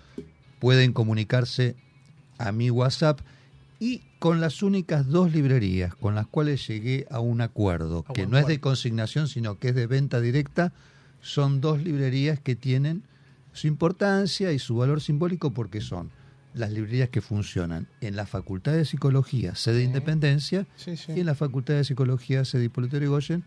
pueden 0.59 0.93
comunicarse 0.93 1.75
a 2.37 2.51
mi 2.51 2.69
WhatsApp 2.69 3.19
y 3.79 4.01
con 4.19 4.39
las 4.39 4.63
únicas 4.63 5.07
dos 5.07 5.33
librerías 5.33 5.93
con 5.95 6.15
las 6.15 6.27
cuales 6.27 6.65
llegué 6.67 7.05
a 7.11 7.19
un 7.19 7.41
acuerdo, 7.41 8.05
A 8.07 8.13
que 8.13 8.25
no 8.25 8.37
es 8.37 8.47
de 8.47 8.59
consignación, 8.61 9.27
sino 9.27 9.59
que 9.59 9.69
es 9.69 9.75
de 9.75 9.87
venta 9.87 10.21
directa, 10.21 10.71
son 11.21 11.59
dos 11.59 11.83
librerías 11.83 12.39
que 12.39 12.55
tienen 12.55 13.03
su 13.51 13.67
importancia 13.67 14.51
y 14.53 14.59
su 14.59 14.75
valor 14.77 15.01
simbólico 15.01 15.51
porque 15.51 15.81
son 15.81 16.11
las 16.53 16.71
librerías 16.71 17.09
que 17.09 17.19
funcionan 17.21 17.87
en 17.99 18.15
la 18.15 18.25
Facultad 18.25 18.73
de 18.73 18.85
Psicología, 18.85 19.55
sede 19.55 19.79
Sí. 19.79 19.85
Independencia, 19.85 20.65
Sí, 20.77 20.95
sí. 20.95 21.11
y 21.15 21.19
en 21.19 21.25
la 21.25 21.35
Facultad 21.35 21.73
de 21.73 21.83
Psicología 21.83 22.45
sede 22.45 22.65
Hipólito 22.65 22.97
Yrigoyen, 22.97 23.43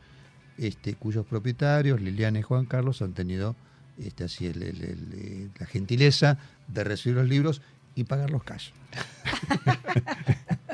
este, 0.58 0.94
cuyos 0.94 1.26
propietarios, 1.26 2.00
Liliana 2.00 2.38
y 2.38 2.42
Juan 2.42 2.66
Carlos, 2.66 3.02
han 3.02 3.12
tenido 3.12 3.54
este, 3.98 4.24
así 4.24 4.46
eh, 4.46 5.48
la 5.58 5.66
gentileza 5.66 6.38
de 6.68 6.84
recibir 6.84 7.16
los 7.18 7.28
libros 7.28 7.62
y 7.94 8.04
pagar 8.04 8.30
los 8.30 8.42
cash. 8.44 8.70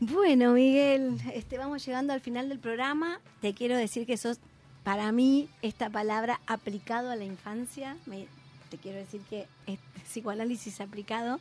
Bueno, 0.00 0.52
Miguel, 0.52 1.16
este, 1.34 1.56
vamos 1.56 1.84
llegando 1.86 2.12
al 2.12 2.20
final 2.20 2.48
del 2.48 2.58
programa. 2.58 3.20
Te 3.40 3.54
quiero 3.54 3.76
decir 3.76 4.06
que 4.06 4.16
sos, 4.16 4.38
para 4.82 5.12
mí, 5.12 5.48
esta 5.62 5.88
palabra 5.88 6.40
aplicado 6.46 7.10
a 7.10 7.16
la 7.16 7.24
infancia, 7.24 7.96
te 8.70 8.76
quiero 8.78 8.98
decir 8.98 9.20
que 9.30 9.46
psicoanálisis 10.04 10.80
aplicado 10.80 11.40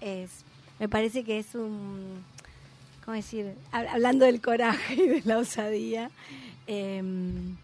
es, 0.00 0.30
me 0.78 0.88
parece 0.88 1.24
que 1.24 1.38
es 1.38 1.54
un, 1.54 2.22
¿cómo 3.04 3.14
decir? 3.16 3.52
Hab- 3.72 3.88
Hablando 3.88 4.24
del 4.24 4.40
coraje 4.40 4.94
y 4.94 5.06
de 5.08 5.22
la 5.24 5.38
osadía, 5.38 6.10
em, 6.68 7.56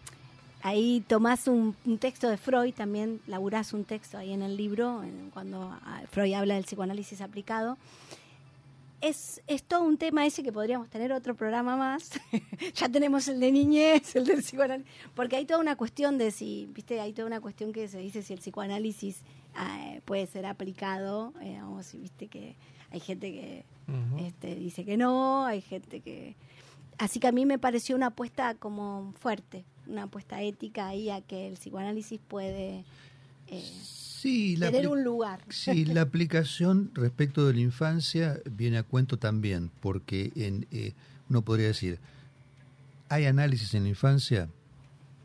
ahí 0.61 1.01
tomás 1.07 1.47
un, 1.47 1.75
un 1.85 1.97
texto 1.97 2.27
de 2.27 2.35
Freud, 2.35 2.73
también 2.73 3.21
laburás 3.27 3.71
un 3.71 3.85
texto 3.85 4.17
ahí 4.17 4.33
en 4.33 4.41
el 4.41 4.57
libro, 4.57 5.01
cuando 5.33 5.71
ah, 5.85 6.01
Freud 6.11 6.33
habla 6.33 6.55
del 6.55 6.65
psicoanálisis 6.65 7.21
aplicado 7.21 7.77
es, 9.01 9.41
es 9.47 9.63
todo 9.63 9.83
un 9.83 9.97
tema 9.97 10.25
ese 10.25 10.43
que 10.43 10.51
podríamos 10.51 10.89
tener 10.89 11.11
otro 11.11 11.35
programa 11.35 11.75
más. 11.75 12.11
ya 12.75 12.89
tenemos 12.89 13.27
el 13.27 13.39
de 13.39 13.51
niñez, 13.51 14.15
el 14.15 14.25
del 14.25 14.41
psicoanálisis, 14.41 14.91
porque 15.13 15.35
hay 15.35 15.45
toda 15.45 15.59
una 15.59 15.75
cuestión 15.75 16.17
de 16.17 16.31
si, 16.31 16.67
viste, 16.73 16.99
hay 16.99 17.13
toda 17.13 17.27
una 17.27 17.41
cuestión 17.41 17.71
que 17.71 17.87
se 17.87 17.99
dice 17.99 18.23
si 18.23 18.33
el 18.33 18.39
psicoanálisis 18.39 19.21
eh, 19.59 20.01
puede 20.05 20.25
ser 20.27 20.45
aplicado, 20.45 21.33
eh, 21.41 21.57
vamos, 21.61 21.93
viste 21.93 22.27
que 22.27 22.55
hay 22.91 22.99
gente 22.99 23.31
que 23.31 23.65
este, 24.19 24.55
dice 24.55 24.85
que 24.85 24.97
no, 24.97 25.45
hay 25.45 25.61
gente 25.61 26.01
que... 26.01 26.35
Así 26.97 27.19
que 27.19 27.27
a 27.27 27.31
mí 27.31 27.45
me 27.45 27.59
pareció 27.59 27.95
una 27.95 28.07
apuesta 28.07 28.55
como 28.55 29.13
fuerte, 29.19 29.65
una 29.87 30.03
apuesta 30.03 30.41
ética 30.41 30.87
ahí 30.87 31.09
a 31.09 31.21
que 31.21 31.47
el 31.47 31.55
psicoanálisis 31.55 32.19
puede 32.27 32.85
eh, 33.47 33.63
Sí, 34.25 34.55
la, 34.57 34.71
tener 34.71 34.87
un 34.87 35.03
lugar. 35.03 35.41
sí, 35.49 35.85
la 35.85 36.01
aplicación 36.01 36.89
respecto 36.95 37.45
de 37.45 37.53
la 37.53 37.59
infancia 37.59 38.39
viene 38.49 38.77
a 38.79 38.83
cuento 38.83 39.17
también, 39.17 39.69
porque 39.81 40.31
en, 40.35 40.65
eh, 40.71 40.93
uno 41.29 41.43
podría 41.43 41.67
decir, 41.67 41.99
¿hay 43.09 43.25
análisis 43.25 43.73
en 43.75 43.83
la 43.83 43.89
infancia? 43.89 44.49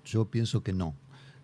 Yo 0.04 0.26
pienso 0.26 0.62
que 0.62 0.72
no. 0.72 0.94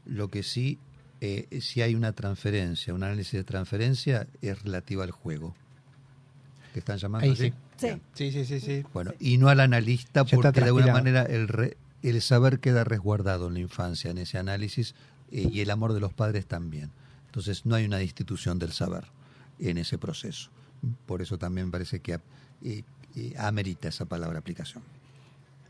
Lo 0.05 0.29
que 0.29 0.43
sí, 0.43 0.79
eh, 1.20 1.61
si 1.62 1.81
hay 1.81 1.95
una 1.95 2.12
transferencia, 2.12 2.93
un 2.93 3.05
análisis 3.05 3.33
de 3.33 3.45
transferencia, 3.45 4.27
es 4.43 4.62
relativa 4.62 5.05
al 5.05 5.11
juego. 5.11 5.55
¿Que 6.77 6.81
están 6.81 6.99
llamando 6.99 7.24
Ahí 7.24 7.33
así? 7.33 7.55
sí. 7.79 7.89
Sí. 7.89 8.03
Sí, 8.12 8.33
sí, 8.33 8.45
sí, 8.45 8.61
sí. 8.61 8.85
Bueno, 8.93 9.12
y 9.18 9.39
no 9.39 9.49
al 9.49 9.61
analista, 9.61 10.24
Ya 10.27 10.37
porque 10.37 10.61
de 10.61 10.66
alguna 10.66 10.93
manera 10.93 11.22
el, 11.22 11.49
re- 11.49 11.79
el 12.03 12.20
saber 12.20 12.61
queda 12.61 12.85
resguardado 12.85 13.49
en 13.49 13.55
la 13.55 13.61
infancia, 13.61 14.11
en 14.11 14.18
ese 14.18 14.37
análisis, 14.37 14.95
eh, 15.33 15.49
y 15.51 15.61
el 15.62 15.70
amor 15.70 15.95
de 15.95 16.01
los 16.01 16.12
padres 16.12 16.45
también. 16.45 16.91
Entonces 17.24 17.64
no 17.64 17.77
hay 17.77 17.87
una 17.87 17.97
destitución 17.97 18.59
del 18.59 18.72
saber 18.72 19.05
en 19.59 19.79
ese 19.79 19.97
proceso. 19.97 20.51
Por 21.07 21.22
eso 21.22 21.39
también 21.39 21.70
parece 21.70 22.01
que 22.01 22.20
eh, 22.62 22.83
eh, 23.14 23.35
amerita 23.39 23.89
esa 23.89 24.05
palabra 24.05 24.39
aplicación. 24.39 24.83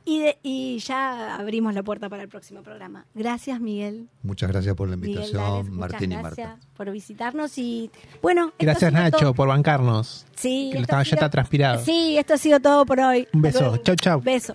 Y, 0.09 0.21
de- 0.21 0.39
y 0.45 0.79
ya 0.79 1.35
abrimos 1.35 1.75
la 1.75 1.83
puerta 1.83 2.09
para 2.09 2.23
el 2.23 2.29
próximo 2.29 2.63
programa. 2.63 3.05
Gracias, 3.13 3.61
Miguel. 3.61 4.09
Muchas 4.23 4.49
gracias 4.53 4.77
por 4.77 4.89
la 4.89 4.95
invitación, 4.95 5.77
Martín 5.77 6.13
y 6.13 6.15
gracias 6.17 6.49
Marta. 6.49 6.67
por 6.77 6.91
visitarnos 6.93 7.59
y 7.59 7.91
bueno. 8.23 8.53
Gracias 8.59 8.93
Nacho 8.93 9.19
todo- 9.19 9.35
por 9.35 9.49
bancarnos. 9.49 10.25
Sí, 10.37 10.69
que 10.71 10.79
lo 10.79 10.83
esto 10.83 10.83
estaba- 10.83 11.03
ya 11.03 11.15
está 11.17 11.29
transpirado. 11.31 11.85
Sí, 11.85 12.17
esto 12.19 12.35
ha 12.35 12.39
sido 12.39 12.61
todo 12.61 12.87
por 12.87 13.01
hoy. 13.01 13.27
Un 13.33 13.43
beso. 13.43 13.77
Chau, 13.79 13.97
chau. 13.97 14.21
Beso. 14.23 14.55